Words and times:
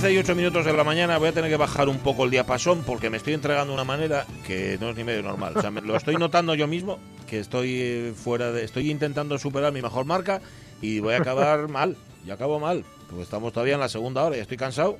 11 0.00 0.12
y 0.12 0.18
8 0.18 0.34
minutos 0.36 0.64
de 0.64 0.72
la 0.72 0.84
mañana 0.84 1.18
voy 1.18 1.28
a 1.28 1.32
tener 1.32 1.50
que 1.50 1.56
bajar 1.56 1.88
un 1.88 1.98
poco 1.98 2.24
el 2.24 2.30
diapasón 2.30 2.82
porque 2.84 3.10
me 3.10 3.16
estoy 3.16 3.34
entregando 3.34 3.72
de 3.72 3.74
una 3.74 3.84
manera 3.84 4.26
que 4.46 4.78
no 4.80 4.90
es 4.90 4.96
ni 4.96 5.02
medio 5.02 5.22
normal. 5.24 5.54
O 5.56 5.60
sea, 5.60 5.72
me- 5.72 5.80
lo 5.80 5.96
estoy 5.96 6.14
notando 6.16 6.54
yo 6.54 6.68
mismo, 6.68 6.98
que 7.26 7.40
estoy 7.40 7.78
eh, 7.80 8.12
fuera 8.16 8.52
de... 8.52 8.62
Estoy 8.64 8.92
intentando 8.92 9.36
superar 9.38 9.72
mi 9.72 9.82
mejor 9.82 10.04
marca 10.04 10.40
y 10.80 11.00
voy 11.00 11.14
a 11.14 11.18
acabar 11.18 11.66
mal. 11.68 11.96
Y 12.24 12.30
acabo 12.30 12.60
mal, 12.60 12.84
porque 13.08 13.22
estamos 13.24 13.52
todavía 13.52 13.74
en 13.74 13.80
la 13.80 13.88
segunda 13.88 14.22
hora 14.22 14.36
y 14.36 14.40
estoy 14.40 14.56
cansado. 14.56 14.98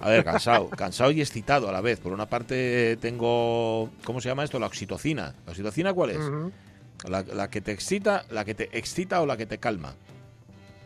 A 0.00 0.08
ver, 0.08 0.24
cansado, 0.24 0.68
cansado 0.68 1.12
y 1.12 1.20
excitado 1.20 1.68
a 1.68 1.72
la 1.72 1.80
vez. 1.80 2.00
Por 2.00 2.12
una 2.12 2.26
parte 2.26 2.96
tengo, 3.00 3.90
¿cómo 4.04 4.20
se 4.20 4.28
llama 4.28 4.42
esto? 4.42 4.58
La 4.58 4.66
oxitocina. 4.66 5.32
¿La 5.46 5.52
oxitocina 5.52 5.92
cuál 5.92 6.10
es? 6.10 6.18
La 7.34 7.48
que 7.50 7.60
te 7.60 7.70
excita, 7.70 8.24
la 8.30 8.44
que 8.44 8.54
te 8.54 8.76
excita 8.76 9.20
o 9.20 9.26
la 9.26 9.36
que 9.36 9.46
te 9.46 9.58
calma. 9.58 9.94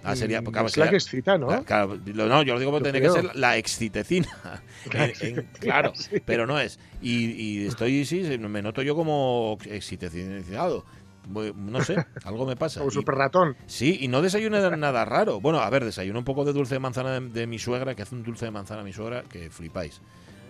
Ah, 0.04 0.14
sería, 0.16 0.40
Mm, 0.40 0.66
es 0.66 0.76
la 0.76 0.88
que 0.90 0.96
excita, 0.96 1.36
¿no? 1.36 1.50
la- 1.50 1.62
claro, 1.64 1.96
no, 1.96 2.42
yo 2.42 2.54
lo 2.54 2.60
digo 2.60 2.70
porque 2.70 2.90
tiene 2.92 3.00
que 3.06 3.12
ser 3.12 3.34
la 3.36 3.56
excitecina. 3.56 4.28
En- 4.92 5.12
en- 5.38 5.48
claro, 5.60 5.92
Sí. 5.94 6.22
pero 6.24 6.46
no 6.46 6.58
es. 6.60 6.78
Y, 7.02 7.30
y 7.32 7.66
estoy, 7.66 8.04
sí, 8.04 8.22
me 8.38 8.62
noto 8.62 8.82
yo 8.82 8.94
como 8.94 9.58
excitecinado. 9.66 10.84
No 11.28 11.84
sé, 11.84 11.96
algo 12.24 12.46
me 12.46 12.56
pasa. 12.56 12.80
Como 12.80 12.90
super 12.90 13.14
ratón. 13.16 13.54
Sí, 13.66 13.98
y 14.00 14.08
no 14.08 14.22
desayuné 14.22 14.60
nada 14.78 15.04
raro. 15.04 15.40
Bueno, 15.40 15.58
a 15.60 15.68
ver, 15.68 15.84
desayuno 15.84 16.20
un 16.20 16.24
poco 16.24 16.44
de 16.46 16.54
dulce 16.54 16.76
de 16.76 16.78
manzana 16.80 17.20
de, 17.20 17.28
de 17.28 17.46
mi 17.46 17.58
suegra, 17.58 17.94
que 17.94 18.00
hace 18.02 18.14
un 18.14 18.22
dulce 18.22 18.46
de 18.46 18.50
manzana 18.50 18.82
mi 18.82 18.94
suegra, 18.94 19.24
que 19.24 19.50
flipáis. 19.50 20.00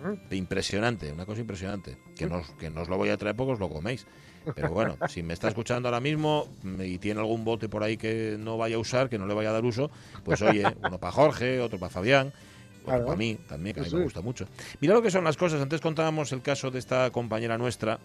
Mm. 0.03 0.33
Impresionante, 0.35 1.11
una 1.11 1.25
cosa 1.25 1.41
impresionante. 1.41 1.97
Que 2.15 2.27
no, 2.27 2.37
os- 2.37 2.51
que 2.51 2.69
no 2.69 2.81
os 2.83 2.87
lo 2.87 2.95
voy 2.95 3.09
a 3.09 3.17
traer 3.17 3.35
porque 3.35 3.53
os 3.53 3.59
lo 3.59 3.67
coméis. 3.67 4.07
Pero 4.55 4.69
bueno, 4.69 4.97
si 5.09 5.23
me 5.23 5.33
está 5.33 5.47
escuchando 5.47 5.87
ahora 5.87 5.99
mismo 5.99 6.47
mm, 6.63 6.81
y 6.81 6.97
tiene 6.97 7.19
algún 7.19 7.43
bote 7.43 7.69
por 7.69 7.83
ahí 7.83 7.97
que 7.97 8.37
no 8.39 8.57
vaya 8.57 8.75
a 8.75 8.79
usar, 8.79 9.09
que 9.09 9.17
no 9.17 9.27
le 9.27 9.33
vaya 9.33 9.49
a 9.49 9.53
dar 9.53 9.65
uso, 9.65 9.89
pues 10.23 10.41
oye, 10.41 10.63
uno 10.83 10.97
para 10.99 11.11
Jorge, 11.11 11.59
otro 11.59 11.79
para 11.79 11.89
Fabián, 11.89 12.27
otro 12.27 12.39
Claro. 12.85 13.05
para 13.05 13.17
mí 13.17 13.37
también, 13.47 13.73
que 13.73 13.81
a 13.81 13.83
mí 13.83 13.89
Sí, 13.89 13.95
me 13.95 14.03
gusta 14.03 14.21
mucho. 14.21 14.47
Mira 14.81 14.93
lo 14.93 15.01
que 15.01 15.11
son 15.11 15.23
las 15.23 15.37
cosas. 15.37 15.61
Antes 15.61 15.81
contábamos 15.81 16.31
el 16.31 16.41
caso 16.41 16.71
de 16.71 16.79
esta 16.79 17.11
compañera 17.11 17.57
nuestra 17.57 17.99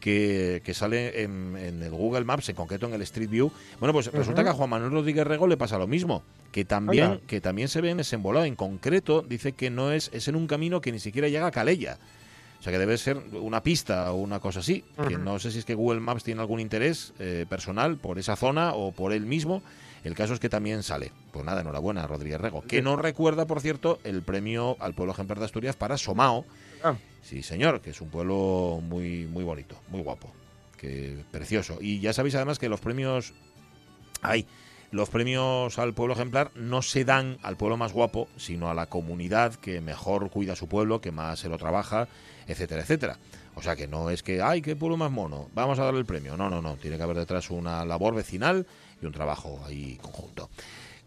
que, 0.00 0.62
que 0.64 0.74
sale 0.74 1.22
en, 1.22 1.56
en 1.56 1.82
el 1.82 1.90
Google 1.90 2.24
Maps, 2.24 2.48
en 2.48 2.56
concreto 2.56 2.86
en 2.86 2.94
el 2.94 3.02
Street 3.02 3.28
View. 3.28 3.50
Bueno, 3.80 3.92
pues 3.92 4.12
resulta 4.12 4.42
que 4.44 4.50
a 4.50 4.54
Juan 4.54 4.70
Manuel 4.70 4.92
Rodríguez 4.92 5.26
Rego 5.26 5.46
le 5.46 5.56
pasa 5.56 5.78
lo 5.78 5.86
mismo, 5.86 6.22
que 6.52 6.64
también, 6.64 7.20
que 7.26 7.40
también 7.40 7.68
se 7.68 7.80
ve 7.80 7.90
en 7.90 8.00
ese 8.00 8.16
embolado. 8.16 8.44
En 8.44 8.56
concreto, 8.56 9.22
dice 9.22 9.52
que 9.52 9.70
no 9.70 9.92
es, 9.92 10.10
es 10.12 10.28
en 10.28 10.36
un 10.36 10.46
camino 10.46 10.80
que 10.80 10.92
ni 10.92 11.00
siquiera 11.00 11.28
llega 11.28 11.46
a 11.46 11.50
Calella. 11.50 11.98
O 12.58 12.62
sea 12.62 12.72
que 12.72 12.78
debe 12.78 12.98
ser 12.98 13.18
una 13.32 13.62
pista 13.62 14.12
o 14.12 14.16
una 14.16 14.40
cosa 14.40 14.60
así. 14.60 14.84
Que 15.06 15.16
no 15.16 15.38
sé 15.38 15.52
si 15.52 15.60
es 15.60 15.64
que 15.64 15.74
Google 15.74 16.00
Maps 16.00 16.24
tiene 16.24 16.40
algún 16.40 16.58
interés 16.58 17.12
eh, 17.18 17.46
personal 17.48 17.98
por 17.98 18.18
esa 18.18 18.34
zona 18.34 18.74
o 18.74 18.92
por 18.92 19.12
él 19.12 19.26
mismo. 19.26 19.62
El 20.02 20.14
caso 20.14 20.34
es 20.34 20.40
que 20.40 20.48
también 20.48 20.82
sale. 20.82 21.12
Pues 21.32 21.44
nada, 21.44 21.60
enhorabuena, 21.60 22.06
Rodríguez 22.06 22.40
Rego. 22.40 22.62
Que 22.62 22.82
no 22.82 22.96
recuerda, 22.96 23.46
por 23.46 23.60
cierto, 23.60 24.00
el 24.04 24.22
premio 24.22 24.76
al 24.80 24.94
pueblo 24.94 25.12
ejemplar 25.12 25.38
de 25.38 25.44
Asturias 25.44 25.76
para 25.76 25.98
Somao. 25.98 26.44
Ah. 26.82 26.96
Sí, 27.22 27.42
señor, 27.42 27.80
que 27.80 27.90
es 27.90 28.00
un 28.00 28.08
pueblo 28.08 28.80
muy, 28.82 29.26
muy 29.26 29.44
bonito, 29.44 29.76
muy 29.88 30.00
guapo. 30.02 30.32
Que 30.76 31.24
precioso. 31.30 31.78
Y 31.80 32.00
ya 32.00 32.12
sabéis 32.12 32.34
además 32.36 32.58
que 32.58 32.68
los 32.68 32.80
premios. 32.80 33.34
Ay, 34.22 34.46
los 34.90 35.10
premios 35.10 35.78
al 35.78 35.92
pueblo 35.92 36.14
ejemplar 36.14 36.50
no 36.54 36.80
se 36.80 37.04
dan 37.04 37.38
al 37.42 37.56
pueblo 37.56 37.76
más 37.76 37.92
guapo, 37.92 38.28
sino 38.36 38.70
a 38.70 38.74
la 38.74 38.86
comunidad 38.86 39.54
que 39.54 39.80
mejor 39.80 40.30
cuida 40.30 40.56
su 40.56 40.66
pueblo, 40.66 41.00
que 41.00 41.12
más 41.12 41.40
se 41.40 41.48
lo 41.48 41.58
trabaja, 41.58 42.08
etcétera, 42.48 42.82
etcétera. 42.82 43.18
O 43.54 43.62
sea 43.62 43.76
que 43.76 43.86
no 43.86 44.10
es 44.10 44.22
que, 44.22 44.42
ay, 44.42 44.62
qué 44.62 44.74
pueblo 44.76 44.96
más 44.96 45.10
mono, 45.10 45.48
vamos 45.54 45.78
a 45.78 45.84
darle 45.84 46.00
el 46.00 46.06
premio. 46.06 46.36
No, 46.36 46.48
no, 46.48 46.62
no. 46.62 46.76
Tiene 46.76 46.96
que 46.96 47.02
haber 47.02 47.18
detrás 47.18 47.50
una 47.50 47.84
labor 47.84 48.14
vecinal 48.14 48.66
y 49.00 49.06
un 49.06 49.12
trabajo 49.12 49.60
ahí 49.66 49.98
conjunto. 50.00 50.48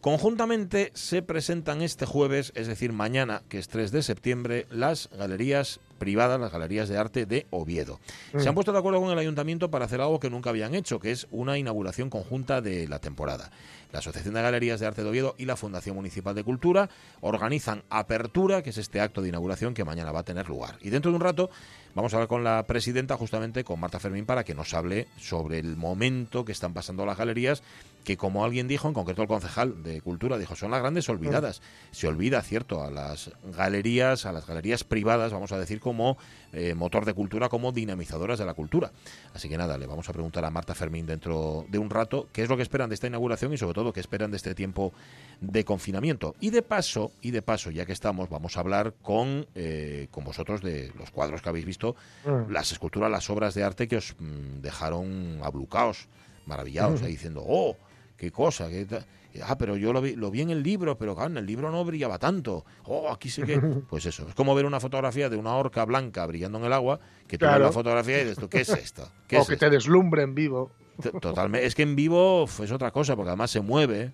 Conjuntamente 0.01 0.91
se 0.95 1.21
presentan 1.21 1.83
este 1.83 2.07
jueves, 2.07 2.51
es 2.55 2.65
decir, 2.65 2.91
mañana, 2.91 3.43
que 3.49 3.59
es 3.59 3.67
3 3.67 3.91
de 3.91 4.01
septiembre, 4.01 4.65
las 4.71 5.09
galerías 5.15 5.79
privadas, 5.99 6.41
las 6.41 6.51
galerías 6.51 6.89
de 6.89 6.97
arte 6.97 7.27
de 7.27 7.45
Oviedo. 7.51 7.99
Se 8.35 8.49
han 8.49 8.55
puesto 8.55 8.71
de 8.73 8.79
acuerdo 8.79 8.99
con 8.99 9.11
el 9.11 9.19
ayuntamiento 9.19 9.69
para 9.69 9.85
hacer 9.85 10.01
algo 10.01 10.19
que 10.19 10.31
nunca 10.31 10.49
habían 10.49 10.73
hecho, 10.73 10.99
que 10.99 11.11
es 11.11 11.27
una 11.29 11.59
inauguración 11.59 12.09
conjunta 12.09 12.61
de 12.61 12.87
la 12.87 12.97
temporada. 12.97 13.51
La 13.91 13.99
Asociación 13.99 14.33
de 14.33 14.41
Galerías 14.41 14.79
de 14.79 14.87
Arte 14.87 15.03
de 15.03 15.09
Oviedo 15.09 15.35
y 15.37 15.45
la 15.45 15.55
Fundación 15.55 15.95
Municipal 15.95 16.33
de 16.33 16.43
Cultura 16.43 16.89
organizan 17.19 17.83
Apertura, 17.89 18.61
que 18.61 18.69
es 18.69 18.77
este 18.77 19.01
acto 19.01 19.21
de 19.21 19.29
inauguración 19.29 19.73
que 19.73 19.83
mañana 19.83 20.11
va 20.11 20.21
a 20.21 20.23
tener 20.23 20.47
lugar. 20.47 20.77
Y 20.81 20.89
dentro 20.89 21.11
de 21.11 21.15
un 21.15 21.21
rato 21.21 21.49
vamos 21.93 22.13
a 22.13 22.17
hablar 22.17 22.29
con 22.29 22.43
la 22.43 22.63
presidenta, 22.63 23.17
justamente 23.17 23.63
con 23.63 23.79
Marta 23.79 23.99
Fermín, 23.99 24.25
para 24.25 24.43
que 24.43 24.55
nos 24.55 24.73
hable 24.73 25.07
sobre 25.17 25.59
el 25.59 25.75
momento 25.75 26.45
que 26.45 26.51
están 26.51 26.73
pasando 26.73 27.05
las 27.05 27.17
galerías, 27.17 27.63
que 28.03 28.17
como 28.17 28.45
alguien 28.45 28.67
dijo, 28.67 28.87
en 28.87 28.93
concreto 28.93 29.21
el 29.21 29.27
concejal 29.27 29.83
de 29.83 30.01
Cultura, 30.01 30.37
dijo, 30.37 30.55
son 30.55 30.71
las 30.71 30.79
grandes 30.79 31.09
olvidadas. 31.09 31.61
Se 31.91 32.07
olvida, 32.07 32.41
cierto, 32.41 32.83
a 32.83 32.89
las 32.89 33.31
galerías, 33.55 34.25
a 34.25 34.31
las 34.31 34.47
galerías 34.47 34.83
privadas, 34.83 35.33
vamos 35.33 35.51
a 35.51 35.59
decir, 35.59 35.79
como 35.79 36.17
eh, 36.53 36.73
motor 36.73 37.05
de 37.05 37.13
cultura, 37.13 37.49
como 37.49 37.71
dinamizadoras 37.71 38.39
de 38.39 38.45
la 38.45 38.53
cultura. 38.53 38.91
Así 39.33 39.49
que 39.49 39.57
nada, 39.57 39.77
le 39.77 39.85
vamos 39.85 40.07
a 40.09 40.13
preguntar 40.13 40.45
a 40.45 40.49
Marta 40.49 40.73
Fermín 40.73 41.05
dentro 41.05 41.65
de 41.69 41.77
un 41.77 41.89
rato 41.89 42.27
qué 42.31 42.43
es 42.43 42.49
lo 42.49 42.57
que 42.57 42.63
esperan 42.63 42.89
de 42.89 42.95
esta 42.95 43.07
inauguración 43.07 43.53
y 43.53 43.57
sobre 43.57 43.73
todo 43.73 43.80
qué 43.91 43.99
esperan 43.99 44.29
de 44.31 44.37
este 44.37 44.53
tiempo 44.53 44.93
de 45.41 45.65
confinamiento. 45.65 46.35
Y 46.39 46.51
de 46.51 46.61
paso, 46.61 47.11
y 47.21 47.31
de 47.31 47.41
paso, 47.41 47.71
ya 47.71 47.85
que 47.85 47.93
estamos, 47.93 48.29
vamos 48.29 48.55
a 48.55 48.59
hablar 48.59 48.93
con, 49.01 49.47
eh, 49.55 50.07
con 50.11 50.23
vosotros 50.23 50.61
de 50.61 50.91
los 50.97 51.09
cuadros 51.09 51.41
que 51.41 51.49
habéis 51.49 51.65
visto, 51.65 51.95
Mm. 52.25 52.51
las 52.51 52.71
esculturas, 52.71 53.09
las 53.09 53.29
obras 53.31 53.55
de 53.55 53.63
arte 53.63 53.87
que 53.87 53.97
os 53.97 54.15
mm, 54.19 54.61
dejaron 54.61 55.39
ablucaos, 55.43 56.07
maravillados, 56.45 57.01
Mm. 57.01 57.05
ahí 57.05 57.11
diciendo, 57.13 57.43
oh, 57.45 57.75
qué 58.17 58.31
cosa, 58.31 58.69
qué 58.69 58.85
ta-". 58.85 59.05
Ah, 59.43 59.57
pero 59.57 59.77
yo 59.77 59.93
lo 59.93 60.01
vi, 60.01 60.15
lo 60.17 60.29
vi 60.29 60.41
en 60.41 60.49
el 60.49 60.61
libro, 60.61 60.97
pero 60.97 61.15
claro, 61.15 61.31
en 61.31 61.37
el 61.37 61.45
libro 61.45 61.71
no 61.71 61.85
brillaba 61.85 62.19
tanto. 62.19 62.65
Oh, 62.83 63.09
aquí 63.09 63.29
sí 63.29 63.41
que... 63.43 63.59
Pues 63.89 64.05
eso, 64.05 64.27
es 64.27 64.35
como 64.35 64.53
ver 64.53 64.65
una 64.65 64.79
fotografía 64.81 65.29
de 65.29 65.37
una 65.37 65.55
orca 65.55 65.85
blanca 65.85 66.25
brillando 66.25 66.57
en 66.57 66.65
el 66.65 66.73
agua, 66.73 66.99
que 67.27 67.37
tú 67.37 67.45
ves 67.45 67.59
la 67.59 67.71
fotografía 67.71 68.21
y 68.21 68.25
dices, 68.25 68.45
¿qué 68.49 68.61
es 68.61 68.69
esto? 68.69 69.09
¿Qué 69.27 69.37
O 69.37 69.41
es 69.41 69.47
que 69.47 69.53
esto? 69.53 69.65
te 69.67 69.69
deslumbre 69.71 70.23
en 70.23 70.35
vivo. 70.35 70.71
Totalmente. 71.09 71.65
Es 71.65 71.75
que 71.75 71.83
en 71.83 71.95
vivo 71.95 72.45
es 72.45 72.71
otra 72.71 72.91
cosa, 72.91 73.15
porque 73.15 73.29
además 73.29 73.51
se 73.51 73.61
mueve 73.61 74.11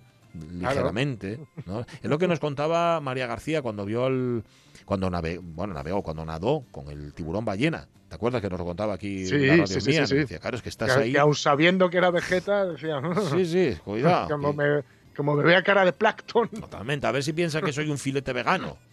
ligeramente. 0.52 1.38
¿no? 1.66 1.80
Es 1.80 2.08
lo 2.10 2.18
que 2.18 2.28
nos 2.28 2.40
contaba 2.40 3.00
María 3.00 3.26
García 3.26 3.62
cuando 3.62 3.84
vio 3.84 4.06
el. 4.06 4.42
Cuando 4.84 5.10
navegó, 5.10 5.42
bueno, 5.42 5.74
navegó, 5.74 6.02
cuando 6.02 6.24
nadó 6.24 6.64
con 6.70 6.88
el 6.88 7.12
tiburón 7.12 7.44
ballena. 7.44 7.86
¿Te 8.08 8.14
acuerdas 8.14 8.40
que 8.40 8.48
nos 8.48 8.58
lo 8.58 8.64
contaba 8.64 8.94
aquí 8.94 9.26
Sí, 9.26 9.36
la 9.38 9.52
radio 9.52 9.66
sí, 9.66 9.80
sí, 9.82 9.90
mía? 9.90 10.06
sí, 10.06 10.14
sí. 10.14 10.20
Decía, 10.20 10.38
claro, 10.38 10.56
es 10.56 10.62
que 10.62 10.70
estás 10.70 10.94
Que, 10.96 11.02
ahí. 11.02 11.12
que 11.12 11.18
aun 11.18 11.34
sabiendo 11.34 11.90
que 11.90 11.98
era 11.98 12.10
Vegeta, 12.10 12.64
decía, 12.64 13.02
Sí, 13.30 13.44
sí, 13.44 13.76
cuidado. 13.84 14.28
como, 14.30 14.52
que- 14.52 14.56
me, 14.56 14.82
como 15.14 15.34
me 15.34 15.42
vea 15.42 15.62
cara 15.62 15.84
de 15.84 15.92
Plankton, 15.92 16.48
Totalmente. 16.48 17.06
A 17.06 17.12
ver 17.12 17.22
si 17.22 17.34
piensa 17.34 17.60
que 17.60 17.70
soy 17.70 17.90
un 17.90 17.98
filete 17.98 18.32
vegano. 18.32 18.78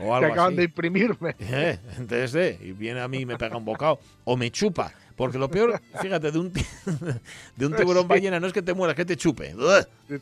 o 0.00 0.02
que 0.02 0.02
algo 0.02 0.14
acaban 0.32 0.46
así. 0.48 0.56
de 0.56 0.64
imprimirme. 0.64 1.36
Eh, 1.40 1.78
entonces, 1.96 2.34
eh, 2.34 2.58
y 2.60 2.72
viene 2.72 3.00
a 3.00 3.06
mí 3.06 3.18
y 3.20 3.26
me 3.26 3.36
pega 3.38 3.56
un 3.56 3.64
bocado. 3.64 4.00
O 4.24 4.36
me 4.36 4.50
chupa. 4.50 4.92
Porque 5.20 5.36
lo 5.36 5.50
peor, 5.50 5.78
fíjate, 6.00 6.32
de 6.32 6.38
un, 6.38 6.50
de 7.56 7.66
un 7.66 7.76
tiburón 7.76 8.08
ballena 8.08 8.40
no 8.40 8.46
es 8.46 8.54
que 8.54 8.62
te 8.62 8.72
mueras, 8.72 8.96
que 8.96 9.04
te 9.04 9.18
chupe. 9.18 9.54
Te, 10.08 10.18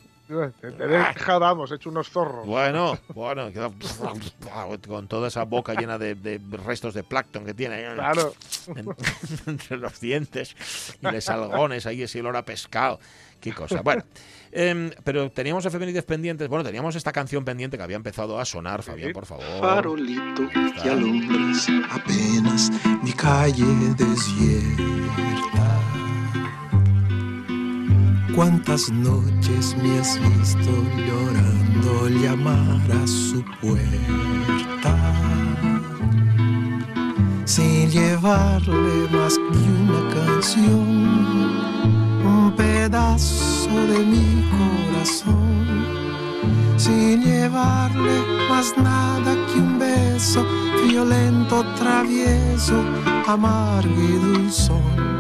te 0.73 0.87
deja, 0.89 1.39
vamos, 1.39 1.71
hecho 1.71 1.89
unos 1.89 2.11
zorros. 2.11 2.45
Bueno, 2.45 2.99
bueno, 3.15 3.49
con 4.89 5.07
toda 5.07 5.29
esa 5.29 5.45
boca 5.45 5.75
llena 5.75 5.99
de, 5.99 6.17
de 6.17 6.41
restos 6.65 6.95
de 6.95 7.05
plancton 7.05 7.45
que 7.45 7.55
tiene 7.55 7.85
Claro. 7.95 8.35
en- 8.75 8.89
entre 9.47 9.77
los 9.77 10.01
dientes 10.01 10.57
y 11.01 11.07
los 11.11 11.29
algones, 11.29 11.87
ahí 11.87 12.03
ese 12.03 12.19
olor 12.19 12.37
a 12.37 12.45
pescado. 12.45 12.99
Qué 13.41 13.53
cosa. 13.53 13.83
Bueno, 13.83 14.03
em, 14.59 14.91
pero 15.05 15.31
teníamos 15.31 15.65
efemérides 15.65 16.05
pendientes. 16.05 16.49
Bueno, 16.49 16.65
teníamos 16.65 16.97
esta 16.97 17.13
canción 17.13 17.45
pendiente 17.45 17.77
que 17.77 17.83
había 17.83 17.97
empezado 17.97 18.39
a 18.41 18.45
sonar, 18.45 18.83
Fabián, 18.83 19.13
por 19.13 19.25
favor. 19.27 19.45
farolito 19.61 20.49
que 20.83 20.91
alumbras 20.91 21.69
apenas 21.91 22.71
mi 23.03 23.13
calle 23.13 23.65
desierta. 23.97 24.89
Cuántas 28.35 28.91
noches 28.91 29.77
me 29.83 29.99
has 29.99 30.19
visto 30.21 30.71
llorando 31.07 32.09
llamar 32.23 32.81
a 33.03 33.07
su 33.07 33.45
puerta, 33.61 34.95
sin 37.45 37.91
llevarle 37.91 39.09
más 39.11 39.37
que 39.37 39.59
una 39.83 40.03
canción, 40.15 41.98
pedazo 42.89 43.69
de 43.93 43.99
mi 43.99 44.49
corazón 44.51 45.85
sin 46.79 47.23
llevarle 47.23 48.17
más 48.49 48.73
nada 48.79 49.35
que 49.47 49.59
un 49.59 49.79
beso 49.79 50.43
violento, 50.87 51.65
travieso, 51.77 52.83
amargo 53.27 54.03
y 54.03 54.13
dulzón. 54.27 55.18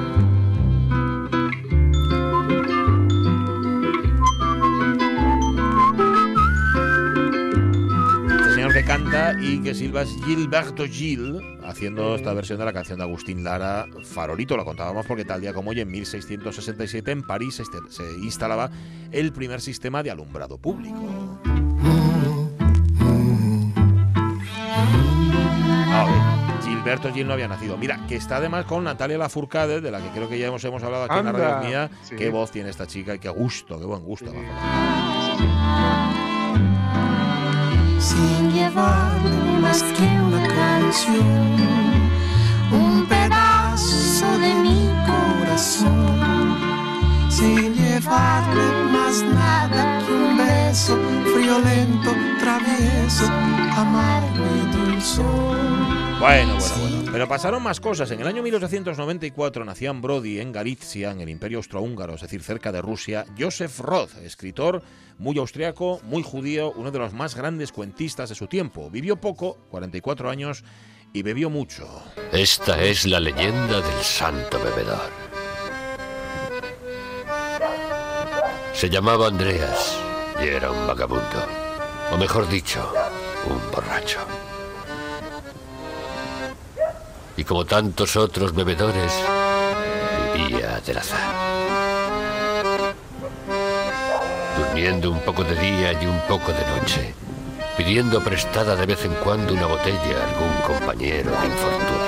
Y 9.41 9.63
que 9.63 9.75
silba 9.75 10.03
es 10.03 10.11
Gilberto 10.27 10.85
Gil, 10.87 11.41
haciendo 11.65 12.15
esta 12.15 12.35
versión 12.35 12.59
de 12.59 12.65
la 12.67 12.73
canción 12.75 12.99
de 12.99 13.05
Agustín 13.05 13.43
Lara, 13.43 13.87
Farolito. 14.05 14.55
Lo 14.57 14.65
contábamos 14.67 15.07
porque 15.07 15.25
tal 15.25 15.41
día 15.41 15.55
como 15.55 15.71
hoy, 15.71 15.81
en 15.81 15.91
1667, 15.91 17.11
en 17.11 17.23
París 17.23 17.55
se, 17.57 17.63
este- 17.63 17.79
se 17.89 18.03
instalaba 18.23 18.71
el 19.11 19.33
primer 19.33 19.61
sistema 19.63 20.03
de 20.03 20.11
alumbrado 20.11 20.59
público. 20.59 21.39
A 25.91 26.05
ver, 26.05 26.63
Gilberto 26.69 27.11
Gil 27.13 27.27
no 27.27 27.33
había 27.33 27.49
nacido. 27.49 27.79
Mira, 27.79 28.07
que 28.07 28.17
está 28.17 28.37
además 28.37 28.67
con 28.67 28.85
Natalia 28.85 29.17
Lafourcade, 29.17 29.81
de 29.81 29.91
la 29.91 30.01
que 30.03 30.11
creo 30.11 30.29
que 30.29 30.39
ya 30.39 30.49
hemos, 30.49 30.63
hemos 30.65 30.83
hablado 30.83 31.05
aquí 31.05 31.19
en 31.19 31.25
la 31.25 31.33
radio 31.33 31.67
mía. 31.69 31.91
sí. 32.03 32.15
Qué 32.15 32.29
voz 32.29 32.51
tiene 32.51 32.69
esta 32.71 32.87
chica 32.87 33.15
y 33.15 33.19
qué 33.19 33.31
gusto, 33.31 33.79
qué 33.81 33.87
buen 33.87 34.03
gusto. 34.03 34.31
Sí. 34.31 34.37
Sin 38.09 38.51
llevarle 38.53 39.37
más 39.61 39.83
que 39.83 40.09
una 40.29 40.43
canción, 40.49 41.57
un 42.73 43.07
pedazo 43.07 44.29
de 44.45 44.55
mi 44.65 44.81
corazón, 45.07 46.57
sin 47.29 47.75
llevarle 47.75 48.67
más 48.95 49.23
nada 49.23 49.99
que 50.07 50.13
un 50.13 50.39
beso 50.39 50.99
friolento, 51.35 52.11
travieso, 52.41 53.27
amargo 53.77 54.45
y 54.57 54.77
dulzón. 54.77 56.19
Bueno, 56.19 56.55
bueno, 56.59 56.77
bueno. 56.81 56.98
Pero 57.11 57.27
pasaron 57.27 57.63
más 57.63 57.81
cosas. 57.81 58.11
En 58.11 58.21
el 58.21 58.27
año 58.27 58.43
1894 58.43 59.65
nacía 59.65 59.91
en 59.91 60.01
Brody, 60.03 60.41
en 60.41 60.53
Galicia, 60.53 61.11
en 61.11 61.21
el 61.21 61.31
Imperio 61.31 61.59
Austrohúngaro, 61.59 62.15
es 62.15 62.21
decir, 62.21 62.43
cerca 62.43 62.71
de 62.71 62.83
Rusia, 62.83 63.25
Joseph 63.39 63.81
Roth, 63.81 64.17
escritor 64.19 64.83
muy 65.19 65.39
austriaco, 65.39 66.01
muy 66.05 66.23
judío, 66.23 66.73
uno 66.73 66.91
de 66.91 66.99
los 66.99 67.13
más 67.13 67.35
grandes 67.35 67.73
cuentistas 67.73 68.29
de 68.29 68.35
su 68.35 68.47
tiempo. 68.47 68.91
Vivió 68.91 69.17
poco, 69.17 69.59
44 69.71 70.31
años, 70.31 70.65
y 71.13 71.23
bebió 71.23 71.51
mucho. 71.51 71.89
Esta 72.33 72.83
es 72.83 73.07
la 73.07 73.19
leyenda 73.19 73.81
del 73.81 74.03
santo 74.03 74.59
bebedor. 74.59 75.11
Se 78.75 78.89
llamaba 78.89 79.27
Andreas 79.27 79.99
y 80.41 80.47
era 80.47 80.71
un 80.71 80.87
vagabundo. 80.87 81.47
O 82.13 82.17
mejor 82.17 82.49
dicho, 82.49 82.93
un 83.47 83.59
borracho. 83.73 84.21
Y 87.39 87.45
como 87.45 87.65
tantos 87.65 88.17
otros 88.17 88.53
bebedores, 88.53 89.13
vivía 90.35 90.81
del 90.85 90.99
azar. 90.99 91.21
Durmiendo 94.59 95.13
un 95.13 95.21
poco 95.21 95.45
de 95.45 95.55
día 95.55 95.93
y 95.93 96.07
un 96.07 96.19
poco 96.27 96.53
de 96.53 96.67
noche, 96.67 97.15
pidiendo 97.77 98.21
prestada 98.25 98.75
de 98.75 98.87
vez 98.87 99.05
en 99.05 99.15
cuando 99.23 99.55
una 99.55 99.67
botella 99.67 100.19
a 100.21 100.29
algún 100.29 100.53
compañero 100.67 101.31
de 101.31 101.47
infortunio. 101.47 102.08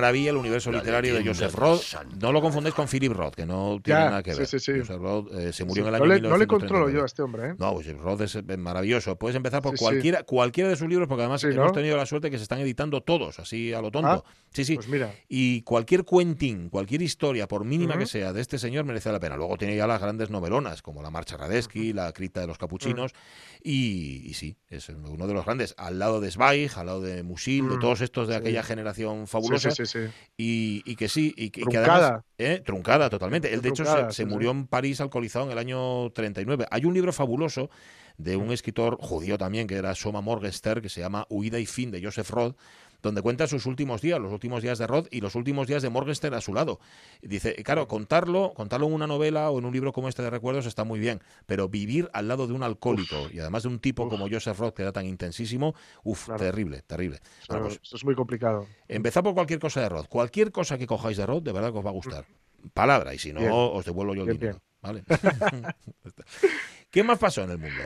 Maravilla 0.00 0.30
el 0.30 0.36
universo 0.36 0.70
La 0.72 0.78
literario 0.78 1.14
de 1.14 1.24
Joseph 1.26 1.54
Roth. 1.54 1.82
No 2.20 2.32
lo 2.32 2.40
confundáis 2.40 2.74
con 2.74 2.86
Philip 2.88 3.12
Roth, 3.12 3.34
que 3.34 3.46
no 3.46 3.80
tiene 3.82 4.00
Ya, 4.00 4.06
nada 4.10 4.22
que 4.22 4.34
ver. 4.34 4.46
sí, 4.46 4.58
sí. 4.58 4.72
Joseph 4.78 4.98
Roth 5.00 5.32
eh, 5.32 5.52
se 5.52 5.64
murió 5.64 5.88
en 5.88 5.94
el 5.94 5.98
no, 5.98 6.04
año 6.04 6.14
le, 6.14 6.20
no 6.20 6.36
le 6.38 6.46
1939. 6.46 6.46
controlo 6.58 6.90
yo 6.90 7.02
a 7.02 7.06
este 7.06 7.22
hombre, 7.22 7.48
¿eh? 7.50 7.54
No, 7.58 7.74
pues 7.74 7.88
Roth 7.98 8.20
es 8.22 8.58
maravilloso. 8.58 9.16
Puedes 9.16 9.36
empezar 9.36 9.62
por 9.62 9.72
Sí, 9.72 9.78
sí. 9.78 9.84
cualquiera, 9.84 10.22
cualquiera 10.22 10.70
de 10.70 10.76
sus 10.76 10.88
libros, 10.88 11.08
porque 11.08 11.22
además 11.22 11.40
Sí, 11.40 11.48
hemos 11.48 11.66
¿no? 11.66 11.72
tenido 11.72 11.96
la 11.96 12.06
suerte 12.06 12.30
que 12.30 12.36
se 12.38 12.42
están 12.44 12.60
editando 12.60 13.02
todos, 13.02 13.38
así 13.38 13.72
a 13.72 13.80
lo 13.80 13.90
tonto. 13.90 14.24
Ah, 14.26 14.30
sí, 14.50 14.64
sí. 14.64 14.74
Pues 14.76 14.88
mira, 14.88 15.12
Y 15.28 15.62
cualquier 15.62 16.04
cuentín, 16.04 16.68
cualquier 16.70 17.02
historia, 17.02 17.46
por 17.48 17.64
mínima 17.64 17.98
que 17.98 18.06
sea, 18.06 18.32
de 18.32 18.40
este 18.40 18.58
señor 18.58 18.84
merece 18.84 19.10
la 19.12 19.20
pena. 19.20 19.36
Luego 19.36 19.56
tiene 19.56 19.76
ya 19.76 19.86
las 19.86 20.00
grandes 20.00 20.30
novelonas, 20.30 20.82
como 20.82 21.02
La 21.02 21.10
Marcha 21.10 21.36
Radesky, 21.36 21.92
La 21.92 22.12
Cripta 22.12 22.40
de 22.40 22.46
los 22.46 22.58
Capuchinos. 22.58 23.12
Y, 23.62 24.22
y 24.28 24.34
sí, 24.34 24.56
es 24.68 24.88
uno 24.88 25.26
de 25.26 25.34
los 25.34 25.44
grandes. 25.44 25.74
Al 25.78 25.98
lado 25.98 26.20
de 26.20 26.30
Zweig, 26.30 26.70
al 26.76 26.86
lado 26.86 27.00
de 27.00 27.22
Musil, 27.22 27.68
de 27.68 27.78
todos 27.78 28.00
estos 28.00 28.28
de 28.28 28.34
sí. 28.34 28.40
aquella 28.40 28.62
generación 28.62 29.26
sí, 29.26 29.32
fabulosa. 29.32 29.70
sí, 29.70 29.84
sí, 29.84 29.87
sí. 29.88 29.98
Y, 30.36 30.82
y 30.86 30.96
que 30.96 31.08
sí, 31.08 31.34
y 31.36 31.50
que, 31.50 31.62
Truncada. 31.62 32.06
además. 32.06 32.24
¿eh? 32.38 32.62
Truncada, 32.64 33.10
totalmente. 33.10 33.52
Él, 33.52 33.60
de 33.60 33.70
hecho, 33.70 33.84
se, 33.84 34.12
se 34.12 34.24
murió 34.26 34.50
en 34.52 34.66
París 34.66 35.00
alcoholizado 35.00 35.46
en 35.46 35.52
el 35.52 35.58
año 35.58 36.10
39. 36.12 36.66
Hay 36.70 36.84
un 36.84 36.94
libro 36.94 37.12
fabuloso 37.12 37.70
de 38.18 38.36
un 38.36 38.52
escritor 38.52 38.98
judío 39.00 39.38
también, 39.38 39.66
que 39.66 39.76
era 39.76 39.94
Soma 39.94 40.20
Morgenstern, 40.20 40.82
que 40.82 40.88
se 40.88 41.00
llama 41.00 41.26
Huida 41.30 41.58
y 41.58 41.66
Fin, 41.66 41.90
de 41.90 42.02
Joseph 42.02 42.30
Roth, 42.30 42.56
donde 43.02 43.22
cuenta 43.22 43.46
sus 43.46 43.66
últimos 43.66 44.00
días, 44.00 44.20
los 44.20 44.32
últimos 44.32 44.62
días 44.62 44.78
de 44.78 44.86
Roth 44.86 45.06
y 45.10 45.20
los 45.20 45.34
últimos 45.34 45.66
días 45.68 45.82
de 45.82 45.88
Morgenstern 45.90 46.34
a 46.34 46.40
su 46.40 46.52
lado. 46.54 46.80
Dice, 47.22 47.54
claro, 47.62 47.86
contarlo, 47.88 48.52
contarlo 48.54 48.86
en 48.86 48.92
una 48.94 49.06
novela 49.06 49.50
o 49.50 49.58
en 49.58 49.64
un 49.64 49.72
libro 49.72 49.92
como 49.92 50.08
este 50.08 50.22
de 50.22 50.30
recuerdos 50.30 50.66
está 50.66 50.84
muy 50.84 50.98
bien, 50.98 51.20
pero 51.46 51.68
vivir 51.68 52.10
al 52.12 52.28
lado 52.28 52.46
de 52.46 52.52
un 52.54 52.62
alcohólico 52.62 53.28
y 53.32 53.38
además 53.38 53.62
de 53.62 53.68
un 53.68 53.78
tipo 53.78 54.04
Uf. 54.04 54.10
como 54.10 54.28
Joseph 54.28 54.58
Roth, 54.58 54.74
que 54.74 54.82
era 54.82 54.92
tan 54.92 55.06
intensísimo, 55.06 55.74
uff, 56.04 56.26
Claro. 56.26 56.42
terrible, 56.44 56.82
terrible. 56.82 57.20
Bueno, 57.48 57.66
pues 57.68 57.80
es 57.92 58.04
muy 58.04 58.14
complicado. 58.14 58.66
Empezad 58.88 59.22
por 59.22 59.34
cualquier 59.34 59.58
cosa 59.60 59.80
de 59.80 59.88
Rod. 59.88 60.06
Cualquier 60.08 60.50
cosa 60.52 60.76
que 60.78 60.86
cojáis 60.86 61.16
de 61.16 61.26
Rod, 61.26 61.42
de 61.42 61.52
verdad 61.52 61.72
que 61.72 61.78
os 61.78 61.84
va 61.86 61.90
a 61.90 61.92
gustar. 61.94 62.26
Palabra, 62.74 63.14
y 63.14 63.18
si 63.18 63.32
no, 63.32 63.40
Bien. 63.40 63.52
os 63.54 63.84
devuelvo 63.84 64.14
yo 64.14 64.22
el 64.22 64.26
Bien, 64.28 64.38
dinero. 64.40 64.62
¿Vale? 64.82 65.04
¿Qué 66.90 67.02
más 67.02 67.18
pasó 67.18 67.42
en 67.42 67.50
el 67.50 67.58
mundo? 67.58 67.82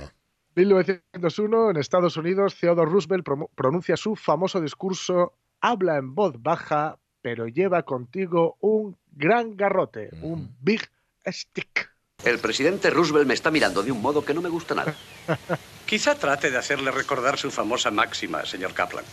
1901, 0.54 1.70
en 1.70 1.76
Estados 1.76 2.16
Unidos, 2.16 2.56
Theodore 2.60 2.90
Roosevelt 2.90 3.26
pronuncia 3.54 3.96
su 3.96 4.16
famoso 4.16 4.60
discurso, 4.60 5.32
habla 5.60 5.96
en 5.96 6.14
voz 6.14 6.34
baja, 6.38 6.98
pero 7.22 7.46
lleva 7.46 7.82
contigo 7.84 8.56
un 8.60 8.96
gran 9.12 9.56
garrote, 9.56 10.10
un 10.22 10.54
big 10.60 10.88
stick. 11.26 11.90
El 12.24 12.38
presidente 12.38 12.90
Roosevelt 12.90 13.26
me 13.26 13.34
está 13.34 13.50
mirando 13.50 13.82
de 13.82 13.90
un 13.92 14.00
modo 14.00 14.24
que 14.24 14.34
no 14.34 14.42
me 14.42 14.48
gusta 14.48 14.74
nada. 14.74 14.94
Quizá 15.86 16.14
trate 16.14 16.50
de 16.50 16.58
hacerle 16.58 16.90
recordar 16.90 17.36
su 17.38 17.50
famosa 17.50 17.90
máxima, 17.90 18.44
señor 18.44 18.74
Kaplan. 18.74 19.04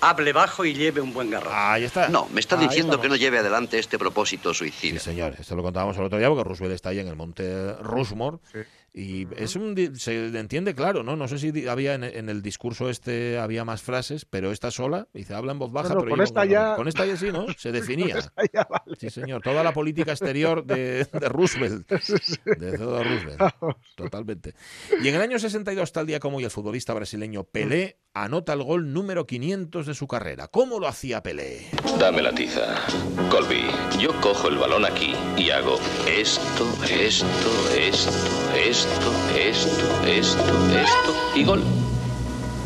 Hable 0.00 0.32
bajo 0.32 0.64
y 0.64 0.74
lleve 0.74 1.00
un 1.00 1.12
buen 1.12 1.28
garrote. 1.28 1.54
Ahí 1.54 1.82
está. 1.84 2.08
No, 2.08 2.28
me 2.32 2.38
está 2.40 2.56
Ahí 2.56 2.68
diciendo 2.68 2.92
estamos. 2.92 3.02
que 3.02 3.08
no 3.08 3.16
lleve 3.16 3.38
adelante 3.38 3.78
este 3.80 3.98
propósito 3.98 4.54
Sí, 4.54 4.58
suicida. 4.70 5.00
señor. 5.00 5.34
Esto 5.38 5.56
lo 5.56 5.62
contábamos 5.64 5.96
el 5.98 6.04
otro 6.04 6.18
día 6.18 6.28
porque 6.28 6.44
Roosevelt 6.44 6.74
está 6.76 6.90
ahí 6.90 7.00
en 7.00 7.08
el 7.08 7.16
monte 7.16 7.72
Rushmore. 7.82 8.38
Sí. 8.52 8.58
Y 8.92 9.26
es 9.36 9.54
un 9.54 9.76
se 9.96 10.26
entiende 10.38 10.74
claro, 10.74 11.02
¿no? 11.02 11.14
No 11.14 11.28
sé 11.28 11.38
si 11.38 11.68
había 11.68 11.94
en, 11.94 12.02
en 12.04 12.28
el 12.28 12.42
discurso 12.42 12.88
este 12.90 13.38
había 13.38 13.64
más 13.64 13.82
frases, 13.82 14.24
pero 14.24 14.50
esta 14.50 14.70
sola, 14.70 15.06
dice, 15.12 15.34
habla 15.34 15.52
en 15.52 15.58
voz 15.58 15.70
baja, 15.70 15.90
No, 15.90 15.94
no, 15.96 16.00
pero 16.00 16.10
con 16.12 16.22
esta 16.22 16.44
ya- 16.44 16.74
Con 16.74 16.88
esta 16.88 17.06
ya 17.06 17.16
sí, 17.16 17.30
¿no? 17.30 17.46
Se 17.58 17.70
definía. 17.70 18.16
Ahí 18.34 18.48
ya 18.52 18.66
vale. 18.68 18.96
Sí, 18.98 19.10
señor. 19.10 19.42
Toda 19.42 19.62
la 19.62 19.72
política 19.72 20.12
exterior 20.12 20.64
de, 20.64 21.04
de 21.04 21.28
Roosevelt. 21.28 21.88
De 22.44 22.72
Theodore 22.76 23.08
Roosevelt. 23.08 23.54
Totalmente. 23.94 24.54
Y 25.02 25.08
en 25.08 25.14
el 25.14 25.20
año 25.20 25.38
62, 25.38 25.92
tal 25.92 26.06
día 26.06 26.18
como 26.18 26.38
hoy, 26.38 26.44
el 26.44 26.50
futbolista 26.50 26.94
brasileño 26.94 27.44
Pelé 27.44 27.98
anota 28.14 28.52
el 28.54 28.62
gol 28.64 28.92
número 28.92 29.26
500 29.26 29.86
de 29.86 29.94
su 29.94 30.08
carrera. 30.08 30.48
¿Cómo 30.48 30.80
lo 30.80 30.88
hacía 30.88 31.22
Pelé? 31.22 31.66
Dame 32.00 32.22
la 32.22 32.34
tiza. 32.34 32.74
Colby, 33.30 33.62
yo 34.00 34.18
cojo 34.20 34.48
el 34.48 34.56
balón 34.58 34.84
aquí 34.84 35.14
y 35.36 35.50
hago 35.50 35.78
esto, 36.08 36.66
esto, 36.90 37.26
esto, 37.76 38.10
esto, 38.58 39.12
esto, 39.38 40.04
esto, 40.06 40.42
esto 40.70 41.14
y 41.36 41.44
gol. 41.44 41.62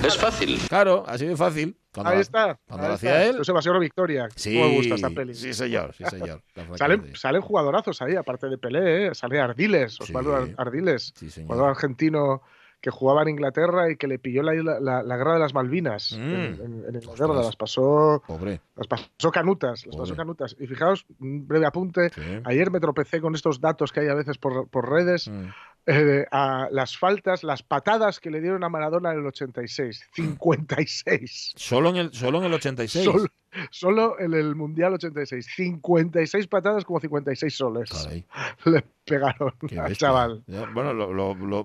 Es 0.05 0.17
fácil. 0.19 0.59
Claro, 0.69 1.05
así 1.07 1.27
de 1.27 1.37
fácil. 1.37 1.77
Cuando 1.95 2.11
Ahí 2.11 2.17
la- 2.17 2.23
está. 2.23 2.59
Cuando 2.67 2.85
ahí 2.87 2.89
lo 2.91 2.95
está. 2.95 3.09
hacía 3.09 3.27
él. 3.27 3.37
José 3.39 3.53
Basero 3.53 3.79
Victoria. 3.79 4.29
Sí, 4.35 4.57
me 4.59 4.75
gusta 4.77 4.95
esta 4.97 5.11
peli. 5.11 5.35
sí, 5.35 5.53
señor, 5.55 5.95
sí, 5.95 6.05
señor. 6.11 6.43
Salen, 6.77 7.05
sí. 7.07 7.13
salen 7.17 7.43
jugadorazos 7.43 8.01
ahí, 8.03 8.17
aparte 8.17 8.49
de 8.49 8.59
Pelé, 8.59 9.09
¿eh? 9.09 9.15
sale 9.15 9.41
Ardiles, 9.41 10.01
Osvaldo 10.01 10.45
Sí. 10.47 10.55
Ar- 10.57 10.67
Ardiles, 10.67 11.13
Sí, 11.17 11.31
señor. 11.31 11.49
jugador 11.49 11.71
argentino 11.71 12.43
que 12.81 12.91
jugaba 12.91 13.23
en 13.23 13.29
Inglaterra 13.29 13.93
y 13.93 13.97
que 13.97 14.09
le 14.09 14.19
pilló 14.19 14.43
la, 14.43 14.55
isla- 14.57 14.81
la, 14.81 15.05
la 15.05 15.17
guerra 15.17 15.35
de 15.35 15.39
las 15.39 15.55
Malvinas 15.55 16.17
Mm. 16.19 16.21
en, 16.23 16.35
en- 16.35 16.85
en 16.89 16.95
Inglaterra, 16.97 17.29
Ostras. 17.29 17.47
las 17.47 17.57
pasó, 17.57 18.23
Pobre. 18.27 18.61
las 18.75 18.89
pasó 18.89 19.31
canutas, 19.31 19.87
las 19.87 19.95
pasó 19.95 20.15
Pobre. 20.15 20.17
canutas. 20.17 20.57
Y 20.59 20.67
fijaos, 20.67 21.07
un 21.21 21.47
breve 21.47 21.67
apunte, 21.67 22.11
Sí. 22.11 22.21
ayer 22.43 22.73
me 22.73 22.81
tropecé 22.81 23.21
con 23.21 23.37
estos 23.37 23.61
datos 23.61 23.93
que 23.93 24.01
hay 24.01 24.09
a 24.09 24.15
veces 24.15 24.37
por, 24.39 24.67
por 24.69 24.91
redes, 24.91 25.29
Mm. 25.29 25.51
Eh, 25.87 26.27
a 26.31 26.69
las 26.71 26.97
faltas, 26.97 27.43
las 27.45 27.63
patadas 27.63 28.21
que 28.21 28.31
le 28.31 28.41
dieron 28.41 28.63
a 28.65 28.69
Maradona 28.69 29.13
en 29.13 29.19
el 29.21 29.27
86, 29.27 30.09
56. 30.15 31.53
Solo 31.57 31.91
en 31.91 31.97
el, 31.97 32.13
solo 32.13 32.39
en 32.39 32.45
el 32.45 32.55
86. 32.55 33.05
Solo, 33.05 33.27
solo 33.71 34.19
en 34.21 34.33
el 34.35 34.55
Mundial 34.55 34.95
86. 34.95 35.47
56 35.57 36.47
patadas 36.47 36.85
como 36.85 37.01
56 37.01 37.55
soles. 37.55 37.91
Caray, 37.91 38.25
Le 38.65 38.85
pegaron 39.05 39.53
al 39.79 39.97
chaval. 39.97 40.43
Ya, 40.47 40.67
Bueno, 40.73 40.93
lo, 40.95 41.13
lo- 41.13 41.35
lo- 41.35 41.65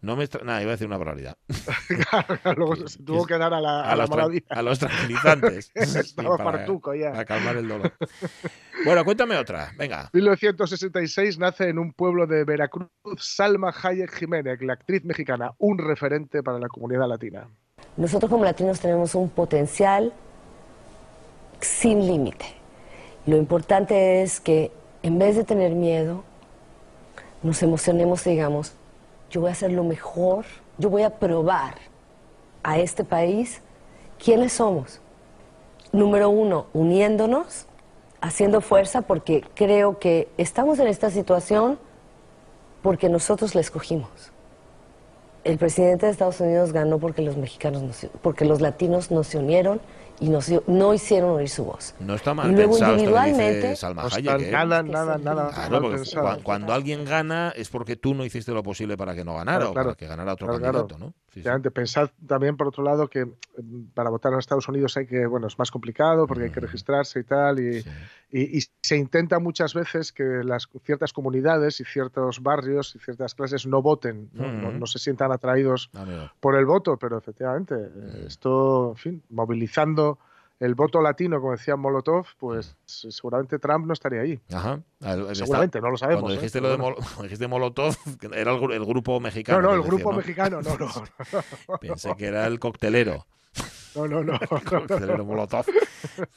no 0.00 0.16
me 0.16 0.28
nada, 0.44 0.62
iba 0.62 0.70
a 0.70 0.74
decir 0.74 0.86
una 0.86 0.96
barbaridad. 0.98 1.36
Luego 2.56 2.74
Que- 2.74 2.88
se 2.88 3.02
tuvo 3.02 3.26
que- 3.26 3.38
dar 3.38 3.52
a 3.54 3.60
la, 3.60 3.82
a 3.82 3.96
la 3.96 4.06
los, 4.06 4.42
a 4.50 4.62
los 4.62 4.78
tranquilizantes. 4.78 5.70
Estaba 5.74 6.36
para- 6.36 6.58
fartuco 6.58 6.94
ya. 6.94 7.10
Para 7.12 7.24
calmar 7.24 7.56
el 7.56 7.68
dolor. 7.68 7.92
Bueno, 8.84 9.04
cuéntame 9.04 9.36
otra, 9.36 9.72
venga. 9.78 10.10
1966 10.12 11.38
nace 11.38 11.68
en 11.68 11.78
un 11.78 11.92
pueblo 11.92 12.26
de 12.26 12.44
Veracruz 12.44 12.88
Salma 13.18 13.72
Hayek 13.80 14.12
Jiménez, 14.12 14.60
la 14.60 14.72
actriz 14.72 15.04
mexicana, 15.04 15.52
un 15.58 15.78
referente 15.78 16.42
para 16.42 16.58
la 16.58 16.68
comunidad 16.68 17.08
latina. 17.08 17.48
Nosotros 17.96 18.28
como 18.28 18.44
latinos 18.44 18.80
tenemos 18.80 19.14
un 19.14 19.28
potencial 19.30 20.12
sin 21.60 22.06
límite. 22.06 22.44
Lo 23.26 23.36
importante 23.36 24.22
es 24.22 24.40
que 24.40 24.72
en 25.02 25.18
vez 25.18 25.36
de 25.36 25.44
tener 25.44 25.72
miedo, 25.72 26.24
nos 27.42 27.62
emocionemos 27.62 28.26
y 28.26 28.30
digamos, 28.30 28.74
yo 29.30 29.42
voy 29.42 29.50
a 29.50 29.52
hacer 29.52 29.70
lo 29.70 29.84
mejor, 29.84 30.44
yo 30.78 30.90
voy 30.90 31.02
a 31.02 31.10
probar 31.10 31.74
a 32.64 32.78
este 32.78 33.04
país 33.04 33.60
quiénes 34.22 34.54
somos. 34.54 35.00
Número 35.92 36.30
uno, 36.30 36.66
uniéndonos, 36.72 37.66
haciendo 38.22 38.60
fuerza 38.62 39.02
porque 39.02 39.44
creo 39.54 39.98
que 39.98 40.28
estamos 40.38 40.78
en 40.78 40.86
esta 40.86 41.10
situación 41.10 41.78
porque 42.82 43.08
nosotros 43.08 43.54
la 43.54 43.60
escogimos. 43.60 44.08
El 45.44 45.58
presidente 45.58 46.06
de 46.06 46.12
Estados 46.12 46.40
Unidos 46.40 46.72
ganó 46.72 46.98
porque 46.98 47.20
los 47.20 47.36
mexicanos, 47.36 47.82
nos- 47.82 48.06
porque 48.22 48.44
los 48.44 48.60
latinos 48.60 49.10
nos 49.10 49.26
se 49.26 49.38
unieron 49.38 49.80
y 50.22 50.28
nos, 50.28 50.50
no 50.68 50.94
hicieron 50.94 51.30
oír 51.32 51.48
su 51.48 51.64
voz. 51.64 51.94
No 52.00 52.14
está 52.14 52.32
mal 52.32 52.50
Y 52.50 52.54
luego 52.54 52.72
pensado 52.72 52.94
esto 52.96 53.04
que 53.04 53.10
dice 53.10 53.20
individualmente- 53.32 53.76
Salma 53.76 54.02
No 54.02 54.08
está 54.08 54.18
Hayek, 54.18 54.40
¿eh? 54.48 54.50
nada, 54.52 54.82
nada, 54.82 55.18
nada 55.18 55.50
Claro, 55.52 55.80
porque 55.82 55.96
pensado. 55.96 56.38
cuando 56.44 56.72
alguien 56.72 57.04
gana 57.04 57.52
es 57.56 57.68
porque 57.68 57.96
tú 57.96 58.14
no 58.14 58.24
hiciste 58.24 58.52
lo 58.52 58.62
posible 58.62 58.96
para 58.96 59.14
que 59.14 59.24
no 59.24 59.34
ganara 59.34 59.58
Claro, 59.58 59.70
o 59.70 59.72
claro. 59.74 59.88
para 59.90 59.96
que 59.96 60.06
ganara 60.06 60.32
otro 60.34 60.46
Claro, 60.46 60.62
candidato, 60.62 60.98
¿no? 60.98 61.12
Sí, 61.34 61.42
sí. 61.42 61.70
Pensad 61.70 62.10
también, 62.26 62.56
por 62.56 62.68
otro 62.68 62.84
lado, 62.84 63.08
que 63.08 63.24
mm, 63.24 63.32
para 63.94 64.10
votar 64.10 64.32
en 64.32 64.38
Estados 64.38 64.68
Unidos 64.68 64.96
hay 64.96 65.06
que, 65.06 65.26
bueno, 65.26 65.46
es 65.46 65.58
más 65.58 65.70
complicado 65.70 66.26
porque 66.26 66.44
hay 66.44 66.50
que 66.50 66.60
Mm. 66.60 66.64
registrarse 66.64 67.20
y 67.20 67.24
tal, 67.24 67.58
y, 67.58 67.82
Sí. 67.82 67.90
y- 68.32 68.58
y 68.58 68.62
se 68.82 68.96
intenta 68.96 69.38
muchas 69.38 69.72
veces 69.74 70.12
que 70.12 70.22
las 70.44 70.68
ciertas 70.84 71.12
comunidades 71.12 71.80
y 71.80 71.84
ciertos 71.84 72.42
barrios 72.42 72.94
y 72.94 72.98
ciertas 72.98 73.34
clases 73.34 73.66
no 73.66 73.80
voten, 73.82 74.28
no, 74.34 74.52
no- 74.52 74.70
Mm. 74.72 74.78
no 74.78 74.86
se 74.86 74.98
sientan 74.98 75.32
atraídos 75.32 75.90
Amigo. 75.94 76.30
por 76.38 76.54
el 76.56 76.66
voto, 76.66 76.98
pero 76.98 77.16
efectivamente, 77.18 77.74
Mm. 77.74 77.78
eh, 77.78 78.24
esto, 78.26 78.90
en 78.90 78.96
fin, 78.96 79.22
movilizando 79.30 80.11
el 80.64 80.74
voto 80.74 81.00
latino, 81.02 81.40
como 81.40 81.52
decía 81.52 81.76
Molotov, 81.76 82.26
pues 82.38 82.76
seguramente 82.86 83.58
Trump 83.58 83.86
no 83.86 83.92
estaría 83.92 84.20
ahí. 84.20 84.40
Ajá. 84.52 84.80
El- 85.00 85.34
Seguramente, 85.34 85.80
no 85.80 85.90
lo 85.90 85.96
sabemos. 85.96 86.22
Cuando 86.22 86.34
¿eh? 86.34 86.38
dijiste 86.38 86.60
Pero 86.60 86.68
lo 86.76 86.76
de, 86.76 86.82
bueno. 86.82 86.96
Mol- 86.96 87.04
cuando 87.08 87.22
dijiste 87.24 87.48
Molotov, 87.48 87.96
era 88.32 88.52
el, 88.52 88.58
gru- 88.60 88.72
el 88.74 88.84
grupo 88.84 89.18
mexicano. 89.20 89.60
No, 89.60 89.68
no, 89.68 89.74
el 89.74 89.82
grupo 89.82 90.10
¿no? 90.12 90.18
mexicano, 90.18 90.62
no, 90.62 90.76
no, 90.78 90.88
Pensé 91.80 92.14
que 92.16 92.26
era 92.26 92.46
el 92.46 92.58
coctelero. 92.58 93.26
no, 93.96 94.06
no, 94.06 94.22
no. 94.22 94.34
El 94.34 94.48
coctelero 94.64 95.24
Molotov. 95.24 95.66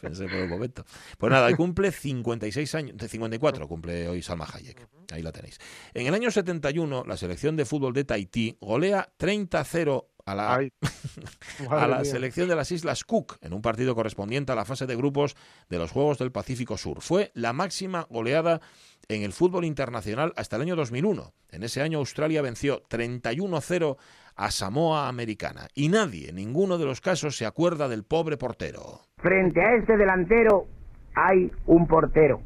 Pensé 0.02 0.26
por 0.28 0.40
un 0.42 0.50
momento. 0.50 0.84
Pues 1.18 1.32
nada, 1.32 1.48
hoy 1.48 1.54
cumple 1.56 1.92
56 1.92 2.76
años, 2.76 2.98
de 2.98 3.08
54 3.08 3.68
cumple 3.68 4.08
hoy 4.10 4.22
Salma 4.22 4.46
Hayek. 4.52 4.88
Ahí 5.14 5.22
la 5.22 5.32
tenéis. 5.32 5.60
En 5.94 6.08
el 6.08 6.14
año 6.14 6.32
71, 6.32 7.04
la 7.06 7.16
selección 7.16 7.56
de 7.56 7.66
fútbol 7.66 7.94
de 7.94 8.04
Tahití 8.06 8.58
golea 8.60 9.08
30-0 9.20 10.06
a 10.26 10.34
la, 10.34 10.60
a 11.70 12.04
selección 12.04 12.50
de 12.50 12.56
las 12.56 12.72
Islas 12.72 13.04
Cook 13.04 13.38
en 13.42 13.54
un 13.54 13.62
partido 13.62 13.94
correspondiente 13.94 14.52
a 14.52 14.56
la 14.56 14.66
fase 14.66 14.88
de 14.88 14.96
grupos 14.96 15.36
de 15.70 15.78
los 15.78 15.92
Juegos 15.92 16.18
del 16.18 16.32
Pacífico 16.32 16.78
Sur. 16.78 17.02
Fue 17.02 17.32
la 17.36 17.54
máxima 17.54 18.08
goleada 18.10 18.60
en 19.08 19.22
el 19.22 19.34
fútbol 19.34 19.66
internacional 19.66 20.34
hasta 20.36 20.56
el 20.56 20.64
año 20.64 20.76
2001. 20.76 21.32
En 21.52 21.64
ese 21.64 21.82
año 21.82 22.00
Australia 22.00 22.42
venció 22.42 22.82
31-0 22.90 23.98
a 24.36 24.52
Samoa 24.52 25.08
Americana 25.08 25.68
y 25.76 25.90
nadie, 25.90 26.30
en 26.30 26.36
ninguno 26.36 26.78
de 26.78 26.86
los 26.86 27.02
casos, 27.02 27.38
se 27.38 27.46
acuerda 27.46 27.88
del 27.88 28.04
pobre 28.04 28.38
portero. 28.38 29.02
Frente 29.18 29.62
a 29.62 29.76
este 29.76 29.96
delantero 29.96 30.66
hay 31.14 31.52
un 31.68 31.88
portero. 31.88 32.42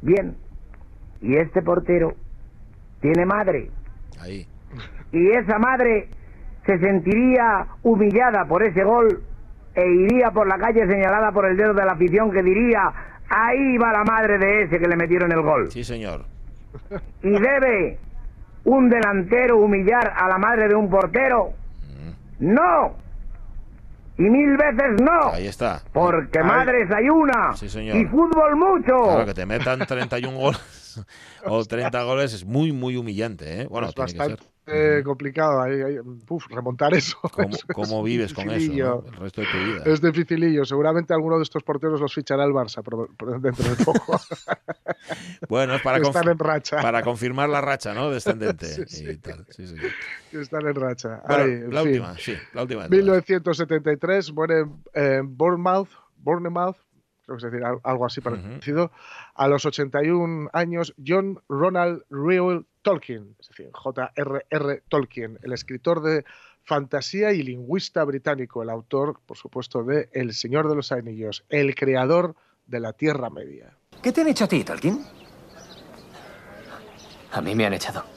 Bien, 0.00 0.36
y 1.20 1.36
este 1.36 1.60
portero 1.60 2.14
tiene 3.00 3.26
madre. 3.26 3.70
Ahí. 4.20 4.46
Y 5.12 5.30
esa 5.30 5.58
madre 5.58 6.08
se 6.66 6.78
sentiría 6.78 7.66
humillada 7.82 8.44
por 8.46 8.62
ese 8.62 8.84
gol 8.84 9.22
e 9.74 9.86
iría 9.86 10.30
por 10.30 10.46
la 10.46 10.58
calle 10.58 10.86
señalada 10.86 11.32
por 11.32 11.46
el 11.46 11.56
dedo 11.56 11.74
de 11.74 11.84
la 11.84 11.92
afición 11.92 12.30
que 12.30 12.42
diría, 12.42 12.92
ahí 13.28 13.76
va 13.78 13.92
la 13.92 14.04
madre 14.04 14.38
de 14.38 14.62
ese 14.62 14.78
que 14.78 14.86
le 14.86 14.96
metieron 14.96 15.32
el 15.32 15.42
gol. 15.42 15.70
Sí, 15.70 15.84
señor. 15.84 16.24
Y 17.22 17.30
debe 17.30 17.98
un 18.64 18.88
delantero 18.88 19.58
humillar 19.58 20.12
a 20.16 20.28
la 20.28 20.38
madre 20.38 20.68
de 20.68 20.74
un 20.74 20.88
portero. 20.88 21.52
No. 22.38 22.96
Y 24.16 24.22
mil 24.22 24.56
veces 24.56 25.00
no. 25.02 25.32
Ahí 25.32 25.46
está. 25.46 25.82
Porque 25.92 26.42
madres 26.42 26.88
hay 26.90 27.08
una. 27.08 27.54
Sí, 27.56 27.68
señor. 27.68 27.96
Y 27.96 28.06
fútbol 28.06 28.56
mucho. 28.56 29.02
Claro, 29.02 29.26
que 29.26 29.34
te 29.34 29.44
metan 29.44 29.80
31 29.80 30.36
goles 30.36 31.04
o 31.44 31.64
30 31.64 32.02
goles 32.04 32.32
es 32.32 32.44
muy, 32.44 32.72
muy 32.72 32.96
humillante. 32.96 33.62
¿eh? 33.62 33.66
Bueno, 33.68 33.88
es 33.88 33.94
tiene 33.94 34.12
que 34.12 34.24
ser. 34.24 34.53
Eh, 34.66 35.02
complicado 35.04 35.60
ahí, 35.60 35.80
ahí, 35.82 35.96
uf, 36.28 36.46
remontar 36.48 36.94
eso. 36.94 37.18
¿Cómo, 37.32 37.48
eso 37.48 37.98
es 37.98 38.04
vives 38.04 38.34
con 38.34 38.50
eso 38.50 39.04
el 39.06 39.12
resto 39.14 39.40
de 39.42 39.46
tu 39.46 39.58
vida? 39.58 39.82
Es 39.84 40.00
dificilillo. 40.00 40.64
Seguramente 40.64 41.12
alguno 41.14 41.36
de 41.36 41.42
estos 41.42 41.62
porteros 41.62 42.00
los 42.00 42.14
fichará 42.14 42.44
el 42.44 42.52
Barça 42.52 42.82
pero 42.84 43.08
dentro 43.40 43.74
de 43.74 43.84
poco. 43.84 44.18
Bueno, 45.48 45.74
es 45.74 45.82
para, 45.82 45.98
confi- 45.98 46.08
Están 46.16 46.28
en 46.28 46.38
racha. 46.38 46.80
para 46.80 47.02
confirmar 47.02 47.48
la 47.48 47.60
racha, 47.60 47.92
¿no? 47.92 48.10
Descendente 48.10 48.66
Sí, 48.66 48.82
sí. 48.86 49.04
y 49.10 49.16
tal. 49.18 49.44
Sí, 49.50 49.66
sí. 49.66 49.76
Están 50.32 50.66
en 50.66 50.74
racha. 50.74 51.20
Bueno, 51.28 51.44
Ay, 51.44 51.50
en 51.50 51.74
la 51.74 51.82
última, 51.82 52.18
sí, 52.18 52.34
la 52.54 52.62
última. 52.62 52.82
de 52.84 52.88
todas. 52.88 53.02
1973 53.02 54.32
muere 54.32 54.64
en 54.94 55.36
Bournemouth, 55.36 55.88
Bournemouth, 56.16 56.76
creo 57.24 57.36
que 57.38 57.46
es 57.46 57.52
decir, 57.52 57.64
al- 57.64 57.80
algo 57.82 58.06
así 58.06 58.20
parecido, 58.20 58.90
a 59.34 59.48
los 59.48 59.64
81 59.66 60.50
años, 60.52 60.94
John 61.04 61.40
Ronald 61.48 62.02
Reuel 62.10 62.66
Tolkien, 62.82 63.34
es 63.40 63.48
decir, 63.48 63.70
J.R.R. 63.72 64.82
Tolkien, 64.88 65.38
el 65.42 65.52
escritor 65.52 66.02
de 66.02 66.24
fantasía 66.62 67.32
y 67.32 67.42
lingüista 67.42 68.04
británico, 68.04 68.62
el 68.62 68.70
autor, 68.70 69.20
por 69.26 69.36
supuesto, 69.36 69.82
de 69.84 70.08
El 70.12 70.32
Señor 70.34 70.68
de 70.68 70.74
los 70.76 70.92
Anillos, 70.92 71.44
el 71.48 71.74
creador 71.74 72.34
de 72.66 72.80
la 72.80 72.92
Tierra 72.94 73.28
Media. 73.30 73.76
¿Qué 74.02 74.12
te 74.12 74.20
han 74.22 74.28
hecho 74.28 74.44
a 74.44 74.48
ti, 74.48 74.64
Tolkien? 74.64 75.04
A 77.32 77.40
mí 77.40 77.54
me 77.54 77.66
han 77.66 77.74
echado. 77.74 78.04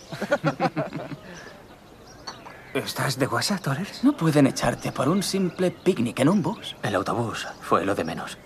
¿Estás 2.74 3.18
de 3.18 3.26
WhatsApp, 3.28 3.62
Torres? 3.62 4.04
No 4.04 4.16
pueden 4.16 4.46
echarte 4.48 4.92
por 4.92 5.10
un 5.10 5.24
simple 5.24 5.72
picnic 5.72 6.20
en 6.20 6.30
un 6.30 6.44
bus. 6.44 6.76
El 6.84 6.94
autobús 6.96 7.48
fue 7.62 7.84
lo 7.86 7.96
de 7.96 8.04
menos. 8.04 8.38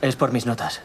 Es 0.00 0.16
por 0.16 0.32
mis 0.32 0.46
notas. 0.46 0.80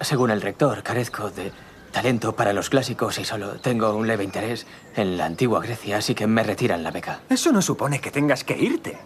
Según 0.00 0.30
el 0.30 0.42
rector, 0.42 0.82
carezco 0.82 1.30
de 1.30 1.52
talento 1.90 2.34
para 2.34 2.52
los 2.52 2.70
clásicos 2.70 3.18
y 3.18 3.24
solo 3.24 3.52
tengo 3.60 3.94
un 3.94 4.06
leve 4.06 4.24
interés 4.24 4.66
en 4.96 5.16
la 5.16 5.26
antigua 5.26 5.60
Grecia, 5.60 5.98
así 5.98 6.14
que 6.14 6.26
me 6.26 6.42
retiran 6.42 6.82
la 6.82 6.90
beca. 6.90 7.20
Eso 7.28 7.52
no 7.52 7.62
supone 7.62 8.00
que 8.00 8.10
tengas 8.10 8.44
que 8.44 8.56
irte. 8.56 8.98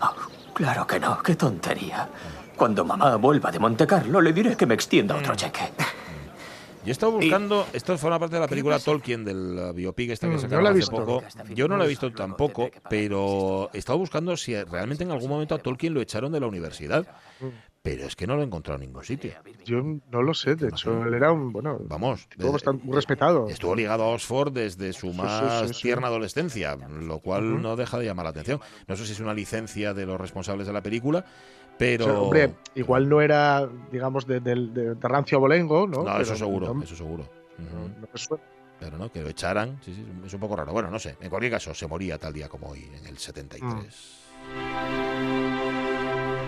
Oh, 0.00 0.14
claro 0.52 0.86
que 0.86 1.00
no, 1.00 1.22
qué 1.22 1.36
tontería. 1.36 2.08
Cuando 2.56 2.84
mamá 2.84 3.16
vuelva 3.16 3.50
de 3.50 3.58
Monte 3.58 3.86
Carlo, 3.86 4.20
le 4.20 4.32
diré 4.32 4.56
que 4.56 4.66
me 4.66 4.74
extienda 4.74 5.16
otro 5.16 5.34
cheque. 5.34 5.72
Yo 6.84 6.88
he 6.88 6.90
estado 6.90 7.12
buscando, 7.12 7.66
esto 7.72 7.96
forma 7.96 8.18
parte 8.18 8.34
de 8.34 8.40
la 8.40 8.48
película 8.48 8.78
Tolkien, 8.80 9.24
del 9.24 9.72
biopic 9.72 10.10
esta 10.10 10.26
que 10.26 10.32
Mm, 10.32 10.36
no 10.36 10.40
sacaron 10.42 10.64
la 10.64 10.70
he 10.70 10.72
hace 10.72 10.78
visto. 10.80 10.96
poco. 10.96 11.22
Yo 11.54 11.68
no 11.68 11.76
la 11.76 11.84
he 11.84 11.88
visto 11.88 12.12
tampoco, 12.12 12.70
pero 12.90 13.70
he 13.72 13.78
estado 13.78 13.98
buscando 13.98 14.36
si 14.36 14.60
realmente 14.64 15.04
en 15.04 15.12
algún 15.12 15.30
momento 15.30 15.54
a 15.54 15.58
Tolkien 15.58 15.94
lo 15.94 16.00
echaron 16.00 16.32
de 16.32 16.40
la 16.40 16.46
universidad. 16.48 17.06
Pero 17.84 18.04
es 18.06 18.14
que 18.14 18.28
no 18.28 18.36
lo 18.36 18.42
he 18.42 18.44
encontrado 18.44 18.80
en 18.80 18.86
ningún 18.88 19.02
sitio. 19.02 19.32
Yo 19.64 19.82
no 19.82 20.22
lo 20.22 20.34
sé, 20.34 20.54
de 20.54 20.68
hecho, 20.68 21.04
él 21.04 21.14
era 21.14 21.32
un, 21.32 21.52
bueno, 21.52 21.78
Vamos, 21.88 22.28
desde- 22.36 22.52
bastante 22.52 22.84
muy 22.84 22.94
respetado. 22.94 23.48
Estuvo 23.48 23.74
ligado 23.74 24.04
a 24.04 24.08
Oxford 24.10 24.52
desde 24.52 24.92
su 24.92 25.10
sí, 25.10 25.16
más 25.18 25.66
sí, 25.68 25.74
sí. 25.74 25.82
tierna 25.82 26.06
adolescencia, 26.06 26.76
lo 26.76 27.18
cual 27.18 27.54
Ujú. 27.54 27.60
no 27.60 27.74
deja 27.74 27.98
de 27.98 28.04
llamar 28.04 28.24
la 28.24 28.30
atención. 28.30 28.60
No 28.86 28.94
sé 28.94 29.04
si 29.04 29.12
es 29.12 29.20
una 29.20 29.34
licencia 29.34 29.94
de 29.94 30.06
los 30.06 30.20
responsables 30.20 30.68
de 30.68 30.72
la 30.72 30.80
película, 30.80 31.24
pero... 31.76 32.04
O 32.04 32.08
sea, 32.08 32.20
hombre, 32.20 32.54
igual 32.76 33.08
no 33.08 33.20
era, 33.20 33.68
digamos, 33.90 34.28
de, 34.28 34.38
de- 34.38 34.54
de- 34.68 34.94
de 34.94 35.08
rancio 35.08 35.38
abolengo, 35.38 35.88
¿no? 35.88 35.98
no, 35.98 36.04
Pero 36.04 36.20
eso 36.20 36.36
seguro, 36.36 36.72
no- 36.74 36.82
eso 36.84 36.94
seguro. 36.94 37.28
no- 37.58 37.64
Ujú. 37.66 37.88
no 38.00 38.08
me 38.12 38.18
suena. 38.18 38.44
Pero 38.78 38.96
no, 38.96 39.10
que 39.10 39.22
lo 39.22 39.28
echaran, 39.28 39.78
sí, 39.84 39.92
sí, 39.92 40.06
es 40.24 40.32
un 40.34 40.40
poco 40.40 40.54
raro. 40.54 40.72
Bueno, 40.72 40.88
no 40.88 41.00
sé, 41.00 41.16
en 41.20 41.28
cualquier 41.30 41.50
caso, 41.52 41.74
se 41.74 41.88
moría 41.88 42.16
tal 42.18 42.32
día 42.32 42.48
como 42.48 42.68
hoy, 42.68 42.88
en 42.96 43.06
el 43.06 43.18
73. 43.18 44.20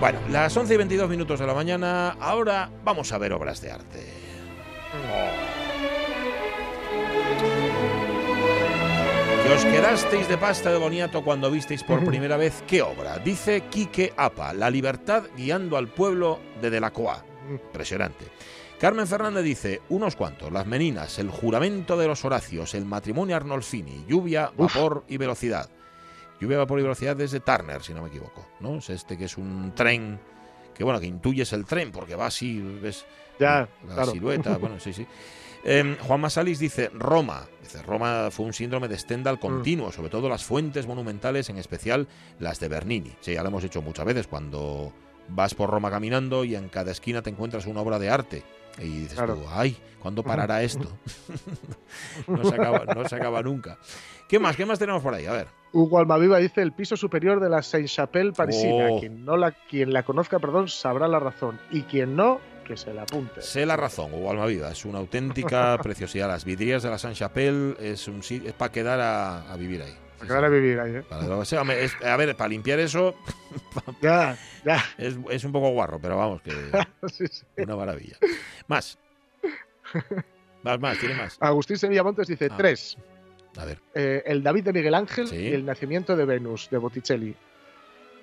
Bueno, 0.01 0.19
las 0.29 0.57
11 0.57 0.75
y 0.75 0.77
22 0.77 1.09
minutos 1.09 1.41
de 1.41 1.47
la 1.47 1.55
mañana, 1.55 2.11
ahora 2.21 2.69
vamos 2.85 3.13
a 3.13 3.19
ver 3.19 3.33
obras 3.33 3.61
de 3.61 3.71
arte. 3.71 4.07
Que 9.47 9.53
os 9.53 9.65
quedasteis 9.65 10.29
de 10.29 10.37
pasta 10.37 10.73
de 10.73 10.79
boniato 10.79 11.23
cuando 11.23 11.51
visteis 11.51 11.83
por 11.85 12.05
primera 12.05 12.37
vez 12.37 12.63
qué 12.67 12.83
obra. 12.83 13.19
Dice 13.19 13.63
Quique 13.71 14.13
Apa, 14.17 14.53
La 14.53 14.71
libertad 14.71 15.25
guiando 15.37 15.77
al 15.77 15.89
pueblo 15.89 16.41
de 16.61 16.71
Delacroix. 16.71 17.23
Impresionante. 17.49 18.27
Carmen 18.81 19.07
Fernández 19.07 19.45
dice, 19.45 19.81
unos 19.89 20.17
cuantos, 20.17 20.51
Las 20.51 20.67
Meninas, 20.67 21.19
El 21.19 21.31
juramento 21.31 21.97
de 21.97 22.09
los 22.09 22.25
Horacios, 22.25 22.75
El 22.75 22.85
matrimonio 22.85 23.37
Arnolfini, 23.37 24.05
Lluvia, 24.09 24.51
Vapor 24.57 25.05
y 25.09 25.17
Velocidad. 25.17 25.71
Lluvia, 26.41 26.59
Vapor 26.59 26.81
y 26.81 26.83
Velocidad 26.83 27.17
desde 27.17 27.41
Turner, 27.41 27.83
si 27.83 27.95
no 27.95 28.03
me 28.03 28.09
equivoco, 28.09 28.47
¿no? 28.61 28.77
Es 28.79 28.91
este 28.91 29.17
que 29.17 29.25
es 29.27 29.39
un 29.39 29.73
tren 29.75 30.19
que 30.75 30.83
bueno, 30.85 30.99
que 31.01 31.07
intuyes 31.07 31.53
el 31.53 31.65
tren, 31.65 31.93
porque 31.93 32.17
va 32.17 32.27
así, 32.27 32.61
ves 32.61 33.05
Ya, 33.39 33.69
la 33.87 33.95
claro. 33.95 34.13
silueta, 34.13 34.57
bueno, 34.59 34.81
sí, 34.81 34.93
sí. 34.93 35.07
Eh, 35.67 35.97
Juan 36.07 36.21
Masalis 36.21 36.59
dice 36.59 36.91
Roma. 36.93 37.47
Dice 37.63 37.83
Roma 37.83 38.29
fue 38.31 38.45
un 38.45 38.53
síndrome 38.53 38.89
de 38.89 38.99
Stendhal 38.99 39.39
continuo, 39.39 39.93
sobre 39.93 40.11
todo 40.11 40.29
las 40.29 40.45
fuentes 40.45 40.87
monumentales, 40.87 41.49
en 41.49 41.57
especial 41.57 42.07
las 42.39 42.61
de 42.61 42.69
Bernini. 42.69 43.13
Sí, 43.21 43.33
ya 43.33 43.43
lo 43.43 43.49
hemos 43.49 43.65
hecho 43.65 43.81
muchas 43.81 44.05
veces 44.05 44.27
cuando 44.27 44.93
vas 45.29 45.55
por 45.55 45.71
Roma 45.71 45.91
caminando 45.91 46.45
y 46.45 46.55
en 46.55 46.69
cada 46.69 46.91
esquina 46.93 47.23
te 47.23 47.31
encuentras 47.31 47.67
una 47.67 47.81
obra 47.81 47.99
de 47.99 48.11
arte. 48.11 48.43
Y 48.79 49.01
dices 49.01 49.15
Claro. 49.15 49.37
tú, 49.37 49.45
ay, 49.51 49.77
¿cuándo 50.01 50.23
parará 50.23 50.63
esto? 50.63 50.89
no, 52.27 52.45
se 52.45 52.55
acaba, 52.55 52.85
no 52.95 53.09
se 53.09 53.17
acaba 53.17 53.43
nunca. 53.43 53.79
¿Qué 54.29 54.39
más? 54.39 54.57
¿Qué 54.57 54.67
más 54.67 54.79
tenemos 54.79 55.03
por 55.03 55.15
ahí? 55.15 55.27
A 55.27 55.33
ver. 55.33 55.47
Hugo 55.73 55.99
Almaviva 55.99 56.39
dice 56.39 56.63
el 56.63 56.73
piso 56.73 56.97
superior 56.97 57.41
de 57.41 57.49
la 57.49 57.63
Saint-Chapelle 57.63 58.33
parisina. 58.33 58.89
Oh. 58.91 59.01
Quien, 59.01 59.25
no 59.25 59.37
la, 59.37 59.53
quien 59.53 59.93
la 59.93 60.03
conozca, 60.03 60.39
perdón, 60.39 60.69
sabrá 60.69 61.09
la 61.09 61.19
razón. 61.19 61.59
Y 61.71 61.83
quien 61.83 62.15
no, 62.17 62.41
que 62.65 62.77
se 62.77 62.95
la 62.95 63.03
apunte. 63.03 63.43
Sé 63.43 63.67
la 63.67 63.77
razón, 63.77 64.13
Hugo 64.15 64.31
Almaviva. 64.31 64.71
Es 64.71 64.85
una 64.85 64.99
auténtica 64.99 65.77
preciosidad. 65.83 66.29
Las 66.29 66.45
vidrieras 66.45 66.83
de 66.83 66.91
la 66.91 66.99
Saint-Chapelle 66.99 67.77
es, 67.81 68.09
un, 68.09 68.21
es 68.21 68.53
para 68.55 68.73
quedar 68.73 69.01
a, 69.01 69.53
a 69.53 69.57
vivir 69.57 69.83
ahí. 69.83 69.95
Quedar 70.21 70.45
a 70.45 70.49
vivir 70.49 70.81
ahí, 70.81 70.97
¿eh? 70.97 71.03
Para- 71.03 71.37
o 71.37 71.45
sea, 71.45 71.61
hombre, 71.63 71.85
es- 71.85 71.97
a 72.05 72.17
ver, 72.17 72.35
para 72.37 72.49
limpiar 72.49 72.79
eso 72.81 73.15
Ya, 74.03 74.37
ya. 74.65 74.83
es, 74.99 75.17
es 75.31 75.45
un 75.45 75.53
poco 75.53 75.71
guarro, 75.71 75.99
pero 76.01 76.17
vamos, 76.17 76.41
que 76.43 76.51
Sí, 77.13 77.27
sí. 77.27 77.45
una 77.59 77.77
maravilla. 77.77 78.17
Más. 78.69 78.99
Más, 80.63 80.81
más, 80.81 80.99
tiene 80.99 81.15
más. 81.15 81.37
Agustín 81.41 81.77
Sevilla 81.79 82.03
Montes 82.03 82.27
dice 82.29 82.49
Ah. 82.51 82.55
tres. 82.57 82.97
A 83.57 83.65
ver. 83.65 83.79
Eh, 83.95 84.23
el 84.27 84.43
David 84.43 84.65
de 84.65 84.73
Miguel 84.73 84.95
Ángel 84.95 85.29
Sí. 85.29 85.37
y 85.37 85.53
el 85.53 85.65
nacimiento 85.65 86.17
de 86.17 86.25
Venus 86.25 86.69
de 86.71 86.79
Botticelli. 86.79 87.37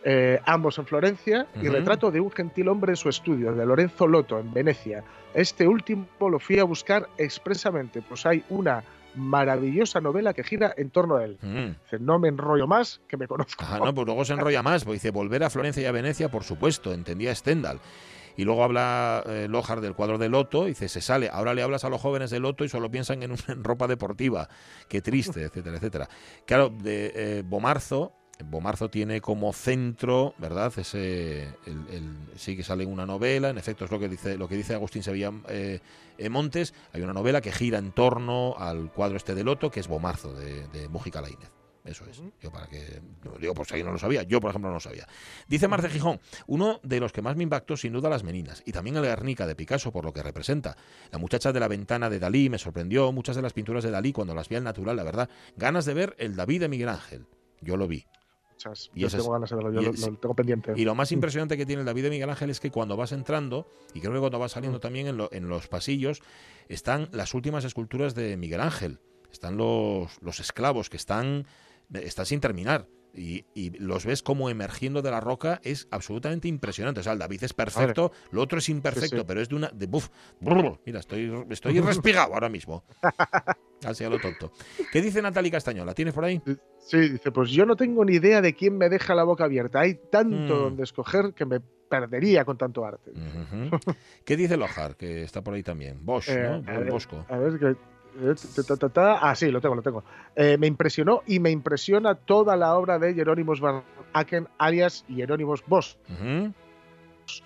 Eh, 0.04 0.40
ambos 0.46 0.80
en 0.80 0.88
Florencia 0.88 1.46
y 1.62 1.68
retrato 1.68 2.10
de 2.10 2.20
un 2.20 2.32
gentil 2.32 2.68
hombre 2.70 2.94
en 2.94 2.96
su 2.96 3.08
estudio, 3.08 3.54
de 3.54 3.66
Lorenzo 3.66 4.08
Loto, 4.08 4.40
en 4.40 4.52
Venecia. 4.52 5.04
Este 5.36 5.68
último 5.68 6.08
lo 6.20 6.40
fui 6.40 6.58
a 6.58 6.64
buscar 6.64 7.08
expresamente, 7.20 8.02
pues 8.02 8.26
hay 8.26 8.44
una 8.50 8.84
maravillosa 9.16 10.02
novela 10.02 10.34
que 10.34 10.44
gira 10.44 10.74
en 10.78 10.90
torno 10.90 11.18
a 11.18 11.26
él. 11.26 11.38
Mm. 11.42 11.82
Dice, 11.84 12.00
no 12.00 12.20
me 12.20 12.28
enrollo 12.30 12.68
más, 12.68 13.02
que 13.08 13.18
me 13.18 13.28
conozco. 13.28 13.64
Ajá, 13.64 13.80
no, 13.80 13.94
pues 13.94 14.06
luego 14.06 14.26
se 14.26 14.34
enrolla 14.34 14.64
más, 14.64 14.84
pues 14.86 15.02
dice 15.02 15.12
volver 15.12 15.44
a 15.44 15.50
Florencia 15.50 15.82
y 15.84 15.86
a 15.86 15.92
Venecia, 15.92 16.30
por 16.30 16.44
supuesto, 16.44 16.94
entendía 16.94 17.34
Stendhal. 17.36 17.80
Y 18.38 18.46
luego 18.46 18.64
habla 18.64 19.24
eh, 19.28 19.48
Lojar 19.50 19.82
del 19.82 19.94
cuadro 19.94 20.18
de 20.18 20.30
Loto, 20.30 20.66
dice, 20.66 20.88
se 20.88 21.02
sale, 21.02 21.30
ahora 21.32 21.54
le 21.54 21.64
hablas 21.64 21.84
a 21.84 21.90
los 21.90 22.00
jóvenes 22.00 22.30
de 22.30 22.40
Loto 22.40 22.64
y 22.64 22.70
solo 22.70 22.90
piensan 22.90 23.22
en, 23.24 23.32
un- 23.32 23.38
en 23.50 23.64
ropa 23.64 23.88
deportiva, 23.88 24.48
qué 24.88 25.02
triste, 25.02 25.44
etcétera, 25.44 25.76
etcétera. 25.78 26.08
Claro, 26.46 26.70
de 26.70 27.12
eh, 27.14 27.44
Bomarzo, 27.46 28.14
Bomarzo 28.44 28.90
tiene 28.90 29.22
como 29.22 29.54
centro, 29.54 30.34
¿verdad? 30.38 30.74
Ese, 30.78 31.44
el, 31.66 31.88
el- 31.92 32.16
sí 32.36 32.56
que 32.56 32.64
sale 32.64 32.86
una 32.86 33.06
novela, 33.06 33.50
en 33.50 33.58
efecto 33.58 33.86
es 33.86 33.92
lo 33.92 34.00
que 34.00 34.10
dice, 34.10 34.38
lo 34.38 34.48
que 34.48 34.56
dice 34.58 34.74
Agustín 34.74 35.04
Sevilla 35.04 35.32
eh, 35.50 35.80
eh, 36.18 36.30
Montes, 36.30 36.74
hay 36.94 37.02
una 37.02 37.14
novela 37.14 37.42
que 37.42 37.52
gira 37.52 37.78
en 37.78 37.92
torno 37.92 38.56
al 38.58 38.92
cuadro 38.92 39.18
este 39.18 39.36
de 39.36 39.44
Loto, 39.44 39.70
que 39.72 39.80
es 39.80 39.88
Bomarzo, 39.88 40.34
de, 40.34 40.68
de 40.70 40.88
Mújica 40.90 41.22
Laínez. 41.22 41.50
Eso 41.84 42.06
es. 42.06 42.22
Yo 42.40 42.52
para 42.52 42.68
que. 42.68 43.02
Digo 43.40 43.56
por 43.56 43.66
si 43.66 43.74
alguien 43.74 43.88
no 43.88 43.94
lo 43.94 43.98
sabía. 43.98 44.22
Yo, 44.22 44.40
por 44.40 44.52
ejemplo, 44.52 44.70
no 44.70 44.76
lo 44.76 44.80
sabía. 44.80 45.08
Dice 45.48 45.68
Marce 45.68 45.90
Gijón, 45.90 46.20
uno 46.46 46.80
de 46.84 47.00
los 47.00 47.12
que 47.12 47.24
más 47.24 47.36
me 47.36 47.42
impactó, 47.42 47.76
sin 47.76 47.92
duda, 47.94 48.08
las 48.08 48.24
meninas. 48.24 48.62
Y 48.68 48.72
también 48.72 48.98
el 48.98 49.02
Guernica 49.04 49.48
de 49.48 49.56
Picasso, 49.56 49.92
por 49.92 50.06
lo 50.06 50.14
que 50.14 50.22
representa. 50.22 50.78
La 51.12 51.18
muchacha 51.18 51.52
de 51.52 51.60
la 51.60 51.68
ventana 51.68 52.08
de 52.12 52.20
Dalí 52.20 52.52
me 52.52 52.60
sorprendió. 52.60 53.12
Muchas 53.12 53.36
de 53.36 53.42
las 53.42 53.54
pinturas 53.54 53.84
de 53.84 53.90
Dalí, 53.90 54.14
cuando 54.14 54.36
las 54.36 54.48
vi 54.48 54.58
al 54.58 54.64
natural, 54.64 54.96
la 54.96 55.04
verdad. 55.04 55.28
Ganas 55.58 55.86
de 55.86 55.96
ver 55.96 56.16
el 56.20 56.36
David 56.36 56.60
de 56.62 56.70
Miguel 56.70 56.90
Ángel. 56.90 57.26
Yo 57.62 57.78
lo 57.78 57.88
vi. 57.88 58.06
Muchas. 58.66 58.92
Y 58.94 59.02
Yo 59.02 59.08
eso 59.08 59.18
tengo 59.18 59.30
es- 59.30 59.34
ganas 59.34 59.50
de 59.50 59.56
verlo, 59.56 59.72
yo 59.82 59.92
lo, 59.92 60.18
tengo 60.18 60.36
pendiente. 60.36 60.74
Y 60.76 60.86
lo 60.86 60.96
más 60.96 61.12
impresionante 61.12 61.58
que 61.58 61.66
tiene 61.66 61.82
el 61.82 61.86
David 61.86 62.04
de 62.04 62.10
Miguel 62.12 62.30
Ángel 62.30 62.50
es 62.50 62.60
que 62.60 62.72
cuando 62.72 62.96
vas 62.98 63.12
entrando, 63.12 63.68
y 63.94 64.00
creo 64.02 64.14
que 64.14 64.20
cuando 64.20 64.40
vas 64.40 64.52
Mm. 64.52 64.56
saliendo 64.56 64.80
también 64.80 65.08
en, 65.08 65.18
lo- 65.18 65.30
en 65.32 65.50
los 65.50 65.68
pasillos, 65.68 66.22
están 66.70 67.10
las 67.12 67.34
últimas 67.34 67.66
esculturas 67.66 68.14
de 68.16 68.38
Miguel 68.38 68.62
Ángel. 68.62 69.00
Están 69.32 69.58
los, 69.58 70.12
los 70.22 70.40
esclavos 70.40 70.90
que 70.90 70.98
están, 70.98 71.46
están 71.94 72.26
sin 72.26 72.40
terminar. 72.40 72.88
Y, 73.14 73.46
y 73.54 73.72
los 73.78 74.06
ves 74.06 74.24
como 74.24 74.50
emergiendo 74.50 75.02
de 75.02 75.12
la 75.12 75.20
roca, 75.20 75.60
es 75.64 75.88
absolutamente 75.92 76.48
impresionante. 76.48 77.02
O 77.02 77.04
sea, 77.04 77.12
el 77.14 77.20
David 77.20 77.44
es 77.44 77.54
perfecto, 77.54 78.12
lo 78.32 78.42
otro 78.42 78.60
es 78.60 78.70
imperfecto, 78.70 79.18
sí. 79.18 79.24
pero 79.28 79.42
es 79.42 79.50
de 79.50 79.56
una. 79.56 79.68
De, 79.70 79.86
buf, 79.86 80.08
brr, 80.40 80.80
mira, 80.86 81.00
estoy, 81.02 81.30
estoy 81.50 81.80
respigado 81.82 82.34
ahora 82.34 82.48
mismo. 82.48 82.86
Así 83.86 84.04
a 84.04 84.10
lo 84.10 84.20
tonto. 84.20 84.54
¿Qué 84.94 85.02
dice 85.02 85.22
Natalie 85.22 85.52
Castañola? 85.52 85.94
¿Tienes 85.94 86.14
por 86.14 86.24
ahí? 86.24 86.42
Sí, 86.80 86.98
dice, 87.10 87.32
pues 87.32 87.50
yo 87.50 87.66
no 87.66 87.76
tengo 87.76 88.06
ni 88.06 88.14
idea 88.16 88.40
de 88.42 88.54
quién 88.54 88.78
me 88.78 88.88
deja 88.90 89.14
la 89.16 89.24
boca 89.24 89.44
abierta. 89.44 89.80
Hay 89.82 89.96
tanto 90.12 90.36
Mm. 90.56 90.60
donde 90.64 90.84
escoger 90.84 91.34
que 91.34 91.46
me 91.46 91.60
perdería 91.60 92.46
con 92.46 92.58
tanto 92.58 92.86
arte. 92.86 93.12
¿Qué 94.24 94.38
dice 94.38 94.56
Lojar? 94.56 94.96
Que 94.96 95.24
está 95.24 95.44
por 95.44 95.54
ahí 95.56 95.64
también. 95.64 96.06
Bosch, 96.06 96.30
Eh, 96.30 96.42
¿no? 96.64 96.72
a 96.72 96.78
ver, 96.80 96.92
Bosco. 96.92 97.26
A 97.28 97.38
ver, 97.38 97.60
que. 97.60 97.76
Ah, 98.96 99.36
sí, 99.36 99.52
lo 99.52 99.62
tengo, 99.62 99.76
lo 99.76 99.82
tengo. 99.82 100.04
Eh, 100.36 100.58
me 100.58 100.68
impresionó 100.68 101.22
y 101.26 101.40
me 101.40 101.50
impresiona 101.52 102.16
toda 102.16 102.56
la 102.56 102.76
obra 102.76 103.00
de 103.00 103.14
Jerónimos 103.14 103.60
Van 103.62 103.84
Aken, 104.14 104.48
alias 104.58 105.06
Jerónimos 105.08 105.64
Bosch, 105.66 105.96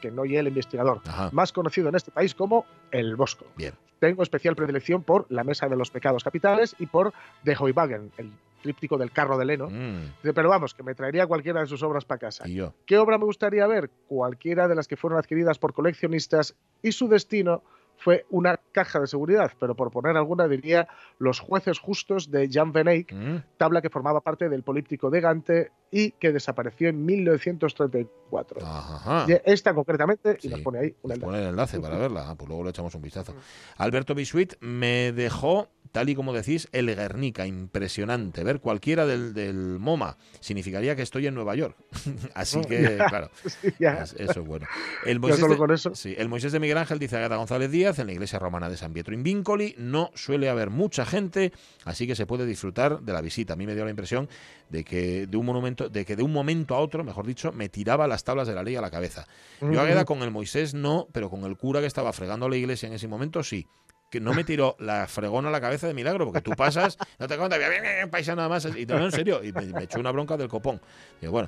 que 0.02 0.12
no 0.12 0.26
y 0.26 0.36
el 0.38 0.48
investigador, 0.48 1.02
Ajá. 1.06 1.30
más 1.32 1.52
conocido 1.52 1.90
en 1.90 1.96
este 1.96 2.12
país 2.12 2.34
como 2.34 2.66
El 2.92 3.16
Bosco. 3.16 3.46
Bien. 3.56 3.74
Tengo 4.00 4.24
especial 4.24 4.56
predilección 4.56 5.04
por 5.04 5.26
La 5.30 5.44
Mesa 5.44 5.68
de 5.68 5.76
los 5.76 5.90
Pecados 5.92 6.24
Capitales 6.24 6.76
y 6.80 6.86
por 6.88 7.14
De 7.44 7.54
Heuwagen, 7.54 8.12
el 8.18 8.32
tríptico 8.62 8.98
del 8.98 9.12
carro 9.12 9.38
de 9.38 9.46
Leno. 9.46 9.70
Mm, 9.70 10.14
Pero 10.34 10.50
vamos, 10.50 10.74
que 10.74 10.82
me 10.84 10.96
traería 10.96 11.28
cualquiera 11.28 11.62
de 11.62 11.68
sus 11.68 11.84
obras 11.84 12.04
para 12.04 12.18
casa. 12.20 12.48
y 12.48 12.56
yo. 12.56 12.74
¿Qué 12.86 12.98
obra 12.98 13.18
me 13.20 13.26
gustaría 13.26 13.66
ver? 13.68 13.90
Cualquiera 14.08 14.68
de 14.68 14.76
las 14.76 14.88
que 14.88 14.98
fueron 14.98 15.20
adquiridas 15.20 15.60
por 15.60 15.74
coleccionistas 15.74 16.56
y 16.82 16.92
su 16.92 17.08
destino 17.08 17.62
fue 17.98 18.26
una 18.30 18.60
caja 18.72 19.00
de 19.00 19.08
seguridad, 19.08 19.52
pero 19.60 19.76
por 19.76 19.90
poner 19.92 20.16
alguna 20.18 20.48
diría 20.48 20.88
Los 21.18 21.40
jueces 21.40 21.80
justos 21.80 22.30
de 22.30 22.50
Jan 22.52 22.72
Van 22.74 22.88
Eyck, 22.90 23.14
Mm, 23.14 23.38
tabla 23.58 23.82
que 23.82 23.90
formaba 23.90 24.22
parte 24.22 24.50
del 24.50 24.64
políptico 24.64 25.10
de 25.10 25.22
Gante 25.22 25.72
y 25.92 26.12
que 26.12 26.32
desapareció 26.34 26.90
en 26.90 27.06
1934. 27.06 28.60
Ajá. 28.66 29.26
Y 29.28 29.38
Esta 29.46 29.74
concretamente, 29.74 30.38
y 30.42 30.48
nos 30.50 30.62
pone 30.62 30.80
ahí 30.80 30.96
un 31.04 31.10
Nos 31.10 31.18
enlace. 31.18 31.26
pone 31.26 31.40
el 31.44 31.50
enlace 31.50 31.80
para 31.80 31.98
verla. 31.98 32.30
Ah, 32.30 32.36
pues 32.36 32.48
luego 32.50 32.64
le 32.64 32.70
echamos 32.72 32.94
un 32.96 33.02
vistazo. 33.02 33.34
Alberto 33.78 34.14
Bisuit 34.16 34.56
me 34.60 35.12
dejó, 35.14 35.70
tal 35.92 36.10
y 36.10 36.16
como 36.16 36.34
decís, 36.34 36.68
el 36.74 36.94
Guernica. 36.94 37.46
Impresionante. 37.48 38.44
Ver 38.44 38.60
cualquiera 38.60 39.06
del, 39.06 39.34
del 39.34 39.80
MoMA 39.80 40.18
significaría 40.42 40.96
que 40.96 41.02
estoy 41.04 41.28
en 41.28 41.36
Nueva 41.36 41.56
York. 41.56 41.78
Así 42.34 42.60
que, 42.62 42.98
claro. 43.10 43.30
Sí, 43.46 43.70
ya. 43.80 44.04
es- 44.04 44.14
eso 44.16 44.42
es 44.42 44.46
bueno. 44.48 44.66
El 45.06 45.14
Ya 45.16 45.20
Moisés, 45.20 45.40
solo 45.40 45.54
de, 45.54 45.58
con 45.60 45.72
eso. 45.72 45.96
sí, 45.96 46.14
el 46.18 46.28
Moisés 46.28 46.52
de 46.52 46.60
Miguel 46.60 46.78
Ángel 46.78 47.00
dice 47.00 47.16
Agata 47.18 47.38
González 47.38 47.72
Díaz 47.72 47.85
en 47.86 48.08
la 48.08 48.14
iglesia 48.14 48.40
romana 48.40 48.70
de 48.70 48.78
San 48.78 48.94
Pietro 48.94 49.14
in 49.14 49.24
Vincoli. 49.24 49.76
No 49.78 50.12
suele 50.16 50.50
haber 50.50 50.70
mucha 50.70 51.06
gente, 51.06 51.54
así 51.84 52.08
que 52.08 52.16
se 52.16 52.26
puede 52.26 52.46
disfrutar 52.46 53.02
de 53.02 53.14
la 53.14 53.22
visita. 53.22 53.54
A 53.54 53.56
mí 53.56 53.66
me 53.66 53.76
dio 53.76 53.84
la 53.84 53.92
impresión 53.92 54.28
de 54.70 54.84
que 54.84 55.28
de 55.28 55.38
un 55.38 55.46
monumento, 55.46 55.90
de 55.90 56.06
que 56.06 56.16
de 56.16 56.24
un 56.24 56.34
momento 56.34 56.76
a 56.76 56.80
otro, 56.80 57.04
mejor 57.04 57.28
dicho, 57.28 57.52
me 57.52 57.70
tiraba 57.70 58.08
las 58.08 58.24
tablas 58.24 58.48
de 58.48 58.56
la 58.56 58.64
ley 58.64 58.76
a 58.76 58.82
la 58.82 58.90
cabeza. 58.90 59.28
Yo 59.62 59.80
Águeda 59.80 60.06
con 60.06 60.24
el 60.24 60.32
Moisés 60.32 60.74
no, 60.74 61.08
pero 61.12 61.30
con 61.30 61.44
el 61.44 61.58
cura 61.58 61.82
que 61.82 61.88
estaba 61.88 62.12
fregando 62.14 62.50
la 62.50 62.58
iglesia 62.58 62.88
en 62.88 62.94
ese 62.94 63.08
momento 63.08 63.44
sí. 63.44 63.68
Que 64.10 64.20
no 64.20 64.34
me 64.34 64.44
tiró 64.44 64.76
la 64.80 65.08
fregona 65.08 65.50
a 65.50 65.52
la 65.52 65.60
cabeza 65.60 65.88
de 65.88 65.94
milagro, 65.94 66.26
porque 66.26 66.42
tú 66.42 66.52
pasas, 66.52 66.98
no 67.20 67.28
te 67.28 67.38
cuentas, 67.38 67.60
paisano 68.10 68.38
nada 68.38 68.50
más, 68.50 68.66
y 68.66 68.86
no, 68.86 69.04
en 69.04 69.12
serio, 69.12 69.44
y 69.44 69.52
me, 69.52 69.84
echó 69.84 70.00
una 70.00 70.12
bronca 70.12 70.38
del 70.38 70.48
copón. 70.48 70.80
Bueno, 71.22 71.48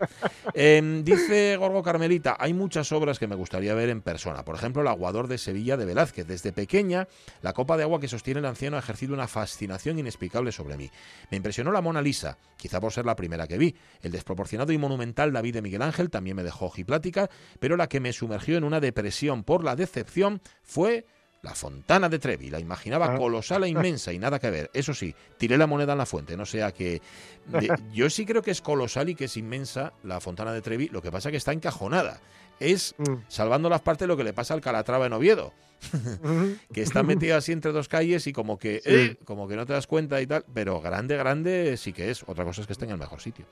Em, 0.54 1.04
dice 1.04 1.56
Gorgo 1.58 1.84
Carmelita, 1.84 2.36
hay 2.40 2.54
muchas 2.54 2.92
obras 2.92 3.20
que 3.20 3.28
me 3.28 3.36
gustaría 3.36 3.74
ver 3.74 3.90
en 3.90 4.02
persona. 4.02 4.44
Por 4.44 4.56
ejemplo, 4.56 4.82
el 4.82 4.88
aguador 4.88 5.28
de 5.28 5.38
Sevilla 5.38 5.78
de 5.78 5.86
Velázquez. 5.86 6.26
Desde 6.26 6.52
pequeña, 6.52 7.08
la 7.42 7.54
copa 7.54 7.78
de 7.78 7.84
agua 7.84 8.00
que 8.00 8.08
sostiene 8.08 8.40
el 8.40 8.46
anciano 8.46 8.78
ha 8.78 8.80
ejercido 8.80 9.14
una 9.14 9.28
fascinación 9.28 10.00
inexplicable 10.00 10.52
sobre 10.52 10.78
mí. 10.78 10.90
Me 11.30 11.38
impresionó 11.38 11.72
la 11.72 11.82
Mona 11.82 12.02
Lisa, 12.02 12.38
quizá 12.58 12.80
por 12.80 12.92
ser 12.92 13.06
la 13.06 13.16
primera 13.16 13.48
que 13.48 13.58
vi. 13.58 13.76
El 14.02 14.12
desproporcionado 14.12 14.72
y 14.72 14.78
monumental 14.78 15.32
David 15.32 15.56
de 15.56 15.62
Miguel 15.62 15.82
Ángel 15.82 16.10
también 16.10 16.36
me 16.36 16.44
dejó 16.44 16.66
ojiplática, 16.66 17.30
pero 17.60 17.78
la 17.78 17.88
que 17.88 18.00
me 18.00 18.14
sumergió 18.14 18.58
en 18.58 18.64
una 18.64 18.80
depresión 18.80 19.44
por 19.44 19.64
la 19.64 19.76
decepción 19.76 20.42
fue 20.64 21.06
la 21.42 21.54
fontana 21.56 22.10
de 22.10 22.20
Trevi. 22.20 22.50
La 22.50 22.60
imaginaba 22.60 23.14
Ah. 23.14 23.18
colosal 23.18 23.64
e 23.64 23.70
inmensa 23.70 24.12
y 24.14 24.20
nada 24.20 24.40
que 24.40 24.50
ver. 24.50 24.70
Eso 24.74 24.94
sí, 24.94 25.14
tiré 25.38 25.58
la 25.58 25.68
moneda 25.68 25.92
en 25.94 25.98
la 26.00 26.06
fuente, 26.06 26.36
no 26.38 26.46
sea 26.46 26.72
que... 26.72 27.02
de- 27.46 27.70
yo 27.94 28.10
sí 28.10 28.26
creo 28.26 28.42
que 28.42 28.52
es 28.52 28.62
colosal 28.62 29.10
y 29.10 29.16
que 29.16 29.26
es 29.26 29.38
inmensa 29.38 29.94
la 30.04 30.20
fontana 30.20 30.52
de 30.54 30.62
Trevi, 30.62 30.90
lo 30.90 31.02
que 31.02 31.12
pasa 31.12 31.32
que 31.32 31.38
está 31.38 31.54
encajonada. 31.54 32.20
Es, 32.60 32.96
Mm. 32.98 33.18
salvando 33.28 33.70
las 33.70 33.82
partes, 33.82 34.08
lo 34.08 34.18
que 34.18 34.24
le 34.24 34.34
pasa 34.34 34.54
al 34.56 34.62
Calatrava 34.62 35.06
en 35.06 35.14
Oviedo, 35.14 35.54
que 36.74 36.82
está 36.82 37.04
metido 37.04 37.38
así 37.38 37.52
entre 37.52 37.72
dos 37.72 37.88
calles 37.88 38.26
y 38.28 38.34
como 38.34 38.58
que, 38.58 38.82
Sí. 38.84 38.90
eh, 38.92 39.18
como 39.26 39.48
que 39.48 39.56
no 39.56 39.66
te 39.68 39.74
das 39.74 39.86
cuenta 39.88 40.20
y 40.22 40.26
tal, 40.28 40.44
pero 40.54 40.82
grande, 40.82 41.16
grande 41.18 41.78
sí 41.78 41.94
que 41.94 42.10
es. 42.10 42.24
Otra 42.28 42.46
cosa 42.46 42.62
es 42.62 42.68
que 42.68 42.74
esté 42.74 42.86
en 42.86 42.92
el 42.92 42.98
mejor 42.98 43.22
sitio. 43.22 43.46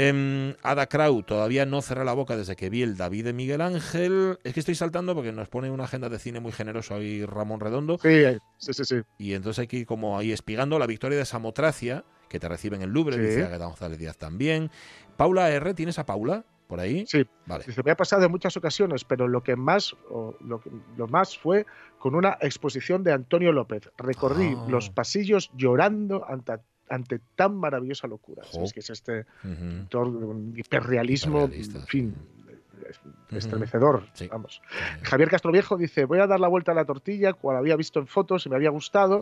Em, 0.00 0.54
Ada 0.62 0.86
Krau, 0.86 1.24
todavía 1.24 1.66
no 1.66 1.82
cerré 1.82 2.04
la 2.04 2.12
boca 2.12 2.36
desde 2.36 2.54
que 2.54 2.70
vi 2.70 2.82
el 2.82 2.96
David 2.96 3.24
de 3.24 3.32
Miguel 3.32 3.60
Ángel. 3.60 4.38
Es 4.44 4.54
que 4.54 4.60
estoy 4.60 4.76
saltando 4.76 5.12
porque 5.12 5.32
nos 5.32 5.48
pone 5.48 5.72
una 5.72 5.84
agenda 5.84 6.08
de 6.08 6.20
cine 6.20 6.38
muy 6.38 6.52
generoso 6.52 6.94
ahí 6.94 7.24
Ramón 7.26 7.58
Redondo. 7.58 7.98
Sí, 8.00 8.22
sí, 8.58 8.72
sí, 8.74 8.84
sí. 8.84 8.96
Y 9.18 9.32
entonces 9.34 9.58
hay 9.58 9.66
que 9.66 9.78
ir 9.78 9.86
como 9.86 10.16
ahí 10.16 10.30
espigando 10.30 10.78
la 10.78 10.86
victoria 10.86 11.18
de 11.18 11.24
Samotracia, 11.24 12.04
que 12.28 12.38
te 12.38 12.48
recibe 12.48 12.76
en 12.76 12.82
el 12.82 12.90
Louvre, 12.90 13.16
Sí. 13.16 13.22
dice 13.22 13.44
Agueda 13.44 13.66
González 13.66 13.98
Díaz 13.98 14.16
también. 14.16 14.70
Paula 15.16 15.50
R, 15.50 15.74
¿tienes 15.74 15.98
a 15.98 16.06
Paula? 16.06 16.44
¿Por 16.68 16.78
ahí? 16.78 17.04
Sí. 17.08 17.26
Vale. 17.46 17.64
Dice, 17.66 17.82
me 17.82 17.90
ha 17.90 17.96
pasado 17.96 18.24
en 18.24 18.30
muchas 18.30 18.56
ocasiones, 18.56 19.02
pero 19.02 19.26
lo 19.26 19.42
que 19.42 19.56
más, 19.56 19.96
o 20.10 20.36
lo, 20.40 20.60
que- 20.60 20.70
lo 20.96 21.08
más 21.08 21.36
fue 21.36 21.66
con 21.98 22.14
una 22.14 22.38
exposición 22.40 23.02
de 23.02 23.12
Antonio 23.14 23.50
López. 23.52 23.90
Recorrí 23.96 24.54
Ah. 24.56 24.66
los 24.68 24.90
pasillos 24.90 25.50
llorando 25.56 26.24
ante, 26.28 26.58
ante 26.90 27.20
tan 27.36 27.56
maravillosa 27.56 28.06
locura. 28.06 28.42
Que 28.74 28.80
es 28.80 28.90
este 28.90 29.26
un 29.94 30.54
hiperrealismo, 30.56 31.42
en 31.52 31.86
fin, 31.86 32.14
estremecedor. 33.30 34.04
Sí. 34.12 34.28
Vamos. 34.28 34.62
Javier 35.02 35.28
Castroviejo 35.28 35.76
dice, 35.76 36.04
voy 36.04 36.18
a 36.20 36.26
dar 36.26 36.40
la 36.40 36.48
vuelta 36.48 36.72
a 36.72 36.74
la 36.74 36.84
tortilla, 36.84 37.32
cual 37.32 37.56
había 37.56 37.76
visto 37.76 38.00
en 38.00 38.06
fotos 38.06 38.46
y 38.46 38.48
me 38.48 38.56
había 38.56 38.70
gustado. 38.70 39.20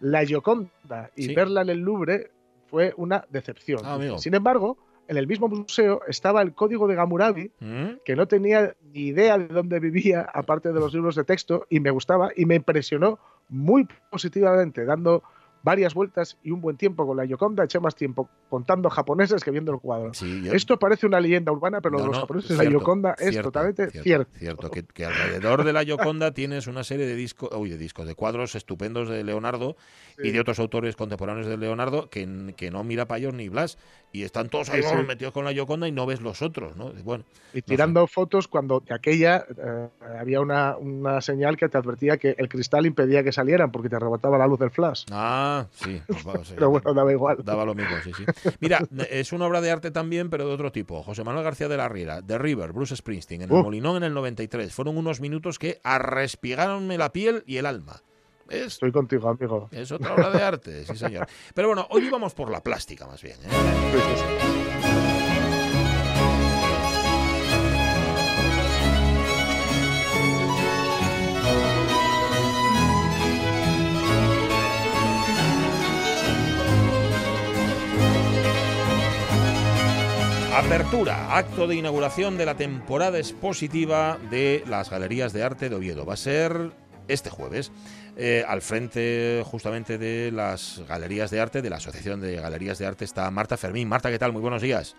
La 0.00 0.24
Gioconda 0.24 1.10
y 1.16 1.24
Sí. 1.24 1.34
verla 1.34 1.62
en 1.62 1.70
el 1.70 1.78
Louvre 1.80 2.30
fue 2.68 2.94
una 2.96 3.24
decepción. 3.30 3.80
Ah. 3.84 3.98
Sin 4.18 4.34
embargo, 4.34 4.78
en 5.08 5.16
el 5.16 5.26
mismo 5.26 5.48
museo 5.48 6.02
estaba 6.06 6.40
el 6.40 6.54
código 6.54 6.86
de 6.86 6.96
Hammurabi, 7.00 7.50
¿Mm? 7.58 7.86
que 8.04 8.14
no 8.14 8.28
tenía 8.28 8.76
ni 8.92 9.08
idea 9.08 9.36
de 9.38 9.48
dónde 9.48 9.80
vivía, 9.80 10.20
aparte 10.32 10.72
de 10.72 10.78
los 10.78 10.94
libros 10.94 11.16
de 11.16 11.24
texto, 11.24 11.66
y 11.68 11.80
me 11.80 11.90
gustaba 11.90 12.30
y 12.36 12.44
me 12.46 12.54
impresionó 12.54 13.18
muy 13.48 13.88
positivamente, 14.08 14.84
dando 14.84 15.24
varias 15.62 15.94
vueltas 15.94 16.36
y 16.42 16.50
un 16.50 16.60
buen 16.60 16.76
tiempo 16.76 17.06
con 17.06 17.16
la 17.16 17.26
Gioconda, 17.26 17.64
eché 17.64 17.80
más 17.80 17.94
tiempo 17.94 18.28
contando 18.48 18.88
japoneses 18.90 19.44
que 19.44 19.50
viendo 19.50 19.72
el 19.72 19.78
cuadro. 19.78 20.14
Sí, 20.14 20.42
yo- 20.42 20.52
Esto 20.52 20.78
parece 20.78 21.06
una 21.06 21.20
leyenda 21.20 21.52
urbana, 21.52 21.80
pero 21.80 21.98
No, 21.98 22.06
los 22.06 22.16
no, 22.16 22.20
japoneses, 22.22 22.50
la 22.50 22.56
cierto, 22.62 22.78
Gioconda 22.78 23.12
es 23.18 23.30
cierto, 23.30 23.42
totalmente 23.50 23.90
cierto, 23.90 24.02
cierto. 24.02 24.38
Cierto, 24.38 24.70
que, 24.70 24.84
que 24.84 25.04
alrededor 25.04 25.64
de 25.64 25.72
la 25.72 25.84
Gioconda 25.84 26.32
tienes 26.32 26.66
una 26.66 26.82
serie 26.84 27.06
de 27.06 27.14
discos, 27.14 27.50
uy, 27.56 27.68
de 27.70 27.78
discos, 27.78 28.06
de 28.06 28.14
cuadros 28.14 28.54
estupendos 28.54 29.08
de 29.08 29.22
Leonardo 29.22 29.76
y 30.22 30.30
de 30.30 30.40
otros 30.40 30.58
autores 30.58 30.96
contemporáneos 30.96 31.46
de 31.46 31.56
Leonardo 31.56 32.08
que, 32.10 32.54
que 32.56 32.70
no 32.70 32.84
mira 32.84 33.06
payos 33.06 33.32
ni 33.34 33.48
Blas 33.48 33.78
y 34.12 34.22
están 34.24 34.48
todos 34.48 34.70
ahí 34.70 34.82
Sí, 34.82 34.94
metidos 35.06 35.32
con 35.32 35.44
la 35.44 35.52
Gioconda 35.52 35.86
y 35.88 35.92
no 35.92 36.04
ves 36.06 36.20
los 36.20 36.42
otros, 36.42 36.76
¿no? 36.76 36.92
Bueno, 37.04 37.24
Y 37.52 37.62
tirando 37.62 38.06
fotos 38.06 38.48
cuando 38.48 38.80
de 38.80 38.94
aquella 38.94 39.44
eh, 39.56 39.88
había 40.18 40.40
una, 40.40 40.76
una 40.76 41.20
señal 41.20 41.56
que 41.56 41.68
te 41.68 41.78
advertía 41.78 42.16
que 42.16 42.34
el 42.38 42.48
cristal 42.48 42.86
impedía 42.86 43.22
que 43.22 43.32
salieran 43.32 43.70
porque 43.70 43.88
te 43.88 43.98
rebotaba 43.98 44.36
la 44.38 44.46
luz 44.46 44.58
del 44.58 44.70
flash. 44.70 45.04
ah, 45.12 45.49
sí, 45.72 46.00
vamos, 46.24 46.48
sí. 46.48 46.54
Pero 46.54 46.70
bueno, 46.70 46.92
daba 46.94 47.12
igual. 47.12 47.38
Daba 47.44 47.64
lo 47.64 47.74
mismo, 47.74 47.96
sí, 48.04 48.12
sí. 48.16 48.24
Mira, 48.60 48.80
es 49.10 49.32
una 49.32 49.46
obra 49.46 49.60
de 49.60 49.70
arte 49.70 49.90
también, 49.90 50.30
pero 50.30 50.46
de 50.46 50.52
otro 50.54 50.72
tipo. 50.72 51.02
José 51.02 51.24
Manuel 51.24 51.44
García 51.44 51.68
de 51.68 51.76
la 51.76 51.88
Riera, 51.88 52.22
The 52.22 52.38
River, 52.38 52.72
Bruce 52.72 52.96
Springsteen, 52.96 53.42
en 53.42 53.50
el 53.50 53.56
Uh. 53.56 53.62
Molinón 53.62 53.96
en 53.96 54.04
el 54.04 54.14
93. 54.14 54.72
Fueron 54.74 54.96
unos 54.96 55.20
minutos 55.20 55.58
que 55.58 55.80
arrespigaronme 55.84 56.98
la 56.98 57.12
piel 57.12 57.42
y 57.46 57.56
el 57.58 57.66
alma. 57.66 58.02
Es, 58.48 58.66
Estoy 58.74 58.90
contigo, 58.90 59.28
amigo. 59.28 59.68
es 59.70 59.92
otra 59.92 60.12
obra 60.14 60.30
de 60.30 60.42
arte, 60.42 60.84
sí, 60.84 60.96
señor. 60.96 61.26
Pero 61.54 61.68
bueno, 61.68 61.86
hoy 61.90 62.06
íbamos 62.06 62.34
por 62.34 62.50
la 62.50 62.60
plástica, 62.60 63.06
más 63.06 63.22
bien. 63.22 63.36
¿eh? 63.44 64.69
Apertura, 80.52 81.36
acto 81.36 81.68
de 81.68 81.76
inauguración 81.76 82.36
de 82.36 82.44
la 82.44 82.56
temporada 82.56 83.18
expositiva 83.18 84.18
de 84.30 84.64
las 84.66 84.90
Galerías 84.90 85.32
de 85.32 85.44
Arte 85.44 85.68
de 85.68 85.76
Oviedo. 85.76 86.04
Va 86.04 86.14
a 86.14 86.16
ser 86.16 86.72
este 87.06 87.30
jueves, 87.30 87.72
eh, 88.16 88.42
al 88.48 88.60
frente 88.60 89.42
justamente 89.44 89.96
de 89.96 90.32
las 90.32 90.84
Galerías 90.88 91.30
de 91.30 91.40
Arte, 91.40 91.62
de 91.62 91.70
la 91.70 91.76
Asociación 91.76 92.20
de 92.20 92.34
Galerías 92.34 92.80
de 92.80 92.86
Arte, 92.86 93.04
está 93.04 93.30
Marta 93.30 93.56
Fermín. 93.56 93.88
Marta, 93.88 94.10
¿qué 94.10 94.18
tal? 94.18 94.32
Muy 94.32 94.42
buenos 94.42 94.60
días. 94.60 94.96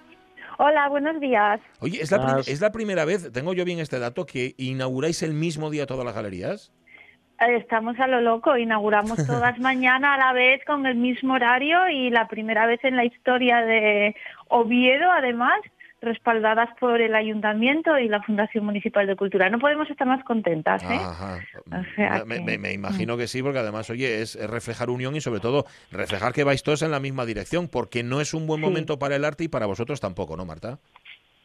Hola, 0.58 0.88
buenos 0.88 1.20
días. 1.20 1.60
Oye, 1.82 2.02
¿es 2.02 2.12
la, 2.12 2.40
es 2.48 2.62
la 2.62 2.72
primera 2.72 3.04
vez, 3.04 3.30
tengo 3.34 3.54
yo 3.54 3.66
bien 3.66 3.80
este 3.80 4.00
dato, 4.00 4.26
que 4.26 4.56
inauguráis 4.58 5.22
el 5.22 5.34
mismo 5.34 5.70
día 5.70 5.86
todas 5.86 6.06
las 6.06 6.16
galerías? 6.16 6.72
Estamos 7.50 8.00
a 8.00 8.06
lo 8.06 8.22
loco, 8.22 8.56
inauguramos 8.56 9.18
todas 9.28 9.58
mañana 9.60 10.14
a 10.14 10.18
la 10.18 10.34
vez 10.34 10.64
con 10.66 10.86
el 10.86 10.96
mismo 10.96 11.34
horario 11.34 11.90
y 11.90 12.12
la 12.12 12.28
primera 12.28 12.68
vez 12.68 12.80
en 12.84 12.96
la 12.96 13.04
historia 13.04 13.62
de 13.62 14.16
Oviedo, 14.52 15.10
además, 15.12 15.56
respaldadas 16.02 16.70
por 16.80 17.00
el 17.00 17.14
Ayuntamiento 17.16 17.98
y 18.00 18.08
la 18.08 18.22
Fundación 18.24 18.66
Municipal 18.66 19.06
de 19.06 19.16
Cultura. 19.16 19.50
No 19.50 19.60
podemos 19.60 19.88
estar 19.90 20.08
más 20.08 20.24
contentas, 20.24 20.82
¿eh? 20.84 20.88
Ajá. 21.00 21.40
O 21.72 21.96
sea 21.96 22.24
me, 22.26 22.38
que- 22.38 22.42
me- 22.44 22.58
me 22.58 22.74
imagino 22.74 23.18
que 23.18 23.28
sí, 23.28 23.44
porque 23.44 23.60
además, 23.60 23.90
oye, 23.92 24.22
es, 24.22 24.36
reflejar 24.50 24.90
unión 24.90 25.16
y 25.16 25.22
sobre 25.22 25.40
todo 25.42 25.66
reflejar 25.92 26.34
que 26.34 26.44
vais 26.44 26.64
todos 26.64 26.82
en 26.82 26.92
la 26.92 27.00
misma 27.00 27.26
dirección, 27.26 27.68
porque 27.68 28.02
no 28.04 28.20
es 28.20 28.34
un 28.34 28.48
buen 28.48 28.62
Sí. 28.62 28.66
momento 28.68 28.98
para 28.98 29.16
el 29.16 29.26
arte 29.26 29.44
y 29.44 29.48
para 29.48 29.68
vosotros 29.68 30.00
tampoco, 30.00 30.36
¿no, 30.36 30.44
Marta? 30.46 30.80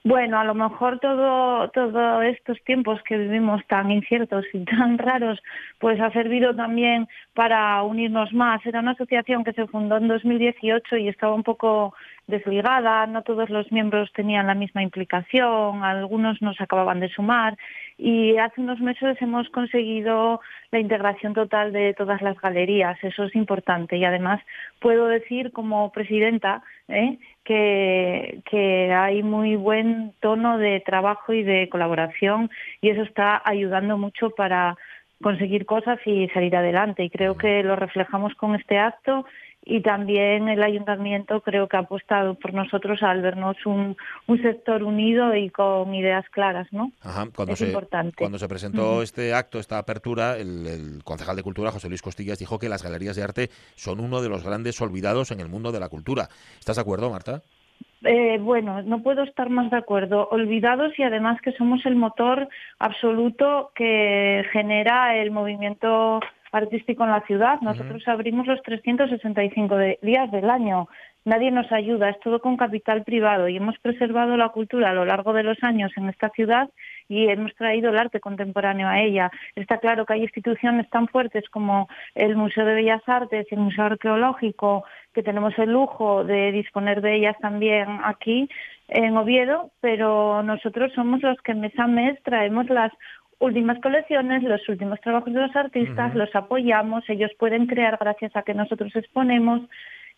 Bueno, 0.05 0.39
a 0.39 0.45
lo 0.45 0.55
mejor 0.55 1.01
todo, 1.01 1.69
todo 1.71 2.23
estos 2.23 2.57
tiempos 2.65 3.01
que 3.09 3.17
vivimos 3.19 3.61
tan 3.67 3.91
inciertos 3.91 4.45
y 4.53 4.65
tan 4.65 4.99
raros, 4.99 5.41
pues 5.81 6.01
ha 6.01 6.13
servido 6.13 6.55
también 6.55 7.09
para 7.35 7.83
unirnos 7.83 8.33
más. 8.33 8.65
Era 8.65 8.79
una 8.81 8.93
asociación 8.93 9.43
que 9.43 9.53
se 9.53 9.67
fundó 9.67 9.97
en 9.97 10.07
2018 10.07 10.97
y 10.97 11.09
estaba 11.09 11.35
un 11.35 11.43
poco 11.43 11.93
desligada, 12.27 13.07
no 13.07 13.23
todos 13.23 13.51
los 13.51 13.71
miembros 13.71 14.13
tenían 14.13 14.49
la 14.49 14.55
misma 14.55 14.83
implicación, 14.83 15.85
algunos 15.85 16.43
nos 16.43 16.61
acababan 16.61 16.99
de 16.99 17.09
sumar 17.09 17.57
y 17.99 18.37
hace 18.37 18.61
unos 18.61 18.81
meses 18.81 19.17
hemos 19.23 19.49
conseguido 19.51 20.41
la 20.71 20.81
integración 20.81 21.35
total 21.35 21.73
de 21.73 21.95
todas 21.95 22.21
las 22.23 22.39
galerías, 22.41 22.99
eso 23.03 23.25
es 23.25 23.35
importante. 23.37 23.97
Y 23.97 24.05
además 24.05 24.41
puedo 24.81 25.07
decir 25.07 25.53
como 25.53 25.93
presidenta 25.93 26.63
¿eh? 26.89 27.19
que, 27.45 28.41
que 28.51 28.93
hay 28.93 29.23
muy 29.23 29.57
buen 29.57 30.13
tono 30.21 30.59
de 30.59 30.81
trabajo 30.81 31.33
y 31.33 31.43
de 31.43 31.69
colaboración 31.69 32.51
y 32.81 32.91
eso 32.91 33.03
está 33.03 33.41
ayudando 33.45 33.97
mucho 33.97 34.31
para 34.31 34.77
conseguir 35.23 35.65
cosas 35.65 35.99
y 36.05 36.29
salir 36.29 36.57
adelante. 36.57 37.05
Y 37.05 37.11
creo 37.11 37.37
que 37.37 37.63
lo 37.63 37.77
reflejamos 37.77 38.35
con 38.35 38.55
este 38.55 38.79
acto 38.79 39.25
y 39.69 39.81
también 39.81 40.49
el 40.49 40.63
ayuntamiento 40.63 41.41
creo 41.41 41.67
que 41.67 41.77
ha 41.77 41.81
apostado 41.81 42.35
por 42.37 42.55
nosotros 42.55 43.03
al 43.03 43.21
vernos 43.21 43.57
un, 43.67 43.97
un 44.29 44.41
sector 44.41 44.85
unido 44.85 45.35
y 45.35 45.51
con 45.51 45.93
ideas 45.93 46.25
claras, 46.31 46.69
¿no? 46.73 46.93
Ajá, 47.03 47.27
cuando 47.35 47.55
Es 47.55 47.59
se, 47.59 47.67
importante. 47.67 48.15
Cuando 48.17 48.39
se 48.39 48.47
presentó 48.47 49.03
este 49.03 49.35
acto, 49.35 49.59
esta 49.59 49.79
apertura, 49.79 50.37
el, 50.37 50.67
el 50.69 51.05
concejal 51.05 51.35
de 51.35 51.43
Cultura, 51.43 51.73
José 51.73 51.89
Luis 51.89 52.01
Costillas, 52.01 52.39
dijo 52.39 52.61
que 52.61 52.69
las 52.69 52.85
galerías 52.85 53.17
de 53.17 53.25
arte 53.25 53.51
son 53.75 53.99
uno 53.99 54.23
de 54.23 54.29
los 54.29 54.45
grandes 54.45 54.81
olvidados 54.81 55.33
en 55.33 55.41
el 55.41 55.49
mundo 55.49 55.73
de 55.73 55.81
la 55.81 55.89
cultura. 55.89 56.29
¿Estás 56.61 56.77
de 56.77 56.83
acuerdo, 56.83 57.11
Marta? 57.11 57.43
Eh, 58.05 58.39
bueno, 58.41 58.83
no 58.83 59.03
puedo 59.03 59.25
estar 59.25 59.51
más 59.51 59.69
de 59.73 59.79
acuerdo. 59.79 60.29
Olvidados 60.31 60.97
y 60.97 61.03
además 61.03 61.41
que 61.43 61.51
somos 61.53 61.85
el 61.87 61.97
motor 61.97 62.49
absoluto 62.79 63.73
que 63.75 64.45
genera 64.53 65.17
el 65.17 65.33
movimiento 65.33 66.21
artístico 66.57 67.05
en 67.05 67.11
la 67.11 67.21
ciudad. 67.23 67.61
Nosotros 67.61 68.03
abrimos 68.09 68.47
los 68.47 68.63
365 68.63 69.77
de- 69.77 69.99
días 70.03 70.31
del 70.31 70.49
año. 70.51 70.89
Nadie 71.25 71.51
nos 71.51 71.71
ayuda, 71.73 72.09
es 72.11 72.21
todo 72.21 72.41
con 72.41 72.57
capital 72.57 73.03
privado 73.03 73.49
y 73.49 73.57
hemos 73.57 73.77
preservado 73.81 74.37
la 74.37 74.51
cultura 74.51 74.91
a 74.91 74.95
lo 74.95 75.05
largo 75.05 75.33
de 75.33 75.43
los 75.43 75.61
años 75.63 75.91
en 75.97 76.09
esta 76.09 76.29
ciudad 76.31 76.69
y 77.09 77.29
hemos 77.29 77.53
traído 77.57 77.91
el 77.91 77.99
arte 77.99 78.21
contemporáneo 78.21 78.87
a 78.89 79.01
ella. 79.01 79.31
Está 79.57 79.79
claro 79.79 80.07
que 80.07 80.13
hay 80.15 80.23
instituciones 80.23 80.89
tan 80.89 81.09
fuertes 81.09 81.49
como 81.51 81.89
el 82.15 82.37
Museo 82.37 82.65
de 82.65 82.75
Bellas 82.75 83.03
Artes 83.09 83.47
y 83.51 83.55
el 83.57 83.61
Museo 83.61 83.87
Arqueológico, 83.87 84.85
que 85.13 85.25
tenemos 85.25 85.59
el 85.59 85.73
lujo 85.73 86.23
de 86.23 86.53
disponer 86.53 87.01
de 87.01 87.17
ellas 87.17 87.37
también 87.41 87.99
aquí 88.05 88.49
en 88.89 89.17
Oviedo, 89.17 89.71
pero 89.81 90.45
nosotros 90.45 90.93
somos 90.95 91.23
los 91.23 91.41
que 91.43 91.55
mes 91.55 91.77
a 91.77 91.89
mes 91.89 92.23
traemos 92.23 92.69
las 92.71 92.93
últimas 93.39 93.81
colecciones, 93.81 94.43
los 94.43 94.67
últimos 94.69 95.01
trabajos 95.01 95.33
de 95.33 95.41
los 95.41 95.55
artistas, 95.55 96.15
los 96.15 96.35
apoyamos, 96.35 97.09
ellos 97.09 97.31
pueden 97.39 97.67
crear 97.67 97.99
gracias 98.01 98.35
a 98.35 98.43
que 98.43 98.55
nosotros 98.55 98.95
exponemos, 98.97 99.63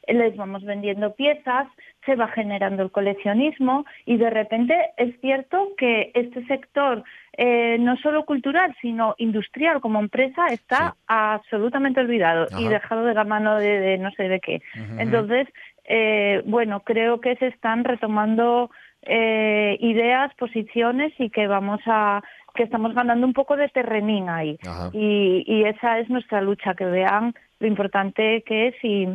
les 0.07 0.37
vamos 0.37 0.65
vendiendo 0.65 1.15
piezas, 1.15 1.67
se 2.07 2.15
va 2.15 2.29
generando 2.29 2.83
el 2.83 2.91
coleccionismo 2.91 3.85
y 4.07 4.17
de 4.17 4.31
repente 4.31 4.75
es 4.97 5.21
cierto 5.21 5.71
que 5.77 6.11
este 6.15 6.47
sector, 6.47 7.03
eh, 7.37 7.77
no 7.79 7.97
solo 7.97 8.25
cultural, 8.25 8.75
sino 8.81 9.15
industrial 9.19 9.81
como 9.81 10.01
empresa, 10.01 10.47
está 10.47 10.95
absolutamente 11.07 12.01
olvidado 12.01 12.47
y 12.59 12.69
dejado 12.69 13.05
de 13.05 13.15
la 13.15 13.25
mano 13.25 13.57
de, 13.57 13.81
de 13.81 13.99
no 13.99 14.11
sé 14.13 14.29
de 14.29 14.41
qué. 14.41 14.63
Entonces, 14.99 15.47
eh, 15.85 16.43
bueno, 16.47 16.81
creo 16.81 17.21
que 17.21 17.37
se 17.37 17.49
están 17.49 17.85
retomando 17.85 18.71
eh, 19.03 19.77
ideas, 19.81 20.35
posiciones 20.35 21.13
y 21.19 21.31
que 21.31 21.47
vamos 21.47 21.81
a 21.87 22.23
que 22.59 22.65
estamos 22.65 22.93
ganando 22.93 23.25
un 23.25 23.33
poco 23.33 23.57
de 23.57 23.69
terrenín 23.69 24.29
ahí. 24.29 24.59
Y, 24.93 25.45
y 25.47 25.63
esa 25.63 26.01
es 26.01 26.11
nuestra 26.11 26.43
lucha 26.43 26.75
que 26.75 26.85
vean 26.85 27.33
lo 27.61 27.69
importante 27.69 28.43
que 28.45 28.69
es 28.69 28.75
y, 28.83 29.07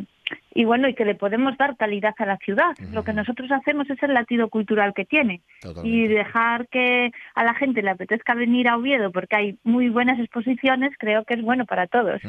y 0.53 0.65
bueno, 0.65 0.87
y 0.87 0.95
que 0.95 1.05
le 1.05 1.15
podemos 1.15 1.57
dar 1.57 1.77
calidad 1.77 2.13
a 2.17 2.25
la 2.25 2.37
ciudad. 2.37 2.73
Lo 2.91 3.03
que 3.03 3.13
nosotros 3.13 3.51
hacemos 3.51 3.89
es 3.89 4.01
el 4.03 4.13
latido 4.13 4.49
cultural 4.49 4.93
que 4.93 5.05
tiene 5.05 5.41
y 5.83 6.07
dejar 6.07 6.67
que 6.67 7.11
a 7.35 7.43
la 7.43 7.53
gente 7.53 7.81
le 7.81 7.91
apetezca 7.91 8.33
venir 8.33 8.67
a 8.67 8.77
Oviedo 8.77 9.11
porque 9.11 9.35
hay 9.35 9.59
muy 9.63 9.89
buenas 9.89 10.19
exposiciones, 10.19 10.91
creo 10.97 11.23
que 11.25 11.35
es 11.35 11.41
bueno 11.41 11.65
para 11.65 11.87
todos. 11.87 12.21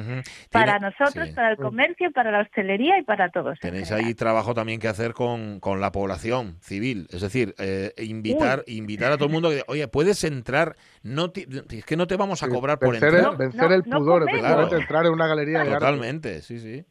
Para 0.51 0.79
nosotros, 0.79 1.31
para 1.31 1.51
el 1.51 1.57
comercio, 1.57 2.11
para 2.13 2.31
la 2.31 2.41
hostelería 2.41 2.99
y 2.99 3.03
para 3.03 3.31
todos. 3.31 3.59
Tenéis 3.61 3.93
ahí 3.93 4.15
trabajo 4.15 4.55
también 4.55 4.81
que 4.81 4.89
hacer 4.89 5.13
con, 5.13 5.61
con 5.61 5.81
la 5.81 5.93
población 5.93 6.57
civil, 6.61 7.07
es 7.11 7.21
decir, 7.21 7.55
eh, 7.59 7.93
invitar, 7.99 8.65
invitar 8.67 9.13
a 9.13 9.17
todo 9.17 9.27
el 9.27 9.33
mundo 9.33 9.51
que, 9.51 9.63
oye, 9.67 9.87
puedes 9.89 10.25
entrar, 10.25 10.77
no 11.03 11.33
es 11.35 11.85
que 11.85 11.97
no 11.97 12.07
te 12.07 12.17
vamos 12.17 12.43
a 12.43 12.49
cobrar 12.49 12.79
por 12.79 12.95
entrar. 12.95 13.37
vencer 13.37 13.73
el 13.73 13.83
pudor, 13.83 14.25
de 14.25 14.77
entrar 14.77 15.07
en 15.07 15.13
una 15.13 15.27
galería 15.27 15.65
de 15.65 15.71
Totalmente, 15.75 16.43
sí, 16.43 16.59
sí. 16.61 16.85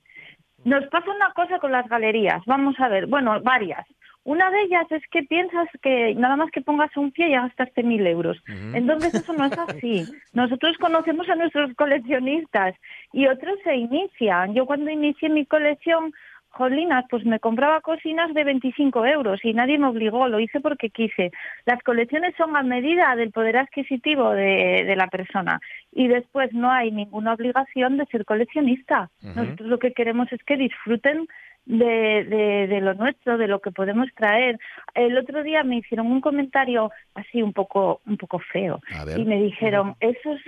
Nos 0.65 0.85
pasa 0.87 1.11
una 1.11 1.31
cosa 1.33 1.59
con 1.59 1.71
las 1.71 1.87
galerías, 1.87 2.41
vamos 2.45 2.79
a 2.79 2.87
ver, 2.87 3.07
bueno, 3.07 3.39
varias. 3.41 3.85
Una 4.25 4.49
de 4.51 4.61
ellas 4.61 4.89
es 4.89 5.03
que 5.11 5.23
piensas 5.23 5.67
que 5.81 6.15
nada 6.15 6.37
más 6.37 6.49
que 6.51 6.61
pongas 6.61 6.95
un 6.95 7.11
pie 7.11 7.31
ya 7.31 7.41
gastaste 7.41 7.83
mil 7.83 8.07
euros. 8.07 8.41
Entonces 8.73 9.13
eso 9.15 9.33
no 9.33 9.45
es 9.45 9.57
así. 9.57 10.05
Nosotros 10.33 10.77
conocemos 10.77 11.27
a 11.27 11.35
nuestros 11.35 11.73
coleccionistas 11.75 12.73
y 13.11 13.27
otros 13.27 13.59
se 13.65 13.75
inician. 13.75 14.53
Yo 14.53 14.65
cuando 14.65 14.89
inicié 14.89 15.27
mi 15.27 15.45
colección 15.45 16.13
jolinas, 16.53 17.05
pues 17.09 17.25
me 17.25 17.39
compraba 17.39 17.81
cocinas 17.81 18.33
de 18.33 18.43
25 18.43 19.05
euros 19.05 19.43
y 19.43 19.53
nadie 19.53 19.77
me 19.77 19.87
obligó, 19.87 20.27
lo 20.27 20.39
hice 20.39 20.59
porque 20.59 20.89
quise. 20.89 21.31
Las 21.65 21.81
colecciones 21.83 22.35
son 22.37 22.55
a 22.55 22.63
medida 22.63 23.15
del 23.15 23.31
poder 23.31 23.57
adquisitivo 23.57 24.31
de, 24.31 24.93
la 24.95 25.07
persona 25.07 25.59
y 25.91 26.07
después 26.07 26.53
no 26.53 26.71
hay 26.71 26.91
ninguna 26.91 27.33
obligación 27.33 27.97
de 27.97 28.05
ser 28.05 28.25
coleccionista. 28.25 29.09
Nosotros 29.21 29.67
lo 29.67 29.79
que 29.79 29.93
queremos 29.93 30.31
es 30.31 30.43
que 30.43 30.55
disfruten 30.55 31.27
de, 31.65 32.67
de, 32.69 32.81
lo 32.81 32.93
nuestro, 32.93 33.37
de 33.37 33.47
lo 33.47 33.59
que 33.59 33.71
podemos 33.71 34.07
traer. 34.15 34.59
El 34.93 35.17
otro 35.17 35.43
día 35.43 35.63
me 35.63 35.77
hicieron 35.77 36.11
un 36.11 36.21
comentario 36.21 36.91
así 37.15 37.41
un 37.41 37.53
poco, 37.53 38.01
un 38.05 38.17
poco 38.17 38.39
feo 38.39 38.79
y 39.15 39.25
me 39.25 39.41
dijeron, 39.41 39.95
esos 39.99 40.39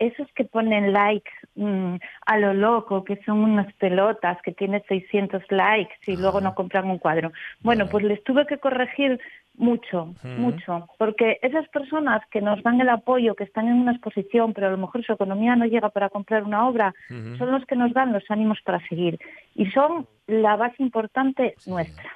esos 0.00 0.26
que 0.34 0.44
ponen 0.44 0.92
likes 0.92 1.30
mm, 1.54 1.96
a 2.26 2.38
lo 2.38 2.54
loco, 2.54 3.04
que 3.04 3.20
son 3.24 3.40
unas 3.40 3.72
pelotas, 3.74 4.38
que 4.42 4.52
tienen 4.52 4.82
600 4.88 5.42
likes 5.50 5.94
y 6.06 6.16
luego 6.16 6.40
no 6.40 6.54
compran 6.54 6.90
un 6.90 6.98
cuadro. 6.98 7.32
Bueno, 7.60 7.86
pues 7.86 8.02
les 8.04 8.24
tuve 8.24 8.46
que 8.46 8.58
corregir 8.58 9.20
mucho, 9.60 10.14
mucho, 10.24 10.88
porque 10.98 11.38
esas 11.42 11.68
personas 11.68 12.22
que 12.30 12.40
nos 12.40 12.62
dan 12.62 12.80
el 12.80 12.88
apoyo, 12.88 13.34
que 13.34 13.44
están 13.44 13.68
en 13.68 13.74
una 13.74 13.92
exposición, 13.92 14.54
pero 14.54 14.68
a 14.68 14.70
lo 14.70 14.78
mejor 14.78 15.04
su 15.04 15.12
economía 15.12 15.54
no 15.54 15.66
llega 15.66 15.90
para 15.90 16.08
comprar 16.08 16.44
una 16.44 16.66
obra, 16.66 16.94
son 17.08 17.52
los 17.52 17.64
que 17.66 17.76
nos 17.76 17.92
dan 17.92 18.12
los 18.12 18.24
ánimos 18.30 18.58
para 18.64 18.80
seguir. 18.88 19.18
Y 19.54 19.66
son 19.66 20.06
la 20.26 20.56
base 20.56 20.82
importante 20.82 21.54
nuestra. 21.66 22.10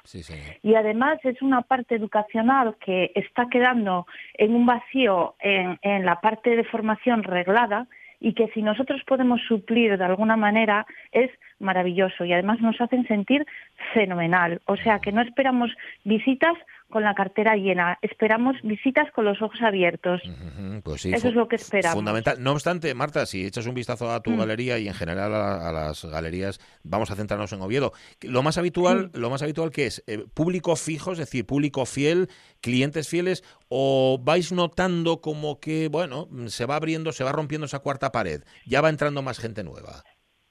y 0.63 0.75
además 0.75 1.19
es 1.23 1.41
una 1.41 1.61
parte 1.61 1.95
educacional 1.95 2.75
que 2.83 3.11
está 3.13 3.47
quedando 3.49 4.07
en 4.33 4.55
un 4.55 4.65
vacío 4.65 5.35
en, 5.39 5.77
en 5.81 6.05
la 6.05 6.21
parte 6.21 6.55
de 6.55 6.63
formación 6.63 7.23
reglada 7.23 7.87
y 8.19 8.33
que 8.33 8.47
si 8.53 8.61
nosotros 8.61 9.01
podemos 9.05 9.39
suplir 9.47 9.97
de 9.97 10.03
alguna 10.03 10.35
manera 10.35 10.85
es 11.11 11.29
maravilloso 11.59 12.25
y 12.25 12.33
además 12.33 12.59
nos 12.59 12.79
hacen 12.81 13.07
sentir 13.07 13.45
fenomenal. 13.93 14.61
O 14.65 14.77
sea 14.77 14.99
que 14.99 15.11
no 15.11 15.21
esperamos 15.21 15.71
visitas 16.03 16.55
con 16.95 17.03
la 17.03 17.13
cartera 17.13 17.57
llena. 17.57 17.99
Esperamos 18.01 18.55
visitas 18.63 19.11
con 19.11 19.25
los 19.25 19.41
ojos 19.41 19.61
abiertos. 19.61 20.21
Pues 20.81 21.05
Eso 21.05 21.27
es 21.27 21.33
lo 21.33 21.49
que 21.49 21.57
esperamos. 21.57 21.97
Fundamental. 21.97 22.41
No 22.41 22.53
obstante, 22.53 22.93
Marta, 22.93 23.25
si 23.25 23.45
echas 23.45 23.67
un 23.67 23.75
vistazo 23.75 24.09
a 24.09 24.21
tu 24.21 24.31
mm. 24.31 24.37
galería 24.37 24.79
y 24.79 24.87
en 24.87 24.93
general 24.93 25.35
a, 25.35 25.73
las 25.73 26.05
galerías, 26.05 26.61
vamos 26.83 27.11
a 27.11 27.17
centrarnos 27.17 27.51
en 27.51 27.59
Oviedo. 27.59 27.91
Lo 28.21 28.43
más 28.43 28.57
habitual, 28.57 29.11
lo 29.13 29.29
más 29.29 29.41
habitual 29.41 29.71
que 29.71 29.87
es 29.87 30.05
eh, 30.07 30.23
público 30.33 30.77
fijo, 30.77 31.11
es 31.11 31.17
decir, 31.17 31.45
público 31.45 31.85
fiel, 31.85 32.29
clientes 32.61 33.09
fieles, 33.09 33.43
o 33.67 34.17
vais 34.23 34.53
notando 34.53 35.19
como 35.19 35.59
que, 35.59 35.89
bueno, 35.89 36.29
se 36.47 36.65
va 36.65 36.77
abriendo, 36.77 37.11
se 37.11 37.25
va 37.25 37.33
rompiendo 37.33 37.65
esa 37.65 37.79
cuarta 37.79 38.13
pared, 38.13 38.43
ya 38.65 38.79
va 38.79 38.87
entrando 38.87 39.21
más 39.21 39.37
gente 39.37 39.65
nueva. 39.65 40.05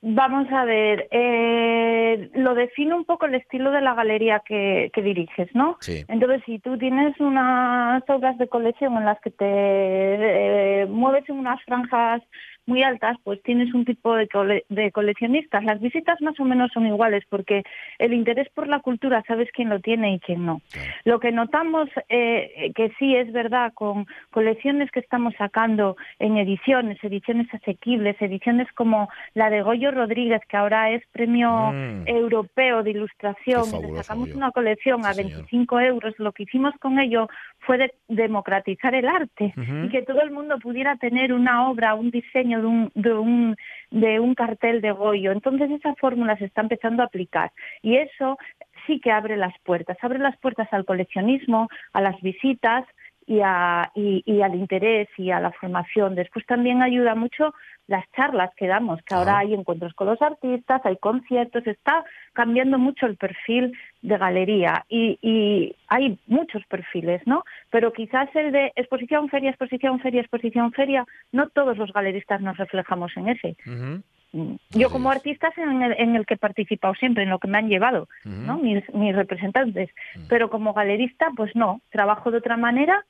Vamos 0.06 0.46
a 0.52 0.66
ver, 0.66 1.08
eh, 1.12 2.28
lo 2.34 2.54
define 2.54 2.94
un 2.94 3.06
poco 3.06 3.24
el 3.24 3.36
estilo 3.36 3.70
de 3.70 3.80
la 3.80 3.94
galería 3.94 4.42
que, 4.46 4.90
diriges, 4.94 5.48
¿no? 5.54 5.78
Sí. 5.80 6.04
Entonces, 6.08 6.42
si 6.44 6.58
tú 6.58 6.76
tienes 6.76 7.18
unas 7.20 8.02
obras 8.10 8.36
de 8.36 8.46
colección 8.46 8.98
en 8.98 9.06
las 9.06 9.18
que 9.22 9.30
te 9.30 9.46
eh, 9.46 10.86
mueves 10.90 11.26
en 11.30 11.38
unas 11.38 11.58
franjas 11.62 12.20
muy 12.66 12.83
altas, 12.83 13.16
pues 13.24 13.42
tienes 13.42 13.72
un 13.74 13.85
tipo 13.85 14.14
de, 14.14 14.29
de, 14.68 14.92
coleccionistas. 14.92 15.64
Las 15.64 15.81
visitas 15.81 16.20
más 16.20 16.38
o 16.40 16.44
menos 16.44 16.70
son 16.72 16.87
iguales 16.87 17.24
porque 17.29 17.62
el 17.98 18.12
interés 18.14 18.48
por 18.55 18.68
la 18.68 18.81
cultura 18.81 19.22
sabes 19.27 19.48
quién 19.53 19.68
lo 19.68 19.81
tiene 19.81 20.14
y 20.14 20.20
quién 20.20 20.46
no. 20.46 20.61
Lo 21.05 21.20
que 21.20 21.33
notamos 21.33 21.88
eh, 22.09 22.72
que 22.74 22.92
sí 22.98 23.14
es 23.16 23.33
verdad 23.33 23.72
con 23.74 24.07
colecciones 24.31 24.90
que 24.90 25.00
estamos 25.00 25.35
sacando 25.37 25.96
en 26.18 26.37
ediciones, 26.37 27.03
ediciones 27.03 27.53
asequibles, 27.53 28.16
ediciones 28.20 28.70
como 28.72 29.09
la 29.35 29.50
de 29.50 29.62
Goyo 29.62 29.90
Rodríguez, 29.90 30.40
que 30.48 30.57
ahora 30.57 30.90
es 30.90 31.03
premio 31.12 31.72
mm. 31.72 32.05
europeo 32.07 32.83
de 32.83 32.90
ilustración, 32.90 33.64
sacamos 33.96 34.33
una 34.35 34.50
colección 34.50 35.05
a 35.05 35.12
25 35.12 35.81
euros, 35.81 36.14
lo 36.18 36.33
que 36.33 36.44
hicimos 36.44 36.74
con 36.81 36.98
ello 36.98 37.29
fue 37.61 37.92
democratizar 38.09 38.94
el 38.94 39.09
arte 39.09 39.55
y 39.57 39.88
que 39.88 40.03
todo 40.03 40.20
el 40.20 40.31
mundo 40.31 40.59
pudiera 40.59 40.96
tener 40.96 41.33
una 41.33 41.68
obra, 41.68 41.94
un 41.94 42.11
diseño 42.11 42.53
de 42.60 42.66
un, 42.66 42.90
de 42.94 43.12
un, 43.12 43.56
de 43.90 44.20
un 44.20 44.34
cartel 44.34 44.80
de 44.80 44.92
Goyo. 44.92 45.32
Entonces 45.32 45.70
esa 45.70 45.94
fórmula 45.94 46.36
se 46.36 46.46
está 46.46 46.62
empezando 46.62 47.02
a 47.02 47.06
aplicar 47.06 47.52
y 47.82 47.96
eso 47.96 48.38
sí 48.86 49.00
que 49.00 49.10
abre 49.10 49.36
las 49.36 49.58
puertas, 49.60 49.96
abre 50.02 50.18
las 50.18 50.36
puertas 50.38 50.68
al 50.72 50.84
coleccionismo, 50.84 51.68
a 51.92 52.00
las 52.00 52.20
visitas 52.20 52.84
y, 53.26 53.40
a, 53.40 53.90
y, 53.94 54.40
al 54.40 54.54
interés 54.54 55.08
y 55.16 55.30
a 55.30 55.40
la 55.40 55.52
formación. 55.52 56.14
Después 56.14 56.44
también 56.46 56.82
ayuda 56.82 57.14
mucho 57.14 57.54
las 57.87 58.04
charlas 58.12 58.50
que 58.56 58.66
damos, 58.66 59.02
que 59.02 59.14
ahora 59.14 59.38
hay 59.38 59.52
encuentros 59.52 59.92
con 59.94 60.06
los 60.06 60.20
artistas, 60.22 60.80
hay 60.84 60.96
conciertos, 60.96 61.66
está 61.66 62.04
cambiando 62.32 62.78
mucho 62.78 63.06
el 63.06 63.16
perfil 63.16 63.76
de 64.00 64.16
galería 64.16 64.84
y, 64.88 65.18
y, 65.20 65.76
hay 65.88 66.18
muchos 66.26 66.64
perfiles, 66.66 67.20
¿no? 67.26 67.44
Pero 67.70 67.92
quizás 67.92 68.28
el 68.34 68.52
de 68.52 68.72
exposición, 68.76 69.28
feria, 69.28 69.50
exposición, 69.50 70.00
feria, 70.00 70.22
exposición, 70.22 70.72
feria, 70.72 71.04
no 71.32 71.48
todos 71.48 71.76
los 71.76 71.92
galeristas 71.92 72.40
nos 72.40 72.56
reflejamos 72.56 73.12
en 73.16 73.28
ese. 73.28 73.56
Mm. 73.66 74.56
Yo 74.70 74.90
como 74.90 75.10
artista 75.10 75.52
en 75.56 75.82
el, 75.82 75.92
en 75.96 76.16
el 76.16 76.26
que 76.26 76.34
he 76.34 76.38
participado 76.38 76.94
siempre, 76.94 77.22
en 77.22 77.30
lo 77.30 77.38
que 77.38 77.46
me 77.46 77.58
han 77.58 77.68
llevado, 77.68 78.08
¿no? 78.24 78.58
Mis, 78.58 78.82
mis 78.92 79.14
representantes. 79.14 79.90
Mm. 80.16 80.22
Pero 80.28 80.50
como 80.50 80.74
galerista, 80.74 81.30
pues 81.37 81.54
no, 81.54 81.80
trabajo 81.90 82.32
de 82.32 82.38
otra 82.38 82.56
manera, 82.56 83.04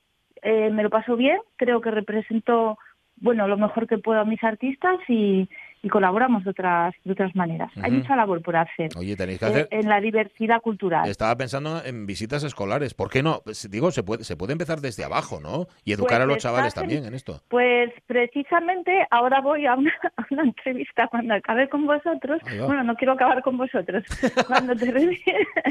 eh, 0.45 0.71
me 0.71 0.83
lo 0.85 0.91
paso 0.91 1.17
bien, 1.17 1.39
creo 1.57 1.81
que 1.81 1.91
represento 1.91 2.79
bueno, 3.17 3.47
lo 3.49 3.57
mejor 3.57 3.87
que 3.87 3.99
puedo 3.99 4.21
a 4.21 4.25
mis 4.25 4.43
artistas 4.43 4.99
y, 5.09 5.49
y 5.85 5.89
colaboramos 5.91 6.43
de 6.45 6.51
otras, 6.51 6.95
de 7.05 7.13
otras 7.13 7.37
maneras. 7.37 7.71
Hay 7.83 7.91
mucha 7.91 8.17
labor 8.17 8.41
por 8.41 8.57
hacer. 8.57 8.89
Oye, 8.97 9.17
tenéis 9.17 9.39
que 9.39 9.45
hacer... 9.45 9.69
En, 9.71 9.87
la 9.87 10.01
diversidad 10.01 10.63
cultural. 10.63 11.07
Estaba 11.07 11.37
pensando 11.37 11.83
en 11.85 12.07
visitas 12.07 12.43
escolares. 12.43 12.95
¿Por 12.95 13.11
qué 13.11 13.23
no? 13.23 13.43
Pues, 13.45 13.71
digo, 13.71 13.91
se 13.91 14.03
puede, 14.03 14.25
se 14.25 14.35
puede 14.35 14.53
empezar 14.53 14.81
desde 14.81 15.05
abajo, 15.05 15.41
¿no? 15.43 15.67
Y 15.85 15.93
educar 15.93 16.23
a 16.23 16.25
los 16.25 16.37
pues 16.37 16.43
chavales 16.43 16.73
también 16.73 17.05
en 17.05 17.13
esto. 17.13 17.43
Pues 17.49 17.93
precisamente 18.07 19.07
ahora 19.11 19.43
voy 19.43 19.67
a 19.67 19.75
una, 19.75 19.93
entrevista 20.43 21.07
cuando 21.09 21.35
acabe 21.35 21.69
con 21.69 21.85
vosotros. 21.87 22.41
Bueno, 22.67 22.83
no 22.83 22.95
quiero 22.95 23.13
acabar 23.13 23.43
con 23.43 23.59
vosotros. 23.59 24.05
Cuando 24.47 24.75
termine, 24.75 25.21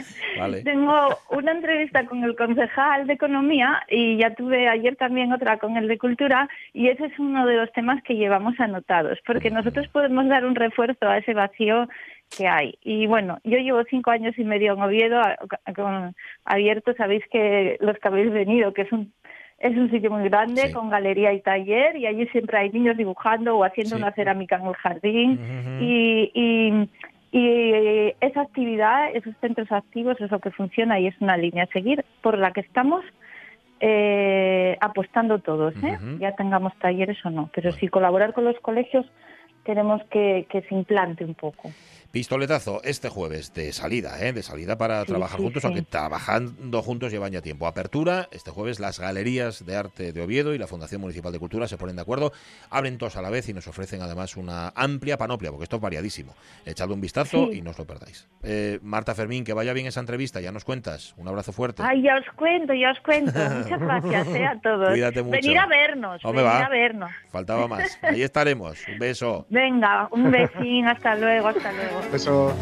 tengo 0.64 1.18
una 1.32 1.52
entrevista 1.54 2.06
con 2.06 2.24
el 2.24 2.36
concejal 2.36 3.08
de 3.08 3.14
Economía 3.14 3.82
y 3.90 4.18
ya 4.18 4.36
tuve 4.36 4.68
ayer 4.68 4.96
también 4.96 5.34
otra 5.34 5.58
con 5.58 5.76
el 5.78 5.88
de 5.88 5.98
Cultura 5.98 6.48
y 6.72 6.90
ese 6.90 7.06
es 7.06 7.18
uno 7.18 7.48
de 7.48 7.56
los 7.56 7.72
temas 7.74 8.04
que 8.04 8.16
llevamos 8.16 8.60
anotados, 8.60 9.18
porque 9.26 9.50
nosotros 9.50 9.88
podemos 9.88 10.03
podemos 10.04 10.28
dar 10.28 10.46
un 10.46 10.56
refuerzo 10.56 11.08
a 11.08 11.18
ese 11.18 11.34
vacío 11.34 11.88
que 12.36 12.48
hay. 12.48 12.78
Y 12.82 13.08
bueno, 13.08 13.40
yo 13.44 13.58
llevo 13.58 13.84
cinco 13.90 14.12
años 14.12 14.38
y 14.38 14.44
medio 14.44 14.74
en 14.74 14.82
Oviedo 14.82 15.22
con, 15.76 16.14
abierto, 16.44 16.94
sabéis 16.96 17.24
que 17.32 17.78
los 17.80 17.98
que 17.98 18.08
habéis 18.08 18.32
venido, 18.32 18.74
que 18.74 18.82
es 18.84 18.92
un 18.92 19.14
es 19.60 19.78
un 19.78 19.90
sitio 19.92 20.12
muy 20.12 20.28
grande 20.28 20.74
con 20.74 20.90
galería 20.90 21.32
y 21.32 21.40
taller 21.40 21.96
y 21.96 22.06
allí 22.06 22.28
siempre 22.28 22.58
hay 22.58 22.70
niños 22.72 22.98
dibujando 22.98 23.58
o 23.58 23.64
haciendo 23.64 23.96
una 23.96 24.12
cerámica 24.12 24.58
en 24.58 24.66
el 24.66 24.76
jardín 24.76 25.40
y, 25.80 26.32
y, 26.34 26.90
y 27.32 28.14
esa 28.20 28.42
actividad, 28.42 29.16
esos 29.16 29.34
centros 29.40 29.72
activos 29.72 30.20
es 30.20 30.30
lo 30.32 30.40
que 30.40 30.52
funciona 30.52 31.00
y 31.00 31.08
es 31.08 31.16
una 31.22 31.38
línea 31.38 31.64
a 31.64 31.68
seguir 31.68 32.04
por 32.22 32.38
la 32.38 32.52
que 32.52 32.60
estamos 32.60 33.06
eh, 33.80 34.78
apostando 34.82 35.40
todos, 35.40 35.74
¿eh? 35.84 35.98
ya 36.20 36.36
tengamos 36.36 36.74
talleres 36.80 37.18
o 37.26 37.30
no. 37.30 37.50
Pero 37.56 37.72
sí 37.72 37.88
colaborar 37.88 38.34
con 38.34 38.44
los 38.44 38.60
colegios 38.60 39.06
queremos 39.64 40.02
que, 40.10 40.46
se 40.52 40.76
implante 40.76 41.24
un 41.24 41.34
poco. 41.34 41.72
Pistoletazo 42.14 42.80
este 42.84 43.10
jueves 43.10 43.56
de 43.56 43.74
salida, 43.74 44.24
¿eh? 44.24 44.34
de 44.34 44.44
salida 44.44 44.78
para 44.78 45.02
Sí, 45.02 45.08
trabajar 45.08 45.38
sí, 45.38 45.44
juntos, 45.46 45.62
sí. 45.62 45.66
aunque 45.68 45.82
trabajando 45.82 46.84
juntos 46.84 47.12
llevan 47.12 47.32
ya 47.32 47.42
tiempo. 47.42 47.66
Apertura, 47.66 48.30
este 48.32 48.52
jueves 48.52 48.80
las 48.80 49.00
Galerías 49.00 49.66
de 49.66 49.76
Arte 49.76 50.14
de 50.14 50.22
Oviedo 50.22 50.54
y 50.54 50.60
la 50.60 50.68
Fundación 50.68 51.02
Municipal 51.02 51.32
de 51.34 51.40
Cultura 51.40 51.68
se 51.68 51.76
ponen 51.76 51.96
de 51.96 52.04
acuerdo, 52.04 52.32
abren 52.70 53.00
todos 53.00 53.16
a 53.18 53.24
la 53.24 53.32
vez 53.32 53.50
y 53.50 53.54
nos 53.56 53.68
ofrecen 53.68 54.04
además 54.04 54.38
una 54.38 54.72
amplia 54.76 55.18
panoplia, 55.18 55.50
porque 55.50 55.64
esto 55.64 55.78
es 55.78 55.82
variadísimo. 55.82 56.36
Echadle 56.68 56.94
un 56.94 57.02
vistazo 57.02 57.52
y 57.52 57.64
no 57.64 57.72
os 57.72 57.80
lo 57.80 57.86
perdáis. 57.88 58.30
Eh, 58.44 58.78
Marta 58.84 59.16
Fermín, 59.16 59.44
que 59.44 59.54
vaya 59.54 59.74
bien 59.74 59.88
esa 59.88 60.00
entrevista, 60.00 60.40
ya 60.40 60.52
nos 60.52 60.66
cuentas. 60.66 61.16
Un 61.18 61.28
abrazo 61.28 61.52
fuerte. 61.52 61.82
Ay, 61.84 62.04
ya 62.04 62.18
os 62.18 62.26
cuento, 62.36 62.76
ya 62.76 62.92
os 62.92 63.00
cuento. 63.00 63.32
Muchas 63.58 63.80
gracias 63.80 64.28
eh, 64.28 64.46
a 64.46 64.62
todos. 64.62 64.90
Cuídate 64.90 65.24
mucho. 65.24 65.32
Venir 65.42 65.58
a 65.58 65.66
vernos, 65.66 66.22
venir 66.22 66.46
va. 66.46 66.60
a 66.64 66.70
vernos. 66.70 67.12
Faltaba 67.32 67.68
más. 67.68 67.98
Ahí 68.04 68.22
estaremos. 68.22 68.78
Un 68.88 69.00
beso. 69.00 69.48
Venga, 69.50 70.08
un 70.12 70.30
besín, 70.30 70.88
hasta 70.88 71.16
luego, 71.16 71.48
hasta 71.48 71.72
luego. 71.72 72.03
Eso. 72.12 72.54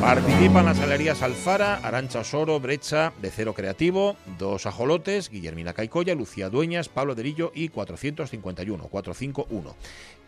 Participan 0.00 0.64
las 0.64 0.80
galerías 0.80 1.22
Alfara, 1.22 1.76
Arancha 1.76 2.20
Osoro, 2.20 2.58
Brecha, 2.58 3.12
Becero 3.22 3.54
Creativo, 3.54 4.16
Dos 4.36 4.66
Ajolotes, 4.66 5.30
Guillermina 5.30 5.74
Caicoya, 5.74 6.16
Lucía 6.16 6.50
Dueñas, 6.50 6.88
Pablo 6.88 7.14
Derillo 7.14 7.52
y 7.54 7.68
451, 7.68 8.88
451. 8.88 9.76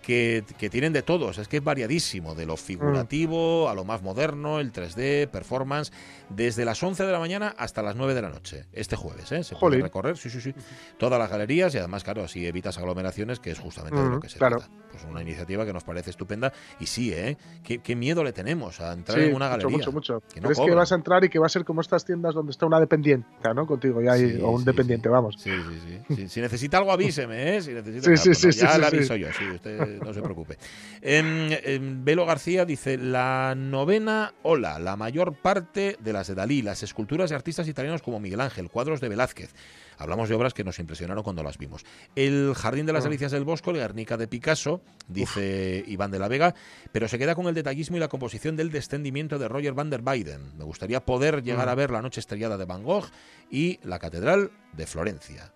Que, 0.05 0.45
que 0.59 0.69
tienen 0.69 0.93
de 0.93 1.03
todos, 1.03 1.39
es 1.39 1.49
que 1.49 1.57
es 1.59 1.65
variadísimo, 1.65 2.35
de 2.35 2.45
lo 2.45 2.57
figurativo 2.59 3.69
a 3.71 3.75
lo 3.75 3.85
más 3.85 4.03
moderno, 4.03 4.61
el 4.61 4.71
3D, 4.73 5.29
performance, 5.29 5.93
desde 6.29 6.65
las 6.67 6.83
11 6.83 7.05
de 7.07 7.13
la 7.13 7.19
mañana 7.19 7.55
hasta 7.57 7.83
las 7.83 7.97
9 7.97 8.13
de 8.15 8.23
la 8.23 8.29
noche, 8.29 8.67
este 8.73 8.97
jueves, 8.97 9.33
¿eh? 9.33 9.43
Se 9.45 9.57
puede 9.57 9.81
recorrer, 9.81 10.17
sí, 10.19 10.29
sí, 10.29 10.41
sí, 10.41 10.55
todas 10.99 11.19
las 11.19 11.31
galerías 11.31 11.75
y 11.75 11.79
además, 11.79 12.05
claro, 12.05 12.23
así 12.25 12.47
evitas 12.47 12.77
aglomeraciones, 12.79 13.41
que 13.41 13.51
es 13.51 13.59
justamente 13.59 13.99
de 13.99 14.09
lo 14.11 14.21
que 14.21 14.29
se 14.29 14.39
claro. 14.39 14.59
trata. 14.59 14.73
Pues 14.91 15.05
una 15.11 15.23
iniciativa 15.23 15.65
que 15.67 15.73
nos 15.73 15.83
parece 15.85 16.11
estupenda 16.11 16.53
y 16.79 16.87
sí, 16.87 17.13
¿eh? 17.13 17.37
Qué, 17.65 17.79
qué 17.79 17.97
miedo 17.97 18.23
le 18.23 18.33
tenemos 18.33 18.81
a 18.81 18.93
entrar 18.93 19.19
Sí, 19.19 19.25
en 19.25 19.35
una 19.35 19.47
mucho, 19.51 19.69
galería. 19.69 19.77
mucho, 19.79 19.93
mucho. 19.93 20.23
Que 20.33 20.41
no 20.41 20.49
Crees 20.51 20.61
que 20.61 20.75
vas 20.75 20.93
a 20.93 20.95
entrar 20.95 21.25
y 21.25 21.29
que 21.29 21.39
va 21.39 21.47
a 21.47 21.49
ser 21.49 21.65
como 21.65 21.81
estas 21.81 22.05
tiendas 22.05 22.35
donde 22.35 22.53
está 22.53 22.67
una 22.67 22.79
dependiente, 22.79 23.27
¿no? 23.55 23.67
Contigo, 23.67 24.01
ya 24.03 24.13
hay, 24.13 24.33
Sí, 24.35 24.41
o 24.43 24.51
un 24.51 24.61
sí, 24.61 24.67
dependiente, 24.67 25.09
vamos. 25.09 25.37
Sí, 25.39 25.51
sí, 25.51 26.01
sí. 26.09 26.15
Si, 26.15 26.29
si 26.29 26.41
necesita 26.41 26.79
algo, 26.79 26.93
avíseme, 26.93 27.57
¿eh? 27.57 27.63
Si 27.63 27.73
necesita, 27.73 28.15
Sí, 28.35 28.51
ya 28.53 28.79
le 28.79 28.87
aviso 28.87 29.17
yo, 29.17 29.29
sí, 29.33 29.45
usted 29.55 29.94
no 30.03 30.13
se 30.15 30.23
preocupe. 30.23 30.59
Em, 31.03 31.53
em, 31.53 32.05
Velo 32.05 32.27
García 32.27 32.65
dice, 32.65 32.97
la 32.99 33.55
novena 33.57 34.35
ola, 34.43 34.79
la 34.79 34.97
mayor 34.97 35.35
parte 35.35 35.97
de 36.01 36.13
las 36.13 36.29
de 36.29 36.35
Dalí, 36.35 36.63
las 36.63 36.83
esculturas 36.83 37.31
de 37.31 37.37
artistas 37.37 37.69
italianos 37.69 38.03
como 38.03 38.21
Miguel 38.21 38.41
Ángel, 38.41 38.71
cuadros 38.71 39.01
de 39.01 39.09
Velázquez. 39.09 39.55
Hablamos 39.97 40.29
de 40.29 40.35
obras 40.35 40.55
que 40.55 40.65
nos 40.65 40.79
impresionaron 40.81 41.23
cuando 41.23 41.45
las 41.45 41.57
vimos. 41.57 41.85
El 42.17 42.55
Jardín 42.57 42.85
de 42.85 42.93
las 42.93 43.05
Ah. 43.05 43.09
Delicias 43.09 43.31
del 43.31 43.45
Bosco, 43.45 43.71
el 43.71 43.77
Guernica 43.77 44.17
de 44.17 44.27
Picasso, 44.27 44.81
dice 45.07 45.85
Iván 45.87 46.11
de 46.11 46.19
la 46.19 46.27
Vega, 46.27 46.55
pero 46.91 47.07
se 47.07 47.17
queda 47.19 47.35
con 47.37 47.47
el 47.47 47.55
detallismo 47.55 47.97
y 47.97 48.01
la 48.01 48.09
composición 48.09 48.57
del 48.57 48.73
descendimiento 48.73 49.39
de 49.39 49.47
Roger 49.47 49.73
van 49.73 49.91
der 49.91 50.03
Weyden. 50.05 50.57
Me 50.59 50.65
gustaría 50.65 51.05
poder 51.05 51.43
llegar 51.45 51.67
Mm. 51.67 51.71
a 51.71 51.75
ver 51.77 51.91
la 51.93 52.03
noche 52.03 52.19
estrellada 52.21 52.57
de 52.59 52.65
Van 52.65 52.83
Gogh 52.83 53.07
y 53.51 53.79
la 53.85 54.01
Catedral 54.01 54.51
de 54.73 54.87
Florencia. 54.87 55.53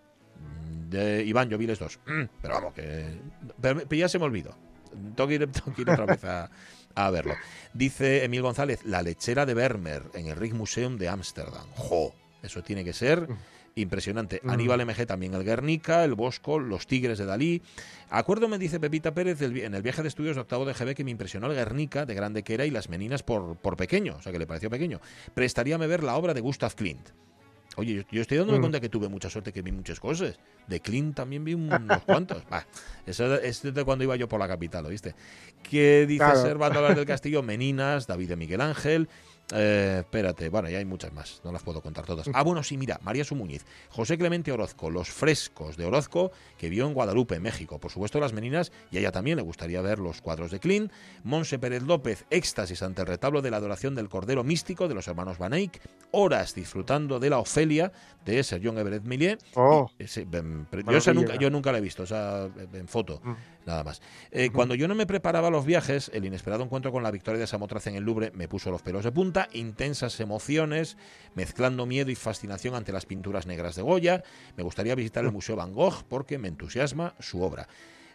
Mm, 0.89 0.91
De 0.91 1.25
Iván 1.25 1.49
Lloviles 1.49 1.79
2. 1.79 2.01
Mm, 2.07 2.23
Pero 2.43 2.55
vamos, 2.55 2.75
que. 2.75 3.21
Pero, 3.61 3.83
ya 3.91 4.09
se 4.09 4.19
me 4.19 4.25
olvidó. 4.25 4.57
Tengo 5.15 5.29
que 5.29 5.35
ir, 5.35 5.47
tengo 5.53 5.75
que 5.75 5.83
ir 5.83 5.91
otra 5.91 6.07
vez 6.07 6.25
a, 6.25 6.51
a 6.95 7.11
verlo. 7.11 7.35
Dice 7.75 8.25
Emil 8.25 8.43
González, 8.43 8.85
la 8.85 9.03
lechera 9.03 9.47
de 9.47 9.55
Vermeer 9.55 10.05
en 10.15 10.27
el 10.27 10.37
Rijksmuseum 10.37 10.97
de 10.97 11.09
Ámsterdam. 11.09 11.67
¡Jo! 11.77 12.15
Eso 12.43 12.63
tiene 12.63 12.85
que 12.85 12.93
ser 12.93 13.29
impresionante. 13.75 14.41
Mm. 14.43 14.51
Aníbal 14.51 14.85
MG 14.87 15.07
también 15.07 15.35
el 15.35 15.45
Guernica, 15.45 16.05
el 16.05 16.15
Bosco, 16.15 16.59
los 16.59 16.87
Tigres 16.87 17.19
de 17.19 17.27
Dalí. 17.27 17.63
Acuerdo 18.11 18.49
me 18.49 18.59
dice 18.59 18.81
Pepita 18.81 19.13
Pérez 19.15 19.41
en 19.43 19.75
el 19.75 19.83
viaje 19.83 20.03
de 20.03 20.09
estudios 20.09 20.37
de 20.37 20.43
octavo 20.43 20.65
de 20.65 20.73
GB 20.75 20.95
que 20.95 21.05
me 21.05 21.11
impresionó 21.11 21.47
el 21.49 21.55
Guernica 21.55 22.07
de 22.07 22.15
grande 22.15 22.43
que 22.43 22.55
era 22.55 22.65
y 22.65 22.71
las 22.71 22.89
meninas 22.89 23.23
por, 23.23 23.57
por 23.57 23.77
pequeño, 23.77 24.17
o 24.19 24.23
sea 24.23 24.33
que 24.33 24.39
le 24.39 24.47
pareció 24.47 24.71
pequeño. 24.71 25.01
Prestaríame 25.35 25.87
ver 25.87 26.03
la 26.03 26.17
obra 26.17 26.35
de 26.35 26.41
Gustav 26.41 26.75
Klimt. 26.75 27.09
Oye, 27.79 27.95
yo, 27.95 28.03
yo 28.11 28.21
estoy 28.21 28.39
dándome 28.39 28.59
Mm. 28.59 28.63
cuenta 28.63 28.81
que 28.81 28.89
tuve 28.89 29.09
mucha 29.09 29.31
suerte, 29.31 29.53
que 29.53 29.63
vi 29.63 29.71
muchas 29.73 30.01
cosas. 30.01 30.37
De 30.67 30.81
Klimt 30.81 31.15
también 31.17 31.45
vi 31.45 31.55
un- 31.55 31.73
unos 31.73 32.03
cuantos. 32.07 32.43
Eso 33.07 33.35
es 33.37 33.63
de 33.63 33.85
cuando 33.85 34.03
iba 34.05 34.17
yo 34.17 34.29
por 34.29 34.41
la 34.41 34.49
capital, 34.49 34.85
¿oíste? 34.87 35.15
Que 35.63 36.05
dice 36.07 36.19
Claro. 36.25 36.43
Servando 36.43 36.83
del 36.83 37.07
Castillo, 37.07 37.43
Meninas, 37.43 38.07
David 38.07 38.31
de 38.31 38.37
Miguel 38.37 38.61
Ángel. 38.61 39.09
Eh, 39.55 39.99
espérate, 40.01 40.49
bueno, 40.49 40.69
ya 40.69 40.79
hay 40.79 40.85
muchas 40.85 41.13
más, 41.13 41.41
no 41.45 41.53
las 41.53 41.63
puedo 41.63 41.81
contar 41.81 42.05
todas. 42.05 42.29
Ah, 42.35 42.43
bueno, 42.43 42.63
sí, 42.63 42.77
mira, 42.77 42.99
María 43.03 43.25
Sumuñiz, 43.25 43.65
José 43.89 44.19
Clemente 44.19 44.53
Orozco, 44.53 44.91
los 44.91 45.09
frescos 45.09 45.77
de 45.77 45.85
Orozco 45.87 46.33
que 46.59 46.69
vio 46.69 46.87
en 46.87 46.95
Guadalupe, 46.95 47.41
México. 47.41 47.79
Por 47.79 47.91
supuesto, 47.91 48.21
las 48.21 48.33
meninas, 48.33 48.73
y 48.91 48.97
a 48.97 49.01
ella 49.01 49.13
también 49.13 49.37
le 49.37 49.43
gustaría 49.43 49.81
ver 49.81 49.99
los 49.99 50.21
cuadros 50.21 50.51
de 50.51 50.61
Klein. 50.61 50.91
Monse 51.25 51.59
Pérez 51.59 51.83
López, 51.83 52.25
éxtasis 52.31 52.83
ante 52.83 53.03
el 53.03 53.07
retablo 53.09 53.43
de 53.43 53.51
la 53.51 53.57
adoración 53.59 53.95
del 53.95 54.09
Cordero 54.09 54.45
Místico 54.45 54.89
de 54.89 54.95
los 54.95 55.09
hermanos 55.09 55.39
Van 55.39 55.55
Eyck. 55.55 55.81
Horas 56.11 56.55
disfrutando 56.55 57.19
de 57.21 57.31
la 57.31 57.39
Ofelia 57.39 57.93
de 58.25 58.43
Sir 58.43 58.61
John 58.63 58.79
Everett 58.79 59.05
Millier. 59.05 59.39
Oh, 59.55 59.91
Y, 59.99 60.05
eh, 60.05 60.07
esa 60.97 61.13
nunca, 61.15 61.37
yo 61.37 61.51
nunca 61.51 61.73
la 61.73 61.79
he 61.79 61.83
visto, 61.83 62.03
o 62.03 62.07
sea, 62.07 62.49
en 62.73 62.89
foto, 62.89 63.21
Mm. 63.25 63.35
Nada 63.69 63.85
más. 63.85 64.03
Eh, 64.33 64.51
Cuando 64.51 64.75
yo 64.75 64.89
no 64.89 64.95
me 64.95 65.07
preparaba 65.07 65.51
los 65.51 65.65
viajes, 65.65 66.11
el 66.13 66.25
inesperado 66.25 66.65
encuentro 66.65 66.91
con 66.91 67.03
la 67.03 67.11
victoria 67.11 67.41
de 67.41 67.47
Samotrac 67.47 67.87
en 67.87 67.95
el 67.95 68.05
Louvre 68.05 68.33
me 68.35 68.49
puso 68.49 68.71
los 68.71 68.83
pelos 68.83 69.05
de 69.05 69.13
punta, 69.13 69.49
intensas 69.53 70.19
emociones, 70.19 70.97
mezclando 71.35 71.87
miedo 71.87 72.11
y 72.11 72.15
fascinación 72.17 72.75
ante 72.75 72.93
las 72.93 73.07
pinturas 73.07 73.47
negras 73.47 73.77
de 73.77 73.83
Goya. 73.83 74.25
Me 74.57 74.65
gustaría 74.65 74.95
visitar 74.95 75.25
el 75.25 75.33
Museo 75.39 75.55
Van 75.55 75.73
Gogh 75.73 76.03
porque 76.09 76.39
me 76.39 76.49
entusiasma 76.49 77.15
su 77.21 77.43
obra. 77.43 77.69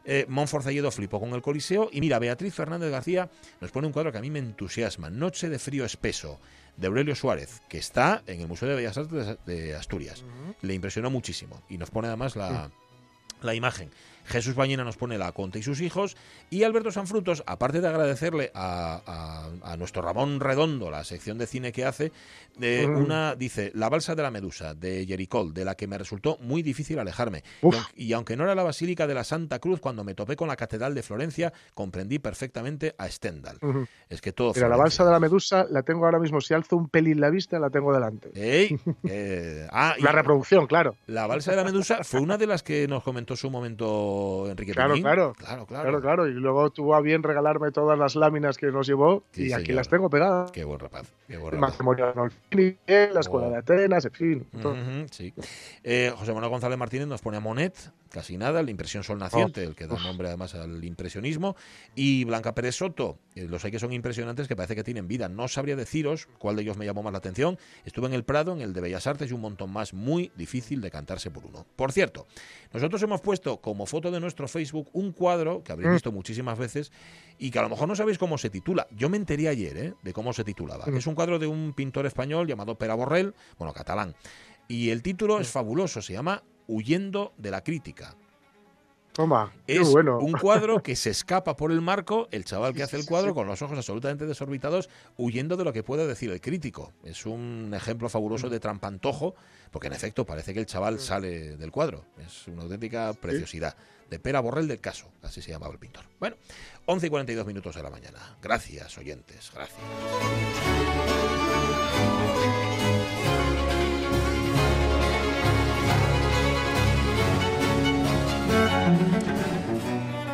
Eh, 0.05 0.25
Monfort 0.27 0.65
Zelledo 0.65 0.91
flipó 0.91 1.19
con 1.21 1.29
el 1.33 1.41
Coliseo 1.41 1.87
y 1.89 2.01
mira, 2.01 2.19
Beatriz 2.19 2.53
Fernández 2.53 2.91
García 2.91 3.29
nos 3.61 3.71
pone 3.71 3.87
un 3.87 3.93
cuadro 3.93 4.11
que 4.11 4.17
a 4.17 4.21
mí 4.21 4.29
me 4.29 4.39
entusiasma, 4.39 5.09
Noche 5.09 5.47
de 5.47 5.59
frío 5.59 5.85
espeso, 5.85 6.41
de 6.75 6.87
Aurelio 6.87 7.15
Suárez, 7.15 7.61
que 7.69 7.77
está 7.77 8.21
en 8.27 8.41
el 8.41 8.47
Museo 8.49 8.67
de 8.67 8.75
Bellas 8.75 8.97
Artes 8.97 9.37
de 9.45 9.61
de 9.61 9.75
Asturias. 9.75 10.25
Le 10.61 10.73
impresionó 10.73 11.09
muchísimo 11.09 11.61
y 11.69 11.77
nos 11.77 11.89
pone 11.89 12.09
además 12.09 12.35
la, 12.35 12.69
la 13.41 13.55
imagen. 13.55 13.91
Jesús 14.25 14.55
Bañena 14.55 14.83
nos 14.83 14.97
pone 14.97 15.17
La 15.17 15.31
Conte 15.31 15.59
y 15.59 15.63
sus 15.63 15.81
hijos. 15.81 16.15
Y 16.49 16.63
Alberto 16.63 16.91
Sanfrutos, 16.91 17.43
aparte 17.45 17.81
de 17.81 17.87
agradecerle 17.87 18.51
a, 18.53 19.01
a- 19.63 19.71
a 19.73 19.77
nuestro 19.77 20.01
Ramón 20.01 20.39
Redondo 20.39 20.89
la 20.91 21.03
sección 21.03 21.37
de 21.37 21.47
cine 21.47 21.71
que 21.71 21.85
hace, 21.85 22.11
Mm. 22.55 22.97
una 22.97 23.35
dice 23.35 23.71
La 23.73 23.89
balsa 23.89 24.13
de 24.13 24.21
la 24.21 24.29
Medusa, 24.29 24.75
de 24.75 25.05
Jericol, 25.07 25.53
de 25.55 25.65
la 25.65 25.73
que 25.73 25.87
me 25.87 25.97
resultó 25.97 26.37
muy 26.39 26.61
difícil 26.61 26.99
alejarme. 26.99 27.43
Y 27.63 27.65
aunque, 27.65 27.79
y 27.95 28.13
aunque 28.13 28.37
no 28.37 28.43
era 28.43 28.53
la 28.53 28.61
Basílica 28.63 29.07
de 29.07 29.15
la 29.15 29.23
Santa 29.23 29.57
Cruz, 29.57 29.79
cuando 29.79 30.03
me 30.03 30.13
topé 30.13 30.35
con 30.35 30.47
la 30.47 30.55
Catedral 30.55 30.93
de 30.93 31.01
Florencia, 31.01 31.51
comprendí 31.73 32.19
perfectamente 32.19 32.93
a 32.97 33.09
Stendhal. 33.09 33.57
Es 34.07 34.21
que 34.21 34.33
todo 34.33 34.53
Mira, 34.55 34.69
la 34.69 34.77
balsa 34.77 35.03
de 35.03 35.11
la 35.11 35.19
medusa 35.19 35.65
la 35.69 35.81
tengo 35.81 36.05
ahora 36.05 36.19
mismo. 36.19 36.41
Si 36.41 36.53
alzo 36.53 36.77
un 36.77 36.89
pelín 36.89 37.19
la 37.19 37.31
vista, 37.31 37.57
la 37.57 37.71
tengo 37.71 37.91
delante. 37.91 38.29
Ey, 38.35 38.77
eh, 39.09 39.67
ah, 39.71 39.95
y 39.97 40.03
La 40.03 40.11
reproducción, 40.11 40.67
claro. 40.67 40.95
la 41.07 41.25
balsa 41.25 41.51
de 41.51 41.57
la 41.57 41.63
Medusa 41.63 42.03
fue 42.03 42.19
una 42.19 42.37
de 42.37 42.45
las 42.45 42.61
que 42.61 42.87
nos 42.87 43.01
comentó 43.03 43.35
su 43.35 43.49
momento 43.49 43.85
Enrique 44.49 44.73
Claro, 44.73 44.91
Peñín. 44.91 45.03
claro. 45.03 45.33
claro, 45.37 45.65
claro. 45.65 45.83
Claro, 45.83 46.01
claro. 46.01 46.27
Y 46.27 46.33
luego 46.33 46.69
tuvo 46.71 46.95
a 46.95 47.01
bien 47.01 47.23
regalarme 47.23 47.71
todas 47.71 47.97
las 47.97 48.15
láminas 48.15 48.57
que 48.57 48.67
nos 48.67 48.87
llevó 48.87 49.23
Sí, 49.31 49.47
y 49.47 49.53
aquí 49.53 49.71
las 49.73 49.89
tengo 49.89 50.09
pegadas. 50.09 50.51
Qué 50.51 50.63
buen 50.63 50.79
rapaz, 50.79 51.11
qué 51.27 51.37
buen 51.37 51.55
El 51.55 51.61
rapaz. 51.61 51.77
la 53.13 53.19
escuela 53.19 53.47
Oh. 53.47 53.51
de 53.51 53.57
Atenas, 53.57 54.05
en 54.05 54.11
fin. 54.11 54.47
sí. 55.11 55.33
Eh, 55.83 56.11
José 56.15 56.33
Manuel 56.33 56.49
González 56.51 56.77
Martínez 56.77 57.07
nos 57.07 57.21
pone 57.21 57.37
a 57.37 57.39
Monet, 57.39 57.75
casi 58.13 58.37
nada, 58.37 58.61
la 58.61 58.69
impresión 58.69 59.03
sol 59.03 59.17
naciente, 59.17 59.63
el 59.63 59.73
que 59.75 59.87
da 59.87 59.97
nombre 59.97 60.27
además 60.27 60.53
al 60.53 60.83
impresionismo. 60.85 61.55
Y 61.95 62.23
Blanca 62.25 62.53
Pérez 62.53 62.75
Soto, 62.75 63.17
eh, 63.33 63.47
los 63.49 63.65
hay 63.65 63.71
que 63.71 63.79
son 63.79 63.91
impresionantes 63.91 64.47
que 64.47 64.55
parece 64.55 64.75
que 64.75 64.83
tienen 64.83 65.07
vida. 65.07 65.27
No 65.29 65.47
sabría 65.47 65.75
deciros 65.75 66.27
cuál 66.37 66.55
de 66.55 66.61
ellos 66.61 66.77
me 66.77 66.85
llamó 66.85 67.01
más 67.01 67.11
la 67.11 67.17
atención. 67.17 67.57
Estuve 67.85 68.05
en 68.07 68.13
el 68.13 68.23
Prado, 68.23 68.53
en 68.53 68.61
el 68.61 68.71
de 68.71 68.81
Bellas 68.81 69.07
Artes 69.07 69.31
y 69.31 69.33
un 69.33 69.41
montón 69.41 69.71
más, 69.73 69.93
muy 69.95 70.31
difícil 70.37 70.79
de 70.79 70.91
cantarse 70.91 71.31
por 71.31 71.43
uno. 71.43 71.65
Por 71.75 71.91
cierto, 71.91 72.27
nosotros 72.71 73.01
hemos 73.01 73.19
puesto 73.19 73.57
como 73.61 73.87
foto 73.87 74.11
de 74.11 74.19
nuestro 74.19 74.47
Facebook 74.47 74.89
un 74.93 75.11
cuadro 75.11 75.63
que 75.63 75.71
habréis 75.71 75.89
Mm. 75.89 75.93
visto 75.95 76.11
muchísimas 76.11 76.59
veces 76.59 76.91
y 77.39 77.49
que 77.49 77.57
a 77.57 77.63
lo 77.63 77.69
mejor 77.69 77.87
no 77.87 77.95
sabéis 77.95 78.19
cómo 78.19 78.37
se 78.37 78.51
titula. 78.51 78.87
Yo 78.91 79.09
me 79.09 79.17
enteré 79.17 79.47
ayer 79.47 79.75
¿eh? 79.77 79.93
de 80.03 80.13
cómo 80.13 80.33
se 80.33 80.43
titulaba. 80.43 80.85
Mm. 80.85 80.97
Es 80.97 81.07
un 81.07 81.15
cuadro 81.15 81.39
de 81.39 81.47
un 81.47 81.73
pintor 81.73 82.05
español 82.05 82.47
llamado 82.47 82.77
Pera 82.77 82.93
Borrell, 82.93 83.33
bueno, 83.57 83.73
catalán. 83.73 84.13
Y 84.67 84.91
el 84.91 85.01
título 85.01 85.39
Mm. 85.39 85.41
es 85.41 85.49
fabuloso, 85.49 86.01
se 86.01 86.13
llama 86.13 86.43
Huyendo 86.67 87.33
de 87.37 87.51
la 87.51 87.63
crítica. 87.63 88.15
Toma, 89.13 89.53
qué 89.67 89.75
Es 89.75 89.91
bueno. 89.91 90.17
un 90.17 90.31
cuadro 90.31 90.81
que 90.81 90.95
se 90.95 91.11
escapa 91.11 91.55
por 91.55 91.71
el 91.71 91.81
marco, 91.81 92.27
el 92.31 92.45
chaval 92.45 92.73
que 92.73 92.81
hace 92.81 92.97
el 92.97 93.05
cuadro 93.05 93.35
con 93.35 93.45
los 93.45 93.61
ojos 93.61 93.77
absolutamente 93.77 94.25
desorbitados, 94.25 94.89
huyendo 95.17 95.55
de 95.55 95.63
lo 95.63 95.71
que 95.71 95.83
puede 95.83 96.07
decir 96.07 96.31
el 96.31 96.41
crítico. 96.41 96.91
Es 97.03 97.27
un 97.27 97.71
ejemplo 97.75 98.09
fabuloso 98.09 98.49
de 98.49 98.59
trampantojo, 98.59 99.35
porque 99.69 99.85
en 99.85 99.93
efecto 99.93 100.25
parece 100.25 100.51
que 100.55 100.61
el 100.61 100.65
chaval 100.65 100.99
sale 100.99 101.57
del 101.57 101.69
cuadro. 101.69 102.05
Es 102.25 102.47
una 102.47 102.63
auténtica 102.63 103.13
preciosidad. 103.13 103.75
De 104.09 104.19
Pera 104.19 104.39
Borrell 104.41 104.67
del 104.67 104.79
caso, 104.79 105.07
así 105.21 105.41
se 105.43 105.51
llamaba 105.51 105.73
el 105.73 105.79
pintor. 105.79 106.03
Bueno, 106.19 106.35
11 106.85 107.07
y 107.07 107.09
42 107.09 107.45
minutos 107.45 107.75
de 107.75 107.83
la 107.83 107.89
mañana. 107.91 108.37
Gracias, 108.41 108.97
oyentes, 108.97 109.51
gracias. 109.53 109.79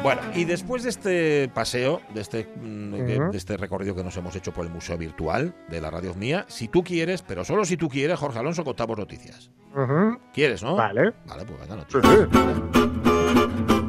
Bueno, 0.02 0.22
y 0.34 0.46
después 0.46 0.84
de 0.84 0.90
este 0.90 1.50
paseo, 1.54 2.02
de 2.14 2.22
este, 2.22 2.48
mm, 2.62 2.92
de 3.32 3.38
este 3.38 3.58
recorrido 3.58 3.94
que 3.96 4.04
nos 4.04 4.16
hemos 4.16 4.34
hecho 4.36 4.54
por 4.54 4.66
el 4.66 4.72
Museo 4.72 4.98
Virtual 4.98 5.54
de 5.68 5.82
la 5.82 5.92
Radio 5.92 6.16
Mía, 6.16 6.46
si 6.48 6.70
tú 6.70 6.84
quieres, 6.84 7.22
pero 7.22 7.44
solo 7.44 7.66
si 7.66 7.76
tú 7.76 7.90
quieres, 7.90 8.18
Jorge 8.18 8.40
Alonso, 8.40 8.64
contamos 8.64 8.98
noticias. 8.98 9.52
¿Quieres, 10.34 10.64
no? 10.64 10.76
Vale. 10.76 11.14
Vale, 11.28 11.46
pues 11.46 11.60
venga, 11.60 11.86
Sí, 11.90 11.98
noticias. 11.98 12.30
sí. 12.74 12.90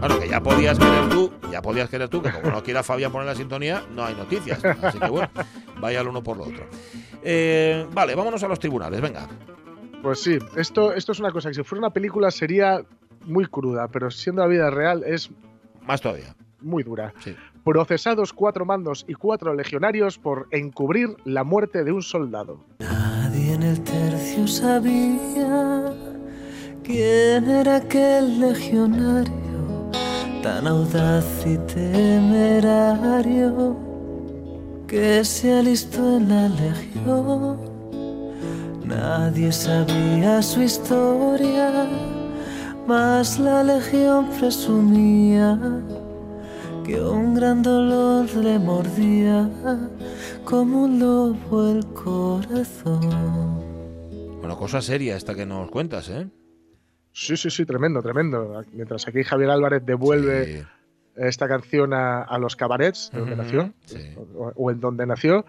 Claro, 0.01 0.19
que 0.19 0.29
ya 0.29 0.41
podías 0.43 0.79
querer 0.79 1.09
tú, 1.11 1.33
ya 1.53 1.63
podías 1.63 1.89
querer 1.89 2.09
tú, 2.09 2.23
que 2.23 2.33
como 2.33 2.51
no 2.51 2.63
quiera 2.63 2.83
Fabián 2.83 3.13
poner 3.13 3.27
la 3.29 3.35
sintonía, 3.35 3.83
no 3.95 4.05
hay 4.05 4.15
noticias. 4.15 4.65
Así 4.65 4.99
que 4.99 5.09
bueno, 5.11 5.29
vaya 5.81 6.01
el 6.01 6.09
uno 6.09 6.23
por 6.23 6.39
lo 6.39 6.45
otro. 6.45 6.67
Eh, 7.23 7.87
vale, 7.93 8.15
vámonos 8.17 8.43
a 8.43 8.49
los 8.49 8.59
tribunales, 8.59 9.01
venga. 9.01 9.29
Pues 10.03 10.23
sí, 10.23 10.39
esto, 10.57 10.93
esto 10.93 11.13
es 11.13 11.21
una 11.21 11.31
cosa 11.31 11.51
que 11.51 11.55
si 11.55 11.63
fuera 11.63 11.81
una 11.81 11.93
película 11.93 12.31
sería 12.31 12.83
muy 13.27 13.47
cruda, 13.47 13.87
pero 13.89 14.11
siendo 14.11 14.43
la 14.43 14.49
vida 14.49 14.71
real 14.71 15.05
es 15.07 15.31
Más 15.83 16.01
todavía. 16.01 16.35
muy 16.61 16.83
dura. 16.83 17.13
Sí. 17.21 17.35
Procesados 17.65 18.33
cuatro 18.33 18.65
mandos 18.65 19.05
y 19.09 19.15
cuatro 19.15 19.55
legionarios 19.55 20.19
por 20.19 20.47
encubrir 20.51 21.09
la 21.25 21.45
muerte 21.45 21.85
de 21.85 21.93
un 21.93 22.03
soldado. 22.03 22.65
Nadie 22.79 23.55
en 23.55 23.63
el 23.63 23.81
tercio 23.83 24.47
sabía 24.47 25.93
quién 26.83 27.49
era 27.49 27.77
aquel 27.77 28.41
legionario 28.41 29.91
tan 30.43 30.67
audaz 30.67 31.47
y 31.47 31.57
temerario 31.73 33.77
que 34.87 35.25
se 35.25 35.59
alistó 35.59 36.17
en 36.17 36.29
la 36.29 36.49
legión. 36.49 37.59
Nadie 38.85 39.53
sabía 39.53 40.43
su 40.43 40.63
historia, 40.63 41.87
mas 42.91 43.39
la 43.39 43.63
legión 43.63 44.29
presumía 44.41 45.57
que 46.85 47.01
un 47.01 47.35
gran 47.37 47.63
dolor 47.63 48.27
le 48.35 48.59
mordía 48.59 49.49
como 50.45 50.83
un 50.87 50.99
lobo 50.99 51.71
el 51.71 51.87
corazón. 51.93 53.61
Bueno, 54.41 54.57
cosa 54.59 54.83
seria 54.83 55.17
esta 55.17 55.37
que 55.37 55.47
nos 55.47 55.71
cuentas, 55.71 56.09
¿eh? 56.09 56.27
Sí, 57.13 57.37
sí, 57.37 57.49
sí, 57.51 57.65
tremendo, 57.65 58.03
tremendo. 58.03 58.61
Mientras 58.73 59.07
aquí 59.07 59.23
Javier 59.23 59.51
Álvarez 59.51 59.83
devuelve 59.87 60.45
Sí. 60.47 60.63
esta 61.15 61.47
canción 61.47 61.93
a, 61.95 62.23
a 62.23 62.39
los 62.41 62.57
cabarets, 62.57 63.11
de 63.13 63.21
donde 63.21 63.37
nació, 63.37 63.73
sí. 63.87 63.99
o, 64.37 64.51
o 64.57 64.71
en 64.73 64.81
donde 64.81 65.07
nació. 65.07 65.45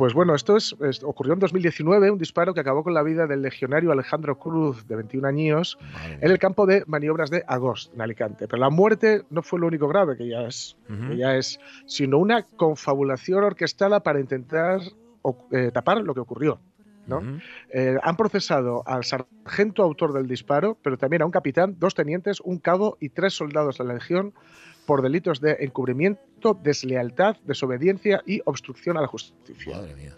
Pues 0.00 0.14
bueno, 0.14 0.34
esto 0.34 0.56
es, 0.56 0.74
es- 0.80 1.04
ocurrió 1.04 1.34
en 1.34 1.40
2019, 1.40 2.10
un 2.10 2.18
disparo 2.18 2.54
que 2.54 2.60
acabó 2.60 2.82
con 2.82 2.94
la 2.94 3.02
vida 3.02 3.26
del 3.26 3.42
legionario 3.42 3.92
Alejandro 3.92 4.38
Cruz, 4.38 4.86
de 4.88 4.96
21 4.96 5.26
años, 5.28 5.78
Madre 5.92 6.18
en 6.22 6.30
el 6.30 6.38
campo 6.38 6.64
de 6.64 6.84
maniobras 6.86 7.28
de 7.28 7.44
Agost, 7.46 7.92
en 7.94 8.00
Alicante. 8.00 8.48
Pero 8.48 8.58
la 8.60 8.70
muerte 8.70 9.24
no 9.28 9.42
fue 9.42 9.60
lo 9.60 9.66
único 9.66 9.88
grave, 9.88 10.16
que 10.16 10.26
ya 10.26 10.40
es, 10.42 10.76
que 11.10 11.16
ya 11.18 11.36
es 11.36 11.60
sino 11.84 12.16
una 12.18 12.44
confabulación 12.44 13.44
orquestada 13.44 14.00
para 14.02 14.20
intentar 14.20 14.80
o- 15.22 15.36
eh, 15.52 15.70
tapar 15.70 15.98
lo 15.98 16.14
que 16.14 16.20
ocurrió. 16.20 16.58
Eh, 17.72 17.96
han 18.02 18.16
procesado 18.16 18.82
al 18.86 19.04
sargento 19.04 19.82
autor 19.82 20.12
del 20.12 20.26
disparo, 20.26 20.76
pero 20.82 20.96
también 20.98 21.22
a 21.22 21.26
un 21.26 21.30
capitán, 21.32 21.76
dos 21.78 21.94
tenientes, 21.94 22.40
un 22.40 22.58
cabo 22.58 22.96
y 23.00 23.08
tres 23.10 23.34
soldados 23.34 23.78
de 23.78 23.84
la 23.84 23.94
Legión 23.94 24.32
por 24.86 25.02
delitos 25.02 25.40
de 25.40 25.56
encubrimiento, 25.60 26.58
deslealtad, 26.62 27.36
desobediencia 27.44 28.22
y 28.26 28.40
obstrucción 28.44 28.96
a 28.96 29.00
la 29.02 29.06
justicia. 29.06 29.76
Madre 29.76 29.94
mía. 29.94 30.14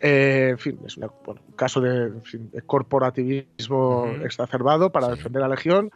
Eh, 0.00 0.48
en 0.50 0.58
fin, 0.58 0.78
es 0.86 0.96
una- 0.98 1.06
bueno, 1.24 1.40
un 1.48 1.54
caso 1.54 1.80
de, 1.80 2.06
en 2.08 2.22
fin, 2.24 2.50
de 2.50 2.60
corporativismo 2.62 4.02
Ujú. 4.12 4.24
exacerbado 4.24 4.90
para 4.90 5.06
Sí. 5.06 5.12
defender 5.16 5.42
a 5.42 5.48
la 5.48 5.54
Legión. 5.54 5.90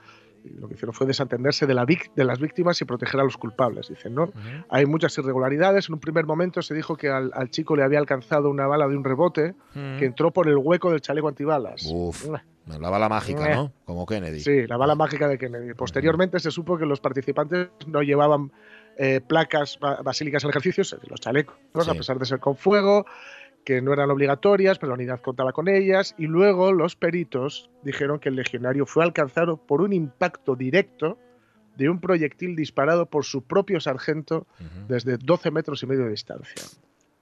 Lo 0.58 0.68
que 0.68 0.74
hicieron 0.74 0.94
fue 0.94 1.06
desatenderse 1.06 1.66
de, 1.66 1.74
la 1.74 1.84
de 1.86 2.24
las 2.24 2.38
víctimas 2.40 2.80
y 2.80 2.84
proteger 2.84 3.20
a 3.20 3.24
los 3.24 3.36
culpables, 3.36 3.88
dicen, 3.88 4.14
¿no? 4.14 4.24
Ujú. 4.24 4.34
Hay 4.68 4.86
muchas 4.86 5.16
irregularidades. 5.18 5.88
En 5.88 5.94
un 5.94 6.00
primer 6.00 6.24
momento 6.26 6.62
se 6.62 6.74
dijo 6.74 6.96
que 6.96 7.08
al, 7.08 7.30
al 7.34 7.50
chico 7.50 7.76
le 7.76 7.82
había 7.82 7.98
alcanzado 7.98 8.50
una 8.50 8.66
bala 8.66 8.88
de 8.88 8.96
un 8.96 9.04
rebote 9.04 9.54
que 9.72 10.04
entró 10.04 10.30
por 10.32 10.48
el 10.48 10.56
hueco 10.56 10.90
del 10.90 11.00
chaleco 11.00 11.28
antibalas. 11.28 11.86
Uf, 11.90 12.26
la 12.66 12.90
bala 12.90 13.08
mágica, 13.08 13.54
¿no? 13.54 13.72
Como 13.84 14.04
Kennedy. 14.04 14.40
Sí, 14.40 14.66
la 14.66 14.76
bala 14.76 14.94
mágica 14.94 15.26
de 15.28 15.38
Kennedy. 15.38 15.72
Posteriormente 15.74 16.38
se 16.40 16.50
supo 16.50 16.76
que 16.76 16.84
los 16.86 17.00
participantes 17.00 17.68
no 17.86 18.02
llevaban 18.02 18.52
eh, 18.98 19.20
placas 19.26 19.78
ba- 19.80 20.02
basílicas 20.02 20.42
en 20.44 20.48
el 20.48 20.50
ejercicio, 20.50 20.82
es 20.82 20.90
decir, 20.90 21.08
los 21.10 21.20
chalecos, 21.20 21.56
Sí. 21.82 21.90
a 21.90 21.94
pesar 21.94 22.18
de 22.18 22.26
ser 22.26 22.40
con 22.40 22.56
fuego, 22.56 23.06
que 23.68 23.82
no 23.82 23.92
eran 23.92 24.10
obligatorias, 24.10 24.78
pero 24.78 24.88
la 24.88 24.94
unidad 24.94 25.20
contaba 25.20 25.52
con 25.52 25.68
ellas. 25.68 26.14
Y 26.16 26.26
luego 26.26 26.72
los 26.72 26.96
peritos 26.96 27.68
dijeron 27.82 28.18
que 28.18 28.30
el 28.30 28.36
legionario 28.36 28.86
fue 28.86 29.04
alcanzado 29.04 29.58
por 29.58 29.82
un 29.82 29.92
impacto 29.92 30.56
directo 30.56 31.18
de 31.76 31.90
un 31.90 32.00
proyectil 32.00 32.56
disparado 32.56 33.10
por 33.10 33.26
su 33.26 33.42
propio 33.42 33.78
sargento 33.78 34.46
desde 34.88 35.18
12 35.18 35.50
metros 35.50 35.82
y 35.82 35.86
medio 35.86 36.04
de 36.04 36.12
distancia. 36.12 36.62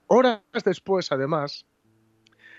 Horas 0.06 0.40
después, 0.64 1.10
además, 1.10 1.66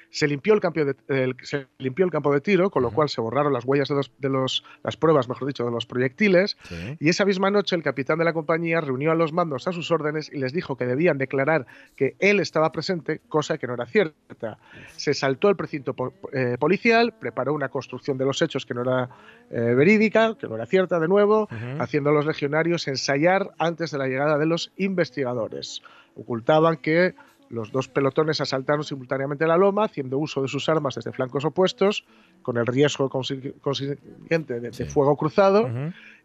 se 0.10 0.28
limpió 0.28 0.54
el 0.54 0.60
campo 0.62 0.84
de, 0.86 0.96
el- 1.10 1.36
se 1.44 1.68
limpió 1.80 2.06
el 2.06 2.12
campo 2.12 2.34
de 2.34 2.42
tiro, 2.42 2.70
con 2.70 2.82
lo 2.84 2.92
cual 2.92 3.10
se 3.10 3.22
borraron 3.22 3.52
las 3.54 3.66
huellas 3.66 3.90
de 3.90 3.96
los, 3.96 4.12
de 4.18 4.30
los- 4.30 4.64
las 4.84 4.98
pruebas, 4.98 5.28
mejor 5.30 5.48
dicho, 5.48 5.66
de 5.66 5.72
los 5.72 5.86
proyectiles. 5.86 6.58
Sí. 6.64 6.98
Y 7.00 7.10
esa 7.10 7.26
misma 7.26 7.52
noche 7.52 7.76
el 7.76 7.84
capitán 7.84 8.18
de 8.18 8.26
la 8.26 8.34
compañía 8.34 8.82
reunió 8.82 9.12
a 9.12 9.16
los 9.16 9.34
mandos 9.34 9.68
a 9.68 9.74
sus 9.74 9.92
órdenes 9.92 10.32
y 10.34 10.38
les 10.40 10.54
dijo 10.54 10.78
que 10.78 10.86
debían 10.86 11.18
declarar 11.18 11.68
que 11.96 12.16
él 12.20 12.40
estaba 12.40 12.72
presente, 12.72 13.22
cosa 13.28 13.58
que 13.58 13.68
no 13.68 13.74
era 13.74 13.86
cierta. 13.86 14.58
Se 14.96 15.14
saltó 15.14 15.50
el 15.50 15.56
precinto 15.56 15.94
po- 15.94 16.14
eh, 16.34 16.58
policial, 16.60 17.14
preparó 17.20 17.54
una 17.54 17.70
construcción 17.70 18.18
de 18.18 18.26
los 18.26 18.42
hechos 18.42 18.66
que 18.66 18.74
no 18.74 18.82
era 18.82 19.10
eh, 19.52 19.60
verídica, 19.76 20.36
que 20.40 20.48
no 20.48 20.56
era 20.56 20.66
cierta 20.66 21.00
de 21.00 21.08
nuevo, 21.08 21.48
haciendo 21.80 22.10
a 22.10 22.14
los 22.14 22.26
legionarios 22.26 22.88
ensayar 22.88 23.52
antes 23.60 23.92
de 23.92 23.98
la 23.98 24.08
llegada 24.08 24.38
de 24.38 24.46
los 24.46 24.72
investigadores. 24.78 25.82
Ocultaban 26.16 26.78
que 26.78 27.14
los 27.50 27.72
dos 27.72 27.88
pelotones 27.88 28.42
asaltaron 28.42 28.84
simultáneamente 28.84 29.48
la 29.48 29.58
loma, 29.58 29.86
haciendo 29.86 30.18
uso 30.18 30.42
de 30.42 30.48
sus 30.48 30.68
armas 30.70 30.96
desde 30.96 31.12
flancos 31.12 31.46
opuestos, 31.46 32.06
con 32.42 32.58
el 32.58 32.66
riesgo 32.66 33.10
consi- 33.10 33.54
consiguiente 33.62 34.60
de, 34.60 34.72
fuego 34.86 35.16
cruzado, 35.16 35.70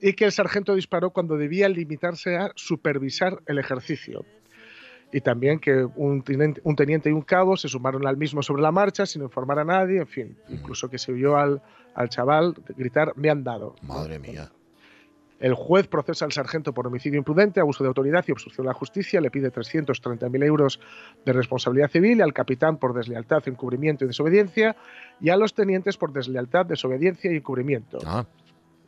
y 0.00 0.12
que 0.14 0.24
el 0.24 0.32
sargento 0.32 0.74
disparó 0.74 1.10
cuando 1.10 1.36
debía 1.36 1.68
limitarse 1.68 2.36
a 2.36 2.50
supervisar 2.56 3.40
el 3.46 3.58
ejercicio. 3.58 4.24
Y 5.12 5.20
también 5.20 5.58
que 5.58 5.84
un 5.96 6.22
teniente, 6.22 6.60
un 6.64 6.74
teniente 6.74 7.10
y 7.10 7.12
un 7.12 7.20
cabo 7.22 7.56
se 7.56 7.68
sumaron 7.68 8.06
al 8.06 8.16
mismo 8.16 8.42
sobre 8.42 8.62
la 8.62 8.72
marcha 8.72 9.04
sin 9.04 9.22
informar 9.22 9.58
a 9.58 9.64
nadie, 9.64 9.98
en 9.98 10.06
fin, 10.06 10.36
incluso 10.48 10.88
que 10.88 10.98
se 10.98 11.12
oyó 11.12 11.36
al, 11.36 11.60
al 11.94 12.08
chaval 12.08 12.54
gritar, 12.76 13.12
me 13.16 13.28
han 13.28 13.44
dado. 13.44 13.76
Madre 13.82 14.18
mía. 14.18 14.50
El 15.43 15.55
juez 15.55 15.88
procesa 15.88 16.24
al 16.24 16.30
sargento 16.30 16.72
por 16.72 16.86
homicidio 16.86 17.18
imprudente, 17.18 17.59
abuso 17.59 17.82
de 17.82 17.88
autoridad 17.88 18.24
y 18.28 18.30
obstrucción 18.30 18.64
a 18.68 18.70
la 18.70 18.74
justicia, 18.74 19.20
le 19.20 19.28
pide 19.28 19.53
330.000 19.53 20.45
euros 20.45 20.78
de 21.26 21.32
responsabilidad 21.32 21.90
civil, 21.90 22.22
al 22.22 22.32
capitán 22.32 22.76
por 22.76 22.95
deslealtad, 22.95 23.43
encubrimiento 23.47 24.05
y 24.05 24.07
desobediencia, 24.07 24.76
y 25.20 25.30
a 25.30 25.36
los 25.36 25.53
tenientes 25.53 25.97
por 25.97 26.12
deslealtad, 26.12 26.66
desobediencia 26.66 27.32
y 27.32 27.38
encubrimiento. 27.38 27.99
Ah. 28.07 28.24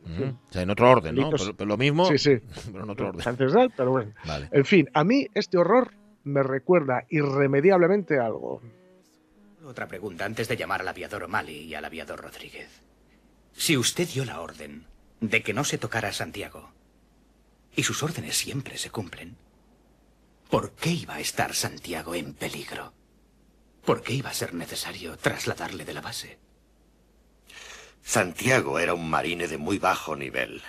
O 0.05 0.53
sea, 0.53 0.61
en 0.61 0.69
otro 0.69 0.89
orden, 0.89 1.15
¿no? 1.15 1.29
Pero, 1.29 1.57
pero 1.57 1.67
lo 1.67 1.75
mismo, 1.75 2.05
Sí, 2.05 2.17
sí. 2.17 2.37
pero 2.71 2.85
en 2.85 2.89
otro 2.89 3.09
orden. 3.09 3.27
Ancestral, 3.27 3.73
pero 3.75 3.91
bueno. 3.91 4.13
Vale. 4.25 4.47
En 4.51 4.63
fin, 4.63 4.89
a 4.93 5.03
mí 5.03 5.27
este 5.33 5.57
horror 5.57 5.91
me 6.23 6.41
recuerda 6.41 7.03
irremediablemente 7.09 8.17
a 8.17 8.27
algo. 8.27 8.61
Otra 9.65 9.87
pregunta 9.87 10.23
antes 10.23 10.47
de 10.47 10.55
llamar 10.55 10.79
al 10.79 10.87
aviador 10.87 11.23
O'Malley 11.23 11.63
y 11.63 11.75
al 11.75 11.83
aviador 11.83 12.21
Rodríguez. 12.21 12.81
Si 13.51 13.75
usted 13.75 14.07
dio 14.07 14.23
la 14.23 14.39
orden 14.39 14.85
de 15.21 15.43
que 15.43 15.53
no 15.53 15.63
se 15.63 15.77
tocara 15.77 16.09
a 16.09 16.13
Santiago, 16.13 16.71
y 17.75 17.83
sus 17.83 18.03
órdenes 18.03 18.37
siempre 18.37 18.77
se 18.77 18.89
cumplen, 18.89 19.37
¿por 20.49 20.71
qué 20.71 20.91
iba 20.91 21.15
a 21.15 21.19
estar 21.19 21.53
Santiago 21.53 22.15
en 22.15 22.33
peligro? 22.33 22.93
¿Por 23.83 24.01
qué 24.01 24.13
iba 24.13 24.29
a 24.29 24.33
ser 24.33 24.53
necesario 24.53 25.17
trasladarle 25.17 25.85
de 25.85 25.93
la 25.93 26.01
base? 26.01 26.39
Santiago 28.03 28.79
era 28.79 28.93
un 28.93 29.09
marine 29.09 29.47
de 29.47 29.57
muy 29.57 29.77
bajo 29.77 30.15
nivel. 30.15 30.61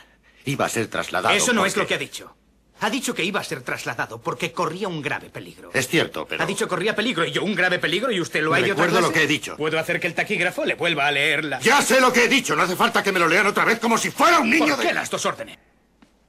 Iba 0.44 0.66
a 0.66 0.68
ser 0.68 0.88
trasladado. 0.88 1.34
Eso 1.34 1.52
no 1.52 1.66
es 1.66 1.76
lo 1.76 1.86
que 1.86 1.94
ha 1.94 1.98
dicho. 1.98 2.36
Ha 2.80 2.90
dicho 2.90 3.14
que 3.14 3.24
iba 3.24 3.40
a 3.40 3.44
ser 3.44 3.62
trasladado 3.62 4.20
porque 4.20 4.52
corría 4.52 4.86
un 4.88 5.00
grave 5.00 5.30
peligro. 5.30 5.70
Es 5.72 5.88
cierto, 5.88 6.26
pero. 6.28 6.42
Ha 6.42 6.46
dicho 6.46 6.68
corría 6.68 6.94
peligro 6.94 7.24
y 7.24 7.32
yo 7.32 7.42
un 7.42 7.54
grave 7.54 7.78
peligro 7.78 8.12
y 8.12 8.20
usted 8.20 8.42
lo 8.42 8.52
ha 8.52 8.60
ido 8.60 8.68
Recuerdo 8.70 9.00
lo 9.00 9.10
que 9.12 9.22
he 9.22 9.26
dicho. 9.26 9.56
¿Puedo 9.56 9.78
hacer 9.78 9.98
que 9.98 10.06
el 10.06 10.14
taquígrafo 10.14 10.64
le 10.66 10.74
vuelva 10.74 11.06
a 11.06 11.10
leerla? 11.10 11.58
Ya 11.60 11.80
sé 11.80 12.00
lo 12.00 12.12
que 12.12 12.24
he 12.24 12.28
dicho. 12.28 12.54
No 12.54 12.62
hace 12.64 12.76
falta 12.76 13.02
que 13.02 13.12
me 13.12 13.18
lo 13.18 13.28
lean 13.28 13.46
otra 13.46 13.64
vez 13.64 13.78
como 13.78 13.96
si 13.96 14.10
fuera 14.10 14.40
un 14.40 14.50
niño 14.50 14.74
¿Por 14.74 14.78
de. 14.78 14.88
qué 14.88 14.94
las 14.94 15.08
dos 15.10 15.24
órdenes? 15.24 15.58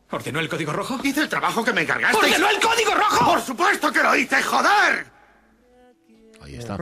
¿Ordenó 0.10 0.40
el 0.40 0.48
código 0.48 0.72
rojo? 0.72 0.98
Hice 1.04 1.20
el 1.20 1.28
trabajo 1.28 1.66
que 1.66 1.74
me 1.74 1.82
encargaste. 1.82 2.16
¡Ordenó 2.18 2.50
el 2.50 2.60
código 2.62 2.94
rojo! 2.96 3.26
¡Por 3.26 3.42
supuesto 3.42 3.92
que 3.92 4.02
lo 4.02 4.16
hice, 4.16 4.42
joder! 4.42 5.06
Ahí 6.42 6.56
está. 6.56 6.78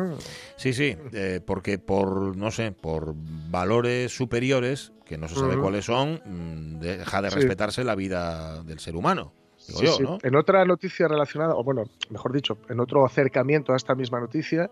Sí, 0.58 0.74
sí, 0.74 0.96
eh, 1.12 1.40
porque 1.44 1.80
por, 1.80 2.38
no 2.38 2.52
sé, 2.52 2.72
por 2.72 3.14
valores 3.16 4.16
superiores, 4.16 4.92
que 5.06 5.18
no 5.18 5.28
se 5.28 5.36
sabe 5.36 5.58
cuáles 5.58 5.86
son, 5.86 6.22
mm, 6.24 6.80
deja 6.80 7.22
de 7.24 7.30
Sí. 7.32 7.36
respetarse 7.38 7.84
la 7.84 7.96
vida 7.96 8.62
del 8.62 8.80
ser 8.80 8.96
humano. 8.96 9.34
Digo 9.68 9.80
Sí, 9.80 9.86
yo, 9.86 9.92
sí. 9.94 10.04
¿no? 10.04 10.18
En 10.22 10.36
otra 10.36 10.64
noticia 10.66 11.08
relacionada, 11.08 11.56
o 11.56 11.64
bueno, 11.64 11.86
mejor 12.10 12.32
dicho, 12.34 12.58
en 12.70 12.80
otro 12.80 13.06
acercamiento 13.06 13.74
a 13.74 13.76
esta 13.78 13.96
misma 13.96 14.20
noticia, 14.20 14.70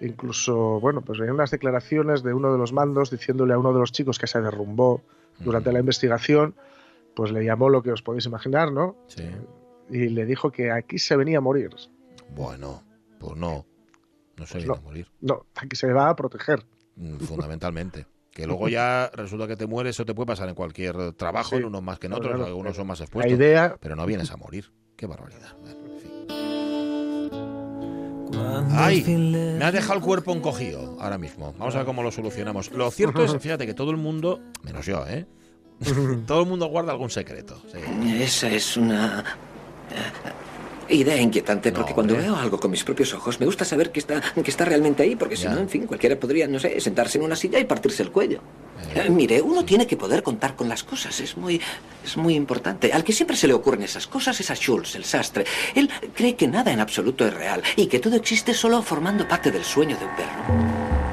incluso, 0.00 0.80
bueno, 0.80 1.00
pues 1.02 1.18
venían 1.18 1.36
unas 1.36 1.50
declaraciones 1.50 2.22
de 2.22 2.34
uno 2.34 2.52
de 2.52 2.58
los 2.58 2.72
mandos 2.72 3.10
diciéndole 3.10 3.54
a 3.54 3.58
uno 3.58 3.72
de 3.72 3.78
los 3.80 3.92
chicos 3.92 4.18
que 4.18 4.26
se 4.26 4.40
derrumbó 4.40 5.00
durante 5.40 5.72
la 5.72 5.80
investigación 5.80 6.54
pues 7.14 7.30
le 7.30 7.44
llamó 7.44 7.68
lo 7.68 7.80
que 7.82 7.92
os 7.92 8.02
podéis 8.02 8.26
imaginar, 8.26 8.72
¿no? 8.72 8.96
Sí. 9.06 9.22
Y 9.88 10.08
le 10.08 10.26
dijo 10.26 10.50
que 10.50 10.72
aquí 10.72 10.98
se 10.98 11.14
venía 11.16 11.38
a 11.38 11.40
morir. 11.40 11.70
Bueno, 12.34 12.82
pues 13.20 13.36
no. 13.36 13.64
No 14.36 14.46
se 14.46 14.54
Pues 14.54 14.64
viene 14.64 14.66
no. 14.66 14.74
a 14.74 14.80
morir. 14.80 15.06
No, 15.20 15.46
aquí 15.54 15.76
se 15.76 15.92
va 15.92 16.08
a 16.08 16.16
proteger. 16.16 16.64
Mm, 16.96 17.18
Fundamentalmente. 17.18 18.06
Que 18.34 18.46
luego 18.46 18.68
ya 18.68 19.10
resulta 19.14 19.46
que 19.46 19.56
te 19.56 19.66
mueres, 19.66 19.94
eso 19.96 20.04
te 20.04 20.12
puede 20.14 20.26
pasar 20.26 20.48
en 20.48 20.54
cualquier 20.56 21.12
trabajo, 21.12 21.50
Sí. 21.50 21.56
en 21.56 21.66
unos 21.66 21.82
más 21.82 21.98
que 22.00 22.08
en 22.08 22.14
otros, 22.14 22.30
claro, 22.34 22.46
algunos 22.46 22.74
son 22.76 22.86
más 22.88 22.98
la 22.98 23.04
expuestos. 23.04 23.32
idea- 23.32 23.76
Pero 23.80 23.94
no 23.96 24.04
vienes 24.06 24.30
a 24.32 24.36
morir. 24.36 24.72
Qué 24.96 25.06
barbaridad. 25.06 25.54
Bueno, 25.62 25.78
en 25.94 26.00
fin. 26.00 26.10
Ay, 28.76 29.04
me 29.04 29.64
ha 29.64 29.70
dejado 29.72 29.94
el 29.94 30.00
cuerpo 30.04 30.32
encogido 30.32 30.96
ahora 31.00 31.18
mismo. 31.18 31.54
Vamos 31.58 31.74
a 31.74 31.78
ver 31.78 31.86
cómo 31.86 32.02
lo 32.02 32.10
solucionamos. 32.10 32.70
Lo 32.72 32.90
cierto 32.92 33.22
es, 33.24 33.36
fíjate, 33.40 33.66
que 33.66 33.74
todo 33.74 33.90
el 33.90 33.96
mundo, 33.96 34.40
menos 34.62 34.84
yo, 34.86 35.06
¿eh? 35.06 35.26
todo 36.26 36.40
el 36.42 36.48
mundo 36.48 36.66
guarda 36.66 36.92
algún 36.92 37.10
secreto. 37.10 37.62
sí. 37.72 37.78
Esa 38.22 38.48
es 38.50 38.76
una 38.76 39.20
eh, 39.90 40.30
idea 40.88 41.20
inquietante, 41.20 41.72
porque 41.72 41.94
cuando 41.94 42.16
veo 42.16 42.36
algo 42.36 42.58
con 42.58 42.70
mis 42.70 42.84
propios 42.84 43.12
ojos, 43.14 43.40
me 43.40 43.46
gusta 43.46 43.64
saber 43.64 43.90
que 43.90 44.00
está, 44.00 44.20
que 44.20 44.50
está 44.50 44.64
realmente 44.64 45.02
ahí, 45.02 45.16
porque 45.16 45.36
si 45.36 45.46
no, 45.46 45.58
en 45.58 45.68
fin, 45.68 45.86
cualquiera 45.86 46.18
podría, 46.18 46.46
no 46.46 46.58
sé, 46.58 46.80
sentarse 46.80 47.18
en 47.18 47.24
una 47.24 47.36
silla 47.36 47.58
y 47.58 47.64
partirse 47.64 48.02
el 48.02 48.10
cuello. 48.10 48.40
Eh, 48.94 49.08
mire, 49.10 49.40
uno 49.40 49.64
tiene 49.64 49.86
que 49.86 49.96
poder 49.96 50.22
contar 50.22 50.54
con 50.56 50.68
las 50.68 50.84
cosas, 50.84 51.18
es 51.20 51.36
muy, 51.36 51.60
es 52.04 52.16
muy 52.16 52.34
importante. 52.34 52.92
Al 52.92 53.04
que 53.04 53.12
siempre 53.12 53.36
se 53.36 53.46
le 53.46 53.54
ocurren 53.54 53.82
esas 53.82 54.06
cosas 54.06 54.38
es 54.40 54.50
a 54.50 54.54
Schultz, 54.54 54.94
el 54.94 55.04
sastre. 55.04 55.44
Él 55.74 55.90
cree 56.14 56.36
que 56.36 56.46
nada 56.46 56.72
en 56.72 56.80
absoluto 56.80 57.26
es 57.26 57.34
real 57.34 57.62
y 57.76 57.86
que 57.86 57.98
todo 57.98 58.16
existe 58.16 58.54
solo 58.54 58.82
formando 58.82 59.26
parte 59.26 59.50
del 59.50 59.64
sueño 59.64 59.96
de 59.96 60.04
un 60.04 60.16
perro. 60.16 61.03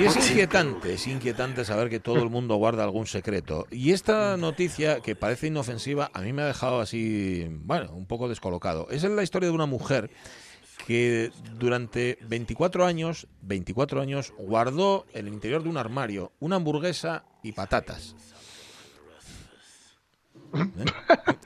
Sí, 0.00 0.06
es 0.06 0.30
inquietante, 0.30 0.94
es 0.94 1.06
inquietante 1.06 1.62
saber 1.62 1.90
que 1.90 2.00
todo 2.00 2.22
el 2.22 2.30
mundo 2.30 2.56
guarda 2.56 2.84
algún 2.84 3.06
secreto. 3.06 3.66
Y 3.70 3.92
esta 3.92 4.38
noticia, 4.38 5.00
que 5.00 5.14
parece 5.14 5.48
inofensiva, 5.48 6.10
a 6.14 6.22
mí 6.22 6.32
me 6.32 6.40
ha 6.40 6.46
dejado 6.46 6.80
así, 6.80 7.46
bueno, 7.50 7.92
un 7.92 8.06
poco 8.06 8.26
descolocado. 8.26 8.88
Es 8.90 9.02
la 9.04 9.22
historia 9.22 9.50
de 9.50 9.54
una 9.54 9.66
mujer 9.66 10.10
que 10.86 11.30
durante 11.58 12.16
24 12.22 12.86
años, 12.86 13.26
24 13.42 14.00
años, 14.00 14.32
guardó 14.38 15.04
en 15.12 15.26
el 15.26 15.34
interior 15.34 15.62
de 15.62 15.68
un 15.68 15.76
armario 15.76 16.32
una 16.40 16.56
hamburguesa 16.56 17.24
y 17.42 17.52
patatas. 17.52 18.16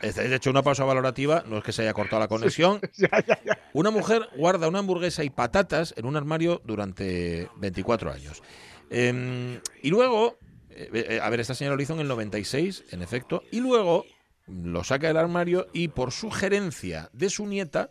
¿Eh? 0.02 0.12
De 0.12 0.36
hecho 0.36 0.50
una 0.50 0.62
pausa 0.62 0.84
valorativa, 0.84 1.44
no 1.46 1.58
es 1.58 1.64
que 1.64 1.72
se 1.72 1.82
haya 1.82 1.92
cortado 1.94 2.20
la 2.20 2.28
conexión. 2.28 2.80
Una 3.72 3.90
mujer 3.90 4.28
guarda 4.36 4.68
una 4.68 4.78
hamburguesa 4.78 5.24
y 5.24 5.30
patatas 5.30 5.94
en 5.96 6.06
un 6.06 6.16
armario 6.16 6.62
durante 6.64 7.48
24 7.56 8.12
años. 8.12 8.42
Em, 8.90 9.60
y 9.82 9.90
luego, 9.90 10.38
eh, 10.70 10.88
eh, 10.92 11.20
a 11.20 11.28
ver, 11.30 11.40
esta 11.40 11.54
señora 11.54 11.74
lo 11.76 11.82
hizo 11.82 11.94
en 11.94 12.00
el 12.00 12.08
96, 12.08 12.84
en 12.92 13.02
efecto, 13.02 13.42
y 13.50 13.60
luego 13.60 14.04
lo 14.46 14.84
saca 14.84 15.08
del 15.08 15.16
armario 15.16 15.66
y 15.72 15.88
por 15.88 16.12
sugerencia 16.12 17.10
de 17.12 17.30
su 17.30 17.46
nieta 17.46 17.90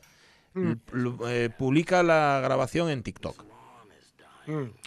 l- 0.55 0.77
eh, 1.27 1.49
publica 1.57 2.01
la 2.03 2.39
grabación 2.43 2.89
en 2.89 3.03
TikTok. 3.03 3.43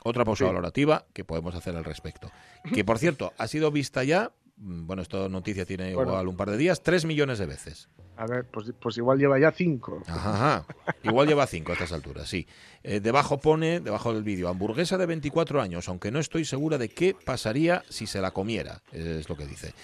Otra 0.05 0.25
pausa 0.25 0.45
Sí. 0.45 0.49
valorativa 0.49 1.07
que 1.13 1.25
podemos 1.25 1.55
hacer 1.55 1.77
al 1.77 1.85
respecto. 1.85 2.31
Que 2.75 2.85
por 2.85 2.99
cierto, 2.99 3.33
ha 3.39 3.49
sido 3.49 3.71
vista 3.71 4.05
ya, 4.05 4.31
mm, 4.45 4.46
bueno, 4.57 5.03
esta 5.03 5.29
noticia 5.29 5.65
tiene 5.67 5.95
Bueno. 5.95 6.11
igual 6.13 6.29
un 6.29 6.37
par 6.37 6.51
de 6.51 6.57
días, 6.57 6.83
3 6.83 7.05
millones 7.05 7.39
de 7.39 7.47
veces. 7.47 7.89
A 8.17 8.27
ver, 8.27 8.47
pues, 8.47 8.73
pues 8.81 8.97
igual 8.97 9.19
lleva 9.19 9.39
ya 9.39 9.53
cinco. 9.53 10.03
Ajá, 10.07 10.35
ajá. 10.63 10.67
Igual 11.03 11.29
lleva 11.29 11.47
5 11.47 11.73
a 11.73 11.75
estas 11.75 11.93
alturas, 11.93 12.27
sí. 12.29 12.47
Eh, 12.83 13.01
debajo 13.01 13.39
pone, 13.39 13.81
debajo 13.81 14.15
del 14.15 14.23
vídeo, 14.23 14.49
hamburguesa 14.49 14.97
de 14.97 15.05
24 15.05 15.61
años, 15.61 15.87
aunque 15.91 16.11
no 16.11 16.19
estoy 16.19 16.47
segura 16.47 16.79
de 16.79 16.89
qué 16.89 17.15
pasaría 17.27 17.83
si 17.91 18.07
se 18.07 18.23
la 18.23 18.31
comiera, 18.31 18.81
es 18.93 19.29
lo 19.29 19.37
que 19.37 19.47
dice. 19.47 19.75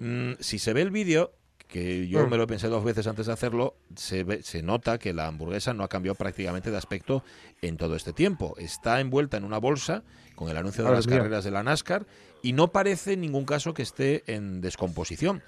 Mm, 0.00 0.32
si 0.40 0.58
se 0.58 0.72
ve 0.72 0.80
el 0.80 0.90
vídeo, 0.90 1.32
que 1.68 2.08
yo 2.08 2.26
Mm. 2.26 2.30
me 2.30 2.36
lo 2.38 2.46
pensé 2.46 2.68
dos 2.68 2.84
veces 2.84 3.06
antes 3.06 3.26
de 3.26 3.32
hacerlo, 3.32 3.76
se, 3.96 4.22
ve- 4.24 4.42
se 4.42 4.62
nota 4.62 4.96
que 4.98 5.12
la 5.12 5.26
hamburguesa 5.26 5.74
no 5.74 5.82
ha 5.84 5.88
cambiado 5.88 6.14
prácticamente 6.14 6.70
de 6.70 6.76
aspecto 6.78 7.22
en 7.62 7.76
todo 7.76 7.96
este 7.96 8.12
tiempo. 8.14 8.54
Está 8.58 9.00
envuelta 9.00 9.36
en 9.36 9.44
una 9.44 9.58
bolsa 9.58 10.04
con 10.36 10.48
el 10.48 10.56
anuncio 10.56 10.84
de 10.84 10.90
las 10.92 11.06
carreras 11.06 11.44
de 11.44 11.50
la 11.50 11.62
NASCAR 11.62 12.06
y 12.44 12.52
no 12.52 12.68
parece 12.72 13.14
en 13.14 13.22
ningún 13.22 13.46
caso 13.46 13.72
que 13.72 13.80
esté 13.82 14.22
en 14.26 14.60
descomposición. 14.60 15.42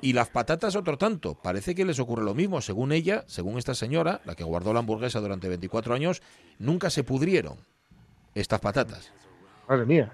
Y 0.00 0.14
las 0.14 0.30
patatas 0.30 0.74
otro 0.76 0.96
tanto. 0.96 1.34
Parece 1.34 1.74
que 1.74 1.84
les 1.84 1.98
ocurre 2.00 2.24
lo 2.24 2.34
mismo. 2.34 2.62
Según 2.62 2.90
ella, 2.90 3.24
según 3.26 3.58
esta 3.58 3.74
señora, 3.74 4.22
la 4.24 4.34
que 4.34 4.42
guardó 4.42 4.72
la 4.72 4.78
hamburguesa 4.78 5.20
durante 5.20 5.48
24 5.48 5.94
años, 5.94 6.22
nunca 6.58 6.88
se 6.88 7.04
pudrieron 7.04 7.58
estas 8.34 8.60
patatas. 8.60 9.12
Madre 9.68 9.84
mía. 9.84 10.12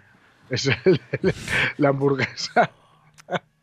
Es 0.51 0.67
el- 0.67 1.01
el- 1.23 1.35
la 1.77 1.91
hamburguesa. 1.91 2.71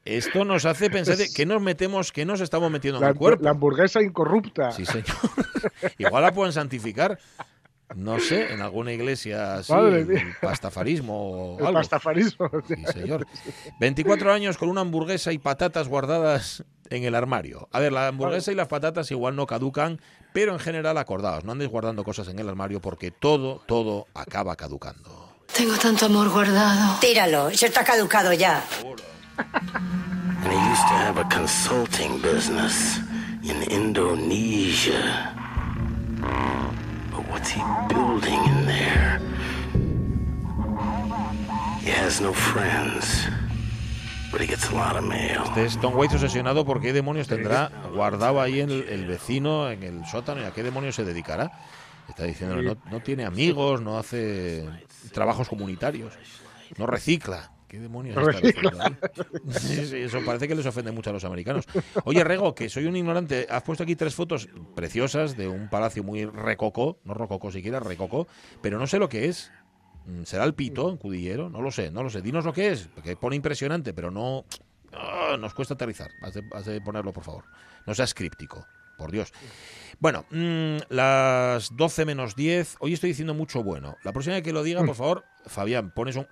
Esto 0.06 0.46
nos 0.46 0.66
hace 0.66 0.90
pensar 0.90 1.18
que 1.36 1.46
nos 1.48 1.62
metemos, 1.62 2.12
que 2.12 2.26
nos 2.26 2.40
estamos 2.40 2.70
metiendo 2.72 3.02
en 3.02 3.08
el 3.08 3.16
cuerpo. 3.16 3.44
la 3.44 3.50
hamburguesa 3.50 4.02
incorrupta. 4.02 4.72
Sí, 4.72 4.86
señor. 4.86 5.08
Igual 5.98 6.24
la 6.24 6.32
pueden 6.32 6.54
santificar. 6.54 7.20
No 7.96 8.20
sé, 8.20 8.52
en 8.52 8.62
alguna 8.62 8.92
iglesia 8.94 9.56
así, 9.56 9.72
Madre 9.72 10.00
el 10.00 10.06
mía. 10.08 10.38
pastafarismo 10.42 11.14
o 11.54 11.60
El 11.60 11.68
algo. 11.68 11.80
pastafarismo. 11.80 12.50
Sí, 12.68 12.76
señor. 12.92 13.28
24 13.80 14.34
años 14.34 14.58
con 14.58 14.70
una 14.70 14.82
hamburguesa 14.82 15.32
y 15.32 15.38
patatas 15.38 15.88
guardadas 15.88 16.64
en 16.90 17.04
el 17.04 17.14
armario. 17.14 17.70
A 17.72 17.80
ver, 17.80 17.92
la 17.94 18.08
hamburguesa 18.08 18.52
y 18.52 18.56
las 18.56 18.68
patatas 18.68 19.12
igual 19.12 19.36
no 19.36 19.46
caducan, 19.46 20.02
pero 20.34 20.54
en 20.54 20.60
general 20.60 20.98
acordaos, 20.98 21.44
no 21.44 21.52
andéis 21.52 21.70
guardando 21.70 22.04
cosas 22.04 22.28
en 22.30 22.40
el 22.40 22.50
armario 22.50 22.82
porque 22.82 23.12
todo, 23.12 23.62
todo 23.68 24.08
acaba 24.16 24.56
caducando. 24.56 25.30
Tengo 25.56 25.76
tanto 25.78 26.08
amor 26.08 26.30
guardado. 26.30 27.00
Tíralo, 27.00 27.52
se 27.52 27.68
está 27.68 27.84
caducado 27.84 28.34
ya. 28.34 28.64
And 29.38 30.52
he 30.52 30.58
used 30.72 30.88
to 30.88 30.94
have 30.96 31.18
a 31.20 31.28
consulting 31.30 32.20
business 32.22 33.00
in 33.44 33.62
Indonesia. 33.72 35.34
What's 37.36 37.52
he 37.52 37.62
building 37.90 38.40
in 38.46 38.66
there? 38.66 39.20
He 41.82 41.92
has 41.92 42.22
no 42.22 42.32
friends, 42.32 43.28
but 44.32 44.40
he 44.40 44.48
gets 44.48 44.70
a 44.70 44.74
lot 44.74 44.96
of 44.96 45.04
mail. 45.04 45.42
Este 45.44 45.66
es 45.66 45.78
Tom 45.82 45.98
Waits 45.98 46.14
obsesionado 46.14 46.64
por 46.64 46.80
qué 46.80 46.94
demonios 46.94 47.28
tendrá 47.28 47.74
guardado 47.94 48.40
ahí 48.40 48.62
el, 48.62 48.88
el 48.88 49.06
vecino 49.06 49.70
en 49.70 49.84
el 49.84 50.06
sótano 50.06 50.40
y 50.40 50.46
a 50.46 50.52
qué 50.52 50.64
demonios 50.64 50.96
se 50.96 51.04
dedicará. 51.04 51.52
Está 52.08 52.24
diciendo, 52.24 52.56
no, 52.62 52.78
no 52.90 53.02
tiene 53.02 53.26
amigos, 53.26 53.82
no 53.82 53.98
hace 53.98 54.70
trabajos 55.12 55.50
comunitarios, 55.50 56.14
no 56.78 56.88
recicla. 56.88 57.52
¿Qué 57.68 57.80
demonios 57.80 58.16
está 58.16 58.86
ahí? 58.86 58.98
Sí, 59.50 59.86
sí, 59.88 59.98
eso 59.98 60.20
parece 60.26 60.48
que 60.48 60.56
les 60.56 60.66
ofende 60.66 60.92
mucho 60.92 61.10
a 61.10 61.14
los 61.14 61.26
americanos. 61.26 61.66
Oye, 62.04 62.24
Rego, 62.24 62.54
que 62.54 62.70
soy 62.70 62.86
un 62.86 62.96
ignorante, 62.96 63.48
has 63.50 63.64
puesto 63.64 63.84
aquí 63.84 63.96
tres 63.96 64.14
fotos 64.14 64.48
preciosas 64.76 65.36
de 65.36 65.48
un 65.48 65.70
palacio 65.70 66.04
muy 66.04 66.26
recocó, 66.26 67.00
no 67.04 67.14
rococó 67.14 67.52
siquiera, 67.52 67.80
recocó, 67.80 68.28
pero 68.62 68.78
no 68.78 68.88
sé 68.88 69.00
lo 69.00 69.10
que 69.10 69.26
es. 69.26 69.52
Mm, 70.06 70.24
¿Será 70.24 70.44
el 70.44 70.54
pito 70.54 70.90
en 70.90 70.98
Cudillero? 70.98 71.50
No 71.50 71.62
lo 71.62 71.72
sé, 71.72 71.92
no 71.92 72.04
lo 72.04 72.10
sé. 72.10 72.22
Dinos 72.22 72.46
lo 72.46 72.54
que 72.54 72.72
es, 72.72 72.88
porque 72.94 73.16
pone 73.16 73.36
impresionante, 73.36 73.94
pero 73.94 74.12
no... 74.12 74.46
Ah, 74.94 75.36
nos 75.40 75.54
cuesta 75.54 75.74
aterrizar. 75.74 76.12
Has 76.22 76.36
de, 76.36 76.44
has 76.54 76.66
de 76.66 76.80
ponerlo, 76.82 77.12
por 77.12 77.24
favor. 77.24 77.46
No 77.86 77.94
seas 77.96 78.14
críptico, 78.14 78.66
por 78.98 79.12
Dios. 79.12 79.34
Bueno, 80.00 80.26
mm, 80.30 80.78
las 80.90 81.76
12 81.76 82.06
menos 82.06 82.36
10. 82.36 82.78
Hoy 82.80 82.94
estoy 82.94 83.10
diciendo 83.10 83.34
mucho 83.34 83.64
bueno. 83.64 83.98
La 84.04 84.14
próxima 84.14 84.36
vez 84.36 84.44
que 84.44 84.54
lo 84.54 84.64
diga, 84.64 84.86
por 84.86 84.96
favor, 84.96 85.26
Fabián, 85.48 85.92
pones 85.92 86.16
un... 86.16 86.28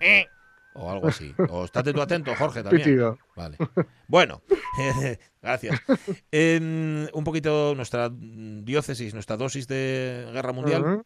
o 0.74 0.90
algo 0.90 1.08
así. 1.08 1.34
O 1.48 1.64
estate 1.64 1.92
tú 1.92 2.00
atento, 2.02 2.34
Jorge, 2.36 2.62
también. 2.62 3.16
Vale. 3.36 3.56
Bueno, 4.08 4.42
gracias. 5.42 5.80
En 6.30 7.08
un 7.12 7.24
poquito 7.24 7.74
nuestra 7.74 8.10
diócesis, 8.12 9.14
nuestra 9.14 9.36
dosis 9.36 9.66
de 9.68 10.28
guerra 10.32 10.52
mundial. 10.52 11.02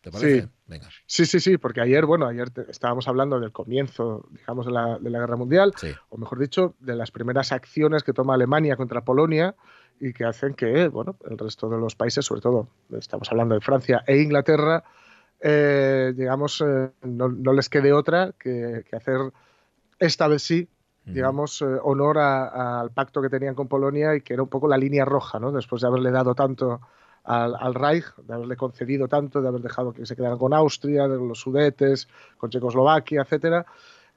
¿Te 0.00 0.10
parece? 0.10 0.42
Sí. 0.42 0.48
Venga. 0.66 0.88
Sí, 1.06 1.26
sí, 1.26 1.40
sí, 1.40 1.58
porque 1.58 1.82
ayer, 1.82 2.06
bueno, 2.06 2.26
ayer 2.26 2.48
te- 2.50 2.70
estábamos 2.70 3.06
hablando 3.06 3.38
del 3.38 3.52
comienzo, 3.52 4.26
digamos, 4.30 4.64
de 4.64 4.72
la, 4.72 4.98
de 4.98 5.10
la 5.10 5.18
guerra 5.18 5.36
mundial, 5.36 5.74
o 6.08 6.16
mejor 6.16 6.38
dicho, 6.38 6.74
de 6.80 6.96
las 6.96 7.10
primeras 7.10 7.52
acciones 7.52 8.02
que 8.02 8.14
toma 8.14 8.32
Alemania 8.34 8.76
contra 8.76 9.02
Polonia 9.04 9.54
y 10.00 10.14
que 10.14 10.24
hacen 10.24 10.54
que, 10.54 10.88
bueno, 10.88 11.16
el 11.28 11.36
resto 11.36 11.68
de 11.68 11.76
los 11.76 11.96
países, 11.96 12.24
sobre 12.24 12.40
todo, 12.40 12.68
estamos 12.98 13.30
hablando 13.30 13.54
de 13.54 13.60
Francia 13.60 14.02
e 14.06 14.22
Inglaterra, 14.22 14.84
eh, 15.40 16.12
digamos, 16.14 16.60
eh, 16.60 16.90
no, 17.02 17.28
no 17.28 17.52
les 17.52 17.68
quede 17.68 17.92
otra 17.92 18.32
que, 18.38 18.84
que 18.88 18.96
hacer 18.96 19.32
esta 19.98 20.28
vez 20.28 20.42
sí, 20.42 20.68
digamos, 21.04 21.62
eh, 21.62 21.64
honor 21.82 22.18
al 22.18 22.90
pacto 22.92 23.20
que 23.20 23.28
tenían 23.28 23.54
con 23.54 23.66
Polonia 23.66 24.14
y 24.14 24.20
que 24.20 24.34
era 24.34 24.42
un 24.42 24.48
poco 24.48 24.68
la 24.68 24.76
línea 24.76 25.04
roja, 25.04 25.40
¿no? 25.40 25.50
Después 25.50 25.82
de 25.82 25.88
haberle 25.88 26.10
dado 26.10 26.34
tanto 26.34 26.80
al, 27.24 27.54
al 27.58 27.74
Reich, 27.74 28.04
de 28.16 28.34
haberle 28.34 28.56
concedido 28.56 29.08
tanto, 29.08 29.40
de 29.42 29.48
haber 29.48 29.62
dejado 29.62 29.92
que 29.92 30.06
se 30.06 30.14
quedaran 30.14 30.38
con 30.38 30.54
Austria, 30.54 31.08
de 31.08 31.16
los 31.16 31.40
Sudetes, 31.40 32.06
con 32.36 32.50
Checoslovaquia, 32.50 33.22
etcétera, 33.22 33.66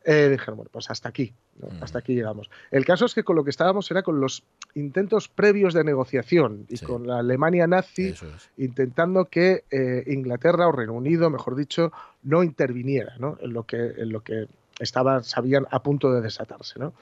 dijeron, 0.06 0.58
bueno, 0.58 0.70
pues 0.72 0.90
hasta 0.92 1.10
aquí, 1.10 1.34
¿no? 1.60 1.70
hasta 1.82 2.00
aquí 2.00 2.14
llegamos. 2.16 2.50
El 2.72 2.86
caso 2.86 3.06
es 3.06 3.14
que 3.14 3.24
con 3.24 3.36
lo 3.36 3.44
que 3.44 3.50
estábamos 3.50 3.90
era 3.92 4.04
con 4.04 4.20
los 4.20 4.44
intentos 4.76 5.28
previos 5.28 5.74
de 5.74 5.84
negociación 5.84 6.66
y 6.70 6.78
con 6.80 7.08
la 7.08 7.20
Alemania 7.20 7.68
nazi 7.68 8.14
intentando 8.58 9.26
que 9.26 9.64
eh, 9.72 10.04
Inglaterra 10.08 10.68
o 10.68 10.72
Reino 10.72 10.94
Unido, 10.94 11.30
mejor 11.30 11.56
dicho, 11.56 11.92
no 12.24 12.44
interviniera 12.44 13.16
¿no? 13.20 13.38
En, 13.42 13.54
lo 13.54 13.64
que, 13.64 13.78
en 13.78 14.12
lo 14.12 14.22
que 14.22 14.48
estaban, 14.80 15.24
sabían 15.24 15.66
a 15.70 15.84
punto 15.84 16.12
de 16.12 16.22
desatarse. 16.22 16.80
¿no? 16.80 16.94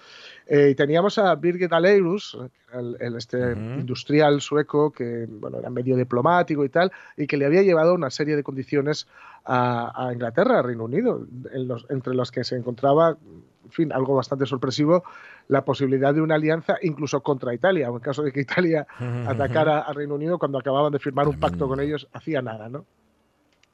Eh, 0.47 0.69
y 0.71 0.75
teníamos 0.75 1.17
a 1.17 1.33
Birgit 1.35 1.71
Aleirus, 1.71 2.37
el, 2.73 2.97
el 2.99 3.15
este 3.15 3.53
industrial 3.53 4.41
sueco 4.41 4.91
que 4.91 5.27
bueno, 5.29 5.59
era 5.59 5.69
medio 5.69 5.95
diplomático 5.95 6.65
y 6.65 6.69
tal, 6.69 6.91
y 7.17 7.27
que 7.27 7.37
le 7.37 7.45
había 7.45 7.61
llevado 7.61 7.93
una 7.93 8.09
serie 8.09 8.35
de 8.35 8.43
condiciones 8.43 9.07
a, 9.45 10.07
a 10.07 10.13
Inglaterra, 10.13 10.59
a 10.59 10.61
Reino 10.61 10.85
Unido, 10.85 11.25
en 11.51 11.67
los, 11.67 11.85
entre 11.89 12.13
los 12.13 12.31
que 12.31 12.43
se 12.43 12.55
encontraba, 12.55 13.17
en 13.65 13.71
fin, 13.71 13.93
algo 13.93 14.15
bastante 14.15 14.45
sorpresivo, 14.45 15.03
la 15.47 15.63
posibilidad 15.63 16.13
de 16.13 16.21
una 16.21 16.35
alianza 16.35 16.77
incluso 16.81 17.21
contra 17.21 17.53
Italia, 17.53 17.89
o 17.91 17.95
en 17.95 18.01
caso 18.01 18.23
de 18.23 18.31
que 18.31 18.41
Italia 18.41 18.87
atacara 19.27 19.79
a 19.79 19.93
Reino 19.93 20.15
Unido 20.15 20.37
cuando 20.37 20.57
acababan 20.57 20.91
de 20.91 20.99
firmar 20.99 21.27
un 21.27 21.39
pacto 21.39 21.67
con 21.67 21.79
ellos, 21.79 22.07
hacía 22.13 22.41
nada, 22.41 22.69
¿no? 22.69 22.85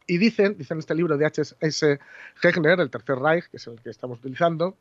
Y 0.09 0.17
dicen, 0.19 0.57
dicen 0.57 0.79
este 0.79 0.95
libro 0.95 1.17
de 1.17 1.25
H.S. 1.25 1.99
Hegner, 2.41 2.79
el 2.79 2.89
Tercer 2.89 3.17
Reich, 3.17 3.45
que 3.49 3.57
es 3.57 3.67
el 3.67 3.81
que 3.81 3.89
estamos 3.89 4.19
utilizando, 4.19 4.77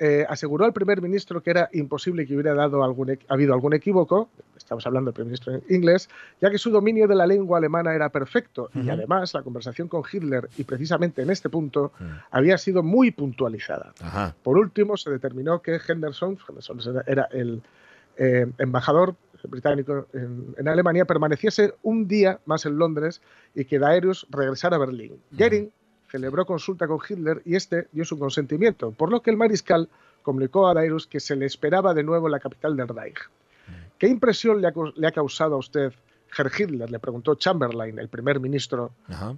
eh, 0.00 0.24
aseguró 0.28 0.64
al 0.64 0.72
primer 0.72 1.00
ministro 1.00 1.42
que 1.42 1.50
era 1.50 1.68
imposible 1.72 2.26
que 2.26 2.34
hubiera 2.34 2.54
dado 2.54 2.82
algún, 2.82 3.18
habido 3.28 3.54
algún 3.54 3.74
equívoco, 3.74 4.28
estamos 4.56 4.86
hablando 4.86 5.10
del 5.10 5.14
primer 5.14 5.26
ministro 5.26 5.54
en 5.54 5.62
inglés, 5.68 6.08
ya 6.40 6.50
que 6.50 6.58
su 6.58 6.70
dominio 6.70 7.06
de 7.06 7.14
la 7.14 7.26
lengua 7.26 7.58
alemana 7.58 7.94
era 7.94 8.08
perfecto 8.08 8.70
y 8.74 8.88
además 8.88 9.34
la 9.34 9.42
conversación 9.42 9.88
con 9.88 10.02
Hitler, 10.10 10.48
y 10.56 10.64
precisamente 10.64 11.22
en 11.22 11.30
este 11.30 11.48
punto, 11.48 11.92
había 12.30 12.58
sido 12.58 12.82
muy 12.82 13.10
puntualizada. 13.10 13.92
Ajá. 14.00 14.34
Por 14.42 14.58
último, 14.58 14.96
se 14.96 15.10
determinó 15.10 15.60
que 15.62 15.78
Henderson, 15.86 16.38
Henderson 16.48 17.02
era- 17.06 17.28
el 17.32 17.62
eh, 18.16 18.46
embajador 18.58 19.14
británico 19.48 20.06
en, 20.12 20.54
en 20.56 20.68
Alemania, 20.68 21.04
permaneciese 21.04 21.74
un 21.82 22.06
día 22.06 22.38
más 22.44 22.64
en 22.66 22.78
Londres 22.78 23.20
y 23.54 23.64
que 23.64 23.78
Daenerys 23.78 24.26
regresara 24.30 24.76
a 24.76 24.78
Berlín. 24.78 25.16
Goering 25.32 25.70
celebró 26.12 26.44
consulta 26.44 26.86
con 26.86 26.98
Hitler 27.08 27.40
y 27.46 27.56
este 27.56 27.88
dio 27.90 28.04
su 28.04 28.18
consentimiento, 28.18 28.92
por 28.92 29.10
lo 29.10 29.22
que 29.22 29.30
el 29.30 29.36
mariscal 29.38 29.88
comunicó 30.22 30.68
a 30.68 30.74
Daenerys 30.74 31.06
que 31.06 31.18
se 31.20 31.34
le 31.34 31.46
esperaba 31.46 31.94
de 31.94 32.02
nuevo 32.04 32.26
en 32.28 32.32
la 32.32 32.38
capital 32.40 32.76
del 32.76 32.88
Reich. 32.88 33.18
¿Qué 33.98 34.08
impresión 34.08 34.60
le 34.60 34.68
ha, 34.68 34.72
cau- 34.74 34.92
le 34.94 35.06
ha 35.06 35.12
causado 35.12 35.54
a 35.54 35.58
usted 35.58 35.92
Herr 36.36 36.50
Hitler? 36.56 36.90
Le 36.90 36.98
preguntó 36.98 37.34
Chamberlain, 37.36 37.98
el 37.98 38.08
primer 38.08 38.40
ministro 38.40 38.92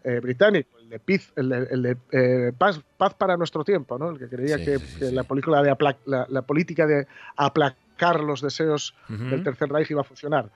eh, 0.05 0.18
británico, 0.20 0.79
el 0.81 0.89
de, 0.89 1.01
Piz- 1.01 1.33
el 1.37 1.49
de- 1.49 1.68
el 1.70 1.83
de, 1.83 1.97
eh, 2.12 2.53
paz, 2.57 2.81
Paz 2.97 3.14
para 3.14 3.37
nuestro 3.37 3.62
tiempo, 3.64 3.99
¿no? 3.99 4.11
el 4.11 4.18
que 4.18 4.29
creía 4.29 4.59
Sí, 4.59 4.64
que, 4.64 4.79
sí, 4.79 4.87
sí, 4.87 4.99
que 4.99 5.07
sí. 5.11 5.14
La, 5.14 5.22
película 5.25 5.62
de 5.62 5.70
apla- 5.70 5.97
la, 6.07 6.27
la 6.29 6.43
política 6.43 6.87
de 6.87 7.07
aplacar 7.37 8.20
los 8.20 8.41
deseos 8.41 8.95
del 9.09 9.43
Tercer 9.45 9.68
Reich 9.70 9.91
iba 9.91 10.01
a 10.01 10.05
funcionar. 10.05 10.51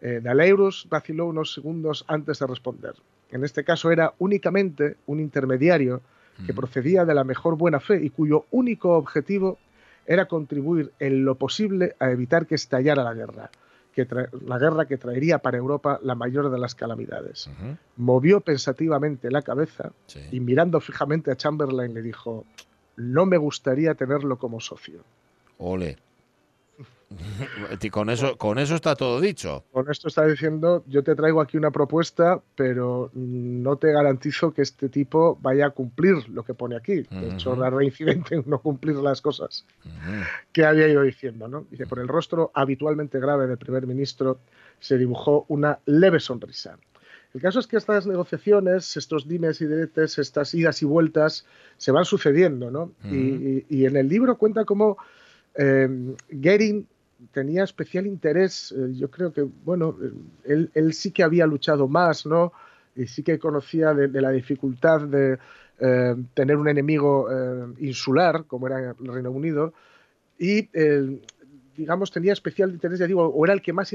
Eh, 0.00 0.20
vaciló 0.88 1.26
unos 1.26 1.52
segundos 1.52 2.04
antes 2.06 2.38
de 2.38 2.46
responder. 2.46 2.94
En 3.30 3.44
este 3.44 3.64
caso 3.64 3.90
era 3.90 4.14
únicamente 4.18 4.96
un 5.06 5.20
intermediario 5.20 6.02
que 6.46 6.52
procedía 6.52 7.04
de 7.04 7.14
la 7.14 7.24
mejor 7.24 7.56
buena 7.56 7.80
fe 7.80 8.04
y 8.04 8.10
cuyo 8.10 8.46
único 8.50 8.96
objetivo 8.96 9.58
era 10.06 10.26
contribuir 10.26 10.92
en 10.98 11.24
lo 11.24 11.36
posible 11.36 11.94
a 11.98 12.10
evitar 12.10 12.46
que 12.46 12.56
estallara 12.56 13.04
la 13.04 13.14
guerra, 13.14 13.50
que 13.92 14.06
la 14.44 14.58
guerra 14.58 14.86
que 14.86 14.96
traería 14.96 15.38
para 15.38 15.58
Europa 15.58 16.00
la 16.02 16.14
mayor 16.14 16.50
de 16.50 16.58
las 16.58 16.74
calamidades. 16.74 17.48
Movió 17.96 18.40
pensativamente 18.40 19.30
la 19.30 19.42
cabeza 19.42 19.92
y 20.30 20.40
mirando 20.40 20.80
fijamente 20.80 21.30
a 21.30 21.36
Chamberlain 21.36 21.94
le 21.94 22.02
dijo, 22.02 22.44
no 22.96 23.26
me 23.26 23.36
gustaría 23.36 23.94
tenerlo 23.94 24.38
como 24.38 24.60
socio. 24.60 25.04
Ole. 25.58 25.96
Con 27.90 28.10
eso, 28.10 28.36
con 28.36 28.58
eso 28.58 28.74
está 28.74 28.94
todo 28.96 29.20
dicho. 29.20 29.64
Con 29.72 29.90
esto 29.90 30.08
está 30.08 30.26
diciendo, 30.26 30.84
yo 30.86 31.02
te 31.02 31.14
traigo 31.14 31.40
aquí 31.40 31.56
una 31.56 31.70
propuesta, 31.70 32.40
pero 32.54 33.10
no 33.14 33.76
te 33.76 33.92
garantizo 33.92 34.52
que 34.52 34.62
este 34.62 34.88
tipo 34.88 35.38
vaya 35.42 35.66
a 35.66 35.70
cumplir 35.70 36.28
lo 36.28 36.44
que 36.44 36.54
pone 36.54 36.76
aquí. 36.76 37.04
De 37.10 37.28
hecho, 37.34 37.54
era 37.54 37.70
reincidente 37.70 38.34
en 38.36 38.44
no 38.46 38.58
cumplir 38.60 38.96
las 38.96 39.20
cosas 39.20 39.64
que 40.52 40.64
había 40.64 40.88
ido 40.88 41.02
diciendo. 41.02 41.48
¿no? 41.48 41.66
Dice, 41.70 41.86
por 41.86 41.98
el 41.98 42.08
rostro 42.08 42.50
habitualmente 42.54 43.18
grave 43.20 43.46
del 43.46 43.58
primer 43.58 43.86
ministro 43.86 44.38
se 44.80 44.98
dibujó 44.98 45.44
una 45.48 45.78
leve 45.86 46.20
sonrisa. 46.20 46.78
El 47.32 47.40
caso 47.40 47.58
es 47.58 47.66
que 47.66 47.76
estas 47.76 48.06
negociaciones, 48.06 48.96
estos 48.96 49.26
dimes 49.26 49.60
y 49.60 49.66
diretes, 49.66 50.18
estas 50.18 50.54
idas 50.54 50.82
y 50.82 50.84
vueltas, 50.86 51.44
se 51.76 51.90
van 51.90 52.04
sucediendo, 52.04 52.70
¿no? 52.70 52.92
Y- 53.10 53.16
y, 53.16 53.66
y 53.68 53.86
en 53.86 53.96
el 53.96 54.08
libro 54.08 54.36
cuenta 54.38 54.64
cómo 54.64 54.96
eh, 55.56 55.88
Goering 56.30 56.86
tenía 57.32 57.64
especial 57.64 58.06
interés, 58.06 58.72
eh, 58.76 58.92
yo 58.94 59.10
creo 59.10 59.32
que, 59.32 59.42
bueno, 59.42 59.96
él, 60.44 60.70
él 60.74 60.92
sí 60.92 61.10
que 61.10 61.22
había 61.22 61.46
luchado 61.46 61.88
más, 61.88 62.26
¿no? 62.26 62.52
Y 62.96 63.06
sí 63.06 63.22
que 63.22 63.38
conocía 63.38 63.92
de, 63.92 64.08
la 64.20 64.30
dificultad 64.30 65.00
de 65.02 65.38
eh, 65.80 66.16
tener 66.34 66.56
un 66.56 66.68
enemigo 66.68 67.28
eh, 67.30 67.74
insular, 67.80 68.44
como 68.46 68.66
era 68.66 68.90
el 68.90 69.06
Reino 69.12 69.30
Unido, 69.30 69.72
y, 70.38 70.68
digamos, 71.76 72.10
tenía 72.10 72.32
especial 72.32 72.72
interés, 72.72 72.98
ya 72.98 73.06
digo, 73.06 73.24
o 73.24 73.44
era 73.44 73.54
el 73.54 73.62
que 73.62 73.72
más 73.72 73.94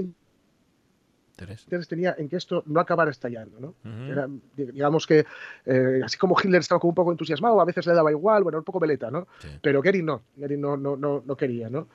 interés 1.64 1.88
tenía 1.88 2.16
en 2.18 2.28
que 2.30 2.36
esto 2.36 2.64
no 2.66 2.80
acabara 2.80 3.12
estallando, 3.12 3.60
¿no? 3.60 3.68
Ujú. 3.90 4.12
Era, 4.12 4.28
digamos 4.56 5.06
que, 5.08 5.26
eh, 5.66 6.02
así 6.04 6.18
como 6.18 6.36
Hitler 6.42 6.62
estaba 6.62 6.80
como 6.80 6.90
un 6.90 6.96
poco 6.96 7.12
entusiasmado, 7.12 7.60
a 7.60 7.66
veces 7.66 7.86
le 7.88 7.94
daba 7.94 8.12
igual, 8.12 8.44
bueno, 8.44 8.58
un 8.60 8.64
poco 8.64 8.80
veleta, 8.80 9.10
¿no? 9.12 9.28
Pero 9.62 9.82
Goering 9.82 10.06
no, 10.06 10.24
Goering 10.36 10.62
no, 10.62 10.78
no, 10.78 10.96
no, 10.98 11.24
no 11.26 11.36
quería, 11.38 11.70
¿no? 11.70 11.88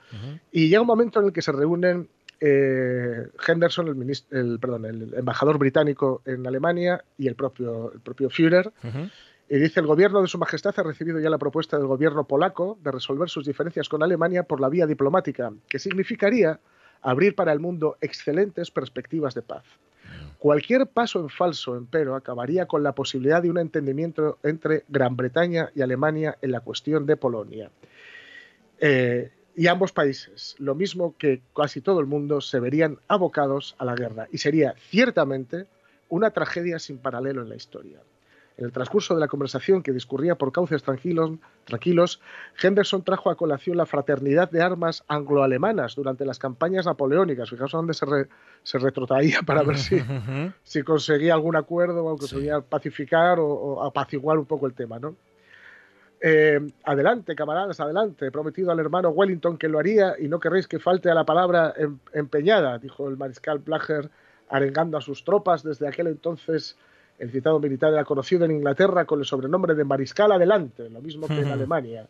Y 0.51 0.69
llega 0.69 0.81
un 0.81 0.87
momento 0.87 1.19
en 1.19 1.27
el 1.27 1.33
que 1.33 1.41
se 1.41 1.51
reúnen 1.51 2.07
eh, 2.39 3.27
Henderson, 3.47 3.87
el, 3.87 3.95
minis- 3.95 4.25
el, 4.31 4.59
perdón, 4.59 4.85
el 4.85 5.13
embajador 5.13 5.57
británico 5.57 6.21
en 6.25 6.45
Alemania 6.45 7.03
y 7.17 7.27
el 7.27 7.35
propio, 7.35 7.91
el 7.93 8.01
propio 8.01 8.29
Führer, 8.29 8.71
y 9.47 9.57
dice, 9.59 9.79
el 9.79 9.85
gobierno 9.85 10.21
de 10.21 10.27
Su 10.27 10.37
Majestad 10.39 10.73
ha 10.77 10.83
recibido 10.83 11.19
ya 11.19 11.29
la 11.29 11.37
propuesta 11.37 11.77
del 11.77 11.85
gobierno 11.87 12.25
polaco 12.25 12.77
de 12.83 12.91
resolver 12.91 13.29
sus 13.29 13.45
diferencias 13.45 13.87
con 13.89 14.01
Alemania 14.03 14.43
por 14.43 14.59
la 14.59 14.69
vía 14.69 14.87
diplomática, 14.87 15.53
que 15.69 15.77
significaría 15.79 16.59
abrir 17.05 17.35
para 17.35 17.53
el 17.53 17.59
mundo 17.59 17.97
excelentes 18.01 18.71
perspectivas 18.71 19.35
de 19.35 19.43
paz. 19.43 19.63
Cualquier 20.39 20.87
paso 20.87 21.19
en 21.19 21.29
falso, 21.29 21.75
empero, 21.75 22.15
acabaría 22.15 22.65
con 22.65 22.83
la 22.83 22.93
posibilidad 22.93 23.41
de 23.41 23.49
un 23.49 23.57
entendimiento 23.57 24.39
entre 24.43 24.83
Gran 24.89 25.15
Bretaña 25.15 25.71
y 25.75 25.81
Alemania 25.81 26.37
en 26.41 26.51
la 26.51 26.59
cuestión 26.59 27.05
de 27.05 27.15
Polonia. 27.15 27.71
Eh, 28.79 29.31
y 29.55 29.67
ambos 29.67 29.91
países, 29.91 30.55
lo 30.59 30.75
mismo 30.75 31.15
que 31.17 31.41
casi 31.55 31.79
todo 31.79 31.99
el 31.99 32.07
mundo, 32.07 32.41
se 32.41 32.59
verían 32.59 32.99
abocados 33.07 33.75
a 33.77 33.85
la 33.85 33.95
guerra 33.95 34.27
y 34.31 34.39
sería 34.39 34.73
ciertamente 34.89 35.67
una 36.09 36.31
tragedia 36.31 36.79
sin 36.79 36.97
paralelo 36.97 37.41
en 37.41 37.49
la 37.49 37.55
historia. 37.55 37.99
En 38.57 38.65
el 38.65 38.71
transcurso 38.71 39.13
de 39.13 39.19
la 39.19 39.27
conversación 39.27 39.83
que 39.83 39.91
discurría 39.91 40.35
por 40.35 40.53
cauces 40.53 40.81
tranquilos, 40.81 41.31
tranquilos, 41.65 42.21
Henderson 42.61 43.03
trajo 43.03 43.29
a 43.29 43.35
colación 43.35 43.75
la 43.75 43.85
fraternidad 43.85 44.49
de 44.49 44.61
armas 44.61 45.03
anglo-alemanas 45.09 45.93
durante 45.95 46.23
las 46.25 46.39
campañas 46.39 46.85
napoleónicas. 46.85 47.49
Fijaos 47.49 47.73
a 47.73 47.77
dónde 47.77 47.93
se, 47.93 48.05
re- 48.05 48.27
se 48.63 48.79
retrotraía 48.79 49.41
para 49.45 49.61
ver 49.63 49.77
si, 49.77 50.01
si 50.63 50.83
conseguía 50.83 51.33
algún 51.33 51.57
acuerdo 51.57 52.05
o 52.05 52.17
conseguía 52.17 52.61
pacificar 52.61 53.39
o, 53.39 53.45
o 53.47 53.83
apaciguar 53.83 54.37
un 54.37 54.45
poco 54.45 54.67
el 54.67 54.73
tema, 54.73 54.99
¿no? 54.99 55.15
Eh, 56.21 56.59
adelante, 56.85 57.35
camaradas, 57.35 57.79
adelante. 57.81 58.27
He 58.27 58.31
prometido 58.31 58.71
al 58.71 58.79
hermano 58.79 59.09
Wellington 59.09 59.57
que 59.57 59.67
lo 59.67 59.79
haría 59.79 60.15
y 60.17 60.27
no 60.29 60.39
querréis 60.39 60.67
que 60.67 60.79
falte 60.79 61.09
a 61.09 61.13
la 61.13 61.25
palabra 61.25 61.73
em- 61.77 61.99
empeñada, 62.13 62.79
dijo 62.79 63.09
el 63.09 63.17
mariscal 63.17 63.59
Blacher, 63.59 64.09
arengando 64.49 64.97
a 64.97 65.01
sus 65.01 65.25
tropas. 65.25 65.61
Desde 65.61 65.87
aquel 65.87 66.07
entonces, 66.07 66.77
el 67.17 67.31
citado 67.31 67.59
militar 67.59 67.93
era 67.93 68.03
conocido 68.03 68.43
en 68.45 68.51
Inglaterra 68.51 69.05
con 69.05 69.19
el 69.19 69.25
sobrenombre 69.25 69.73
de 69.73 69.83
mariscal 69.85 70.31
adelante, 70.33 70.89
lo 70.89 71.01
mismo 71.01 71.27
que 71.27 71.39
en 71.41 71.51
Alemania. 71.53 72.07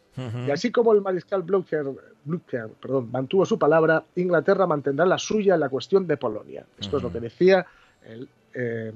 Y 0.47 0.51
así 0.51 0.71
como 0.71 0.93
el 0.93 1.01
mariscal 1.01 1.43
Blücher, 1.43 1.85
Blücher, 2.23 2.67
perdón, 2.81 3.11
mantuvo 3.11 3.45
su 3.45 3.59
palabra, 3.59 4.03
Inglaterra 4.15 4.65
mantendrá 4.65 5.05
la 5.05 5.17
suya 5.19 5.53
en 5.53 5.59
la 5.59 5.69
cuestión 5.69 6.07
de 6.07 6.17
Polonia. 6.17 6.65
Esto 6.79 6.97
es 6.97 7.03
lo 7.03 7.11
que 7.11 7.19
decía 7.19 7.65
el, 8.07 8.27
eh, 8.53 8.91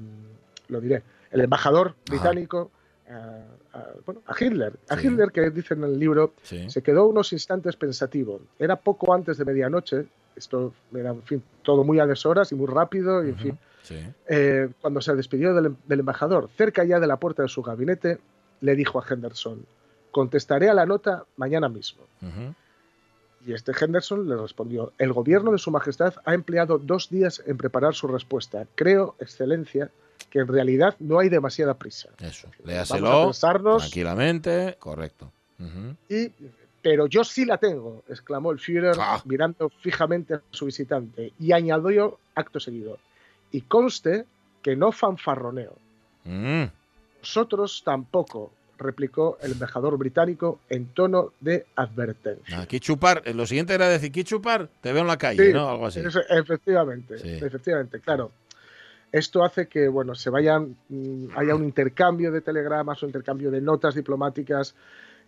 lo 0.68 0.80
diré, 0.80 1.02
el 1.30 1.40
embajador 1.42 1.94
británico 2.08 2.70
a, 3.08 3.76
a- 3.78 3.86
bueno, 4.04 4.20
a 4.26 4.34
Hitler. 4.38 4.72
A 4.88 5.00
Hitler, 5.00 5.30
que 5.32 5.50
dice 5.50 5.74
en 5.74 5.84
el 5.84 5.98
libro, 5.98 6.34
se 6.70 6.82
quedó 6.82 7.06
unos 7.06 7.32
instantes 7.32 7.76
pensativo. 7.76 8.40
Era 8.58 8.76
poco 8.76 9.12
antes 9.14 9.38
de 9.38 9.44
medianoche, 9.44 10.06
esto 10.40 10.74
era, 10.94 11.10
en 11.10 11.22
fin, 11.22 11.42
todo 11.62 11.84
muy 11.84 12.00
a 12.00 12.06
deshoras 12.06 12.50
y 12.52 12.54
muy 12.54 12.66
rápido, 12.66 13.24
y 13.24 13.30
en 13.30 13.36
fin. 13.36 13.58
Eh, 14.28 14.68
cuando 14.80 15.00
se 15.00 15.14
despidió 15.14 15.54
del, 15.54 15.76
del 15.86 16.00
embajador, 16.00 16.48
cerca 16.56 16.84
ya 16.84 17.00
de 17.00 17.06
la 17.06 17.18
puerta 17.18 17.42
de 17.42 17.48
su 17.48 17.62
gabinete, 17.62 18.18
le 18.60 18.76
dijo 18.76 19.00
a 19.00 19.04
Henderson, 19.08 19.64
contestaré 20.10 20.68
a 20.68 20.74
la 20.74 20.86
nota 20.86 21.24
mañana 21.36 21.68
mismo. 21.68 22.02
Y 23.46 23.54
este 23.54 23.72
Henderson 23.72 24.28
le 24.28 24.36
respondió, 24.36 24.92
el 24.98 25.12
gobierno 25.12 25.52
de 25.52 25.58
su 25.58 25.70
majestad 25.70 26.14
ha 26.24 26.34
empleado 26.34 26.78
dos 26.78 27.08
días 27.08 27.42
en 27.46 27.56
preparar 27.56 27.94
su 27.94 28.06
respuesta. 28.06 28.66
Creo, 28.74 29.16
excelencia, 29.18 29.90
que 30.28 30.40
en 30.40 30.46
realidad 30.46 30.94
no 30.98 31.18
hay 31.18 31.30
demasiada 31.30 31.74
prisa. 31.74 32.10
Eso, 32.20 32.48
Vamos 32.48 32.64
a 32.64 32.68
léaselo 32.68 33.22
pensarnos 33.22 33.82
tranquilamente, 33.82 34.76
correcto. 34.78 35.32
Ujú. 35.58 35.94
y 36.08 36.32
pero 36.82 37.06
yo 37.06 37.24
sí 37.24 37.44
la 37.44 37.58
tengo, 37.58 38.02
exclamó 38.08 38.50
el 38.52 38.58
Führer 38.58 38.96
Ah. 38.98 39.20
mirando 39.24 39.68
fijamente 39.68 40.34
a 40.34 40.42
su 40.50 40.66
visitante 40.66 41.32
y 41.38 41.52
añadió 41.52 42.18
acto 42.34 42.58
seguido. 42.60 42.98
Y 43.52 43.62
conste 43.62 44.24
que 44.62 44.76
no 44.76 44.92
fanfarroneo. 44.92 45.76
Mm. 46.24 46.64
Nosotros 47.20 47.82
tampoco, 47.84 48.52
replicó 48.78 49.36
el 49.42 49.52
embajador 49.52 49.98
británico 49.98 50.60
en 50.70 50.86
tono 50.94 51.32
de 51.40 51.66
advertencia. 51.76 52.60
Aquí 52.62 52.80
chupar, 52.80 53.20
eh, 53.26 53.34
lo 53.34 53.44
siguiente 53.46 53.74
era 53.74 53.88
decir, 53.88 54.10
¿qué 54.10 54.24
chupar? 54.24 54.68
Te 54.80 54.92
veo 54.94 55.02
en 55.02 55.08
la 55.08 55.18
calle, 55.18 55.48
Sí, 55.48 55.52
¿no? 55.52 55.68
Algo 55.68 55.86
así. 55.86 56.00
efectivamente, 56.30 57.14
efectivamente, 57.16 58.00
claro. 58.00 58.30
Esto 59.12 59.42
hace 59.44 59.66
que, 59.66 59.88
bueno, 59.88 60.14
se 60.14 60.30
vayan, 60.30 60.76
mm, 60.88 61.26
haya 61.36 61.54
un 61.56 61.64
intercambio 61.64 62.30
de 62.32 62.40
telegramas, 62.40 63.02
un 63.02 63.08
intercambio 63.08 63.50
de 63.50 63.60
notas 63.60 63.94
diplomáticas, 63.96 64.74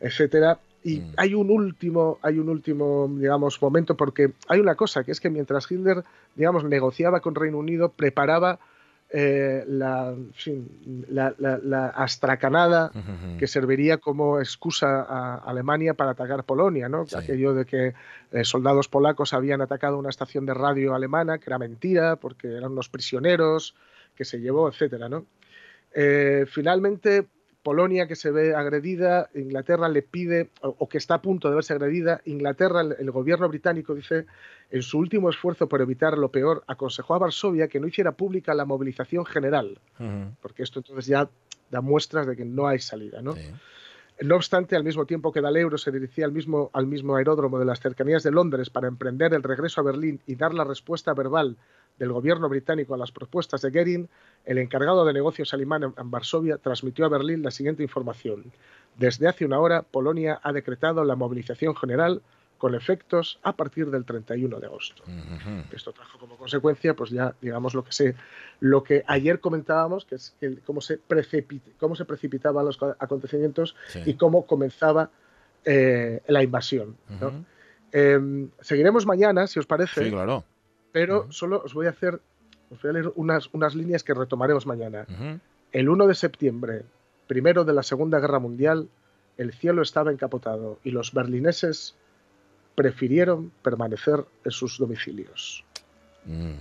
etcétera. 0.02 0.58
Y 0.84 0.98
Mm. 1.00 1.12
hay 1.16 1.34
un 1.34 1.50
último, 1.50 2.18
hay 2.22 2.38
un 2.38 2.48
último, 2.48 3.08
digamos, 3.16 3.62
momento, 3.62 3.96
porque 3.96 4.32
hay 4.48 4.58
una 4.60 4.74
cosa, 4.74 5.04
que 5.04 5.12
es 5.12 5.20
que 5.20 5.30
mientras 5.30 5.70
Hitler, 5.70 6.02
digamos, 6.34 6.64
negociaba 6.64 7.20
con 7.20 7.34
Reino 7.36 7.58
Unido, 7.58 7.90
preparaba 7.90 8.58
eh, 9.14 9.64
la, 9.68 10.14
la, 11.10 11.34
la- 11.38 11.58
la 11.58 11.86
astracanada 11.88 12.90
que 13.38 13.46
serviría 13.46 13.98
como 13.98 14.38
excusa 14.40 15.02
a 15.02 15.34
Alemania 15.36 15.92
para 15.92 16.12
atacar 16.12 16.44
Polonia, 16.44 16.88
¿no? 16.88 17.04
Aquello 17.18 17.52
de 17.52 17.66
que 17.66 17.92
eh, 18.32 18.44
soldados 18.44 18.88
polacos 18.88 19.34
habían 19.34 19.60
atacado 19.60 19.98
una 19.98 20.08
estación 20.08 20.46
de 20.46 20.54
radio 20.54 20.94
alemana, 20.94 21.36
que 21.38 21.50
era 21.50 21.58
mentira, 21.58 22.16
porque 22.16 22.48
eran 22.56 22.72
unos 22.72 22.88
prisioneros 22.88 23.74
que 24.16 24.24
se 24.24 24.40
llevó, 24.40 24.68
etcétera, 24.70 25.10
¿no? 25.10 25.26
Eh, 25.94 26.46
finalmente, 26.48 27.26
Polonia 27.62 28.08
que 28.08 28.16
se 28.16 28.30
ve 28.30 28.54
agredida, 28.54 29.30
Inglaterra 29.34 29.88
le 29.88 30.02
pide, 30.02 30.50
o, 30.62 30.74
o 30.78 30.88
que 30.88 30.98
está 30.98 31.14
a 31.14 31.22
punto 31.22 31.48
de 31.48 31.54
verse 31.54 31.72
agredida, 31.72 32.20
Inglaterra, 32.24 32.80
el, 32.80 32.96
el 32.98 33.10
gobierno 33.10 33.48
británico 33.48 33.94
dice, 33.94 34.26
en 34.70 34.82
su 34.82 34.98
último 34.98 35.30
esfuerzo 35.30 35.68
por 35.68 35.80
evitar 35.80 36.18
lo 36.18 36.30
peor, 36.30 36.64
aconsejó 36.66 37.14
a 37.14 37.18
Varsovia 37.18 37.68
que 37.68 37.78
no 37.78 37.86
hiciera 37.86 38.12
pública 38.12 38.54
la 38.54 38.64
movilización 38.64 39.24
general, 39.24 39.78
porque 40.40 40.62
esto 40.62 40.80
entonces 40.80 41.06
ya 41.06 41.28
da 41.70 41.80
muestras 41.80 42.26
de 42.26 42.36
que 42.36 42.44
no 42.44 42.66
hay 42.66 42.78
salida, 42.78 43.22
¿no? 43.22 43.34
No 44.24 44.36
obstante, 44.36 44.76
al 44.76 44.84
mismo 44.84 45.04
tiempo 45.06 45.32
que 45.32 45.40
Daleuro 45.40 45.78
se 45.78 45.90
dirigía 45.90 46.24
al 46.26 46.32
mismo, 46.32 46.70
al 46.74 46.86
mismo 46.86 47.16
aeródromo 47.16 47.58
de 47.58 47.64
las 47.64 47.80
cercanías 47.80 48.22
de 48.22 48.30
Londres 48.30 48.70
para 48.70 48.86
emprender 48.86 49.34
el 49.34 49.42
regreso 49.42 49.80
a 49.80 49.84
Berlín 49.84 50.20
y 50.26 50.36
dar 50.36 50.54
la 50.54 50.64
respuesta 50.64 51.12
verbal 51.14 51.56
del 51.98 52.12
gobierno 52.12 52.48
británico 52.48 52.94
a 52.94 52.98
las 52.98 53.10
propuestas 53.10 53.62
de 53.62 53.70
Goering, 53.70 54.08
el 54.44 54.58
encargado 54.58 55.04
de 55.04 55.12
negocios 55.12 55.52
alemán 55.54 55.82
en- 55.82 55.94
en 55.96 56.10
Varsovia 56.10 56.58
transmitió 56.58 57.04
a 57.04 57.08
Berlín 57.08 57.42
la 57.42 57.50
siguiente 57.50 57.82
información. 57.82 58.52
Desde 58.96 59.26
hace 59.28 59.44
una 59.44 59.58
hora, 59.58 59.82
Polonia 59.82 60.38
ha 60.42 60.52
decretado 60.52 61.04
la 61.04 61.16
movilización 61.16 61.74
general 61.74 62.22
con 62.62 62.76
efectos 62.76 63.40
a 63.42 63.56
partir 63.56 63.90
del 63.90 64.04
31 64.04 64.60
de 64.60 64.66
agosto. 64.66 65.02
Esto 65.72 65.92
trajo 65.92 66.16
como 66.20 66.36
consecuencia, 66.36 66.94
pues 66.94 67.10
ya 67.10 67.34
digamos 67.40 67.74
lo 67.74 67.82
que 67.82 67.90
se, 67.90 68.14
lo 68.60 68.84
que 68.84 69.02
ayer 69.08 69.40
comentábamos, 69.40 70.04
que 70.04 70.14
es 70.14 70.36
cómo 70.64 70.80
se 70.80 71.00
cómo 71.80 71.96
se 71.96 72.04
precipitaban 72.04 72.64
los 72.64 72.76
co- 72.76 72.94
acontecimientos 73.00 73.74
Sí. 73.88 74.02
y 74.06 74.14
cómo 74.14 74.46
comenzaba 74.46 75.10
eh, 75.64 76.20
la 76.28 76.44
invasión. 76.44 76.96
Eh, 77.90 78.46
seguiremos 78.60 79.06
mañana, 79.06 79.48
si 79.48 79.58
os 79.58 79.66
parece. 79.66 80.04
Sí, 80.04 80.10
claro. 80.12 80.44
Pero 80.92 81.32
solo 81.32 81.62
os 81.64 81.74
voy 81.74 81.86
a 81.86 81.90
hacer, 81.90 82.20
os 82.70 82.80
voy 82.80 82.90
a 82.90 82.92
leer 82.92 83.10
unas, 83.16 83.48
unas 83.52 83.74
líneas 83.74 84.04
que 84.04 84.14
retomaremos 84.14 84.66
mañana. 84.66 85.04
El 85.72 85.88
1 85.88 86.06
de 86.06 86.14
septiembre, 86.14 86.82
primero 87.26 87.64
de 87.64 87.72
la 87.72 87.82
Segunda 87.82 88.20
Guerra 88.20 88.38
Mundial, 88.38 88.88
el 89.36 89.52
cielo 89.52 89.82
estaba 89.82 90.12
encapotado 90.12 90.78
y 90.84 90.92
los 90.92 91.12
berlineses 91.12 91.96
prefirieron 92.74 93.52
permanecer 93.62 94.24
en 94.44 94.50
sus 94.50 94.78
domicilios. 94.78 95.64
Mm. 96.24 96.52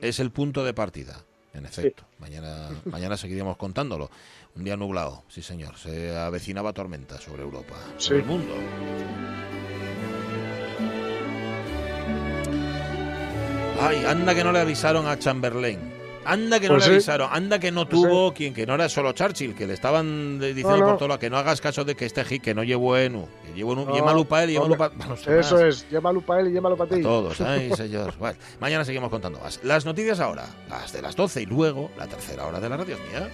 Es 0.00 0.20
el 0.20 0.30
punto 0.30 0.64
de 0.64 0.74
partida, 0.74 1.24
en 1.52 1.66
efecto. 1.66 2.04
Mañana, 2.18 2.70
mañana 2.86 3.16
seguiremos 3.16 3.56
contándolo. 3.56 4.10
Un 4.56 4.64
día 4.64 4.76
nublado, 4.76 5.24
sí 5.28 5.42
señor. 5.42 5.76
Se 5.76 6.16
avecinaba 6.16 6.72
tormenta 6.72 7.18
sobre 7.18 7.42
Europa, 7.42 7.76
sobre 7.98 8.20
el 8.20 8.26
mundo. 8.26 8.54
Ay, 13.80 14.04
anda 14.04 14.34
que 14.34 14.44
no 14.44 14.52
le 14.52 14.60
avisaron 14.60 15.06
a 15.06 15.18
Chamberlain. 15.18 15.89
Anda 16.24 16.60
que 16.60 16.68
no 16.68 16.74
Pues 16.74 16.84
le 16.84 16.88
sí. 16.90 16.94
avisaron, 16.96 17.28
anda 17.32 17.58
que 17.58 17.72
no 17.72 17.88
Pues 17.88 18.00
sí. 18.02 18.06
tuvo 18.08 18.34
quien, 18.34 18.52
que 18.54 18.66
no 18.66 18.74
era 18.74 18.88
solo 18.88 19.12
Churchill, 19.12 19.54
que 19.54 19.66
le 19.66 19.74
estaban 19.74 20.38
diciendo 20.38 20.70
No, 20.72 20.78
no. 20.78 20.86
por 20.88 20.98
todo 20.98 21.08
lado 21.08 21.18
que 21.18 21.30
no 21.30 21.38
hagas 21.38 21.60
caso 21.60 21.84
de 21.84 21.94
que 21.94 22.04
este 22.04 22.24
hit, 22.24 22.42
que 22.42 22.54
no 22.54 22.62
llevo 22.62 22.96
enu, 22.96 23.26
que 23.46 23.52
llevo 23.54 23.72
enu, 23.72 23.86
No, 23.86 23.94
llémalo 23.94 24.24
para 24.26 24.44
él, 24.44 24.56
hombre, 24.58 24.76
para 24.76 24.92
Eso 25.40 25.64
es, 25.64 25.88
llévalo 25.90 26.20
para 26.20 26.40
él 26.42 26.48
y 26.48 26.52
llévalo 26.52 26.76
para 26.76 26.94
ti. 26.94 27.02
Todos, 27.02 27.40
ay 27.40 27.70
señor. 27.74 28.16
Vale, 28.18 28.36
mañana 28.60 28.84
seguimos 28.84 29.08
contando 29.10 29.38
más. 29.40 29.60
Las 29.64 29.84
noticias 29.86 30.20
ahora, 30.20 30.46
las 30.68 30.92
de 30.92 31.00
las 31.02 31.16
12 31.16 31.42
y 31.42 31.46
luego 31.46 31.90
la 31.96 32.06
tercera 32.06 32.46
hora 32.46 32.60
de 32.60 32.68
la 32.68 32.76
radio 32.76 32.96
mía. 33.10 33.28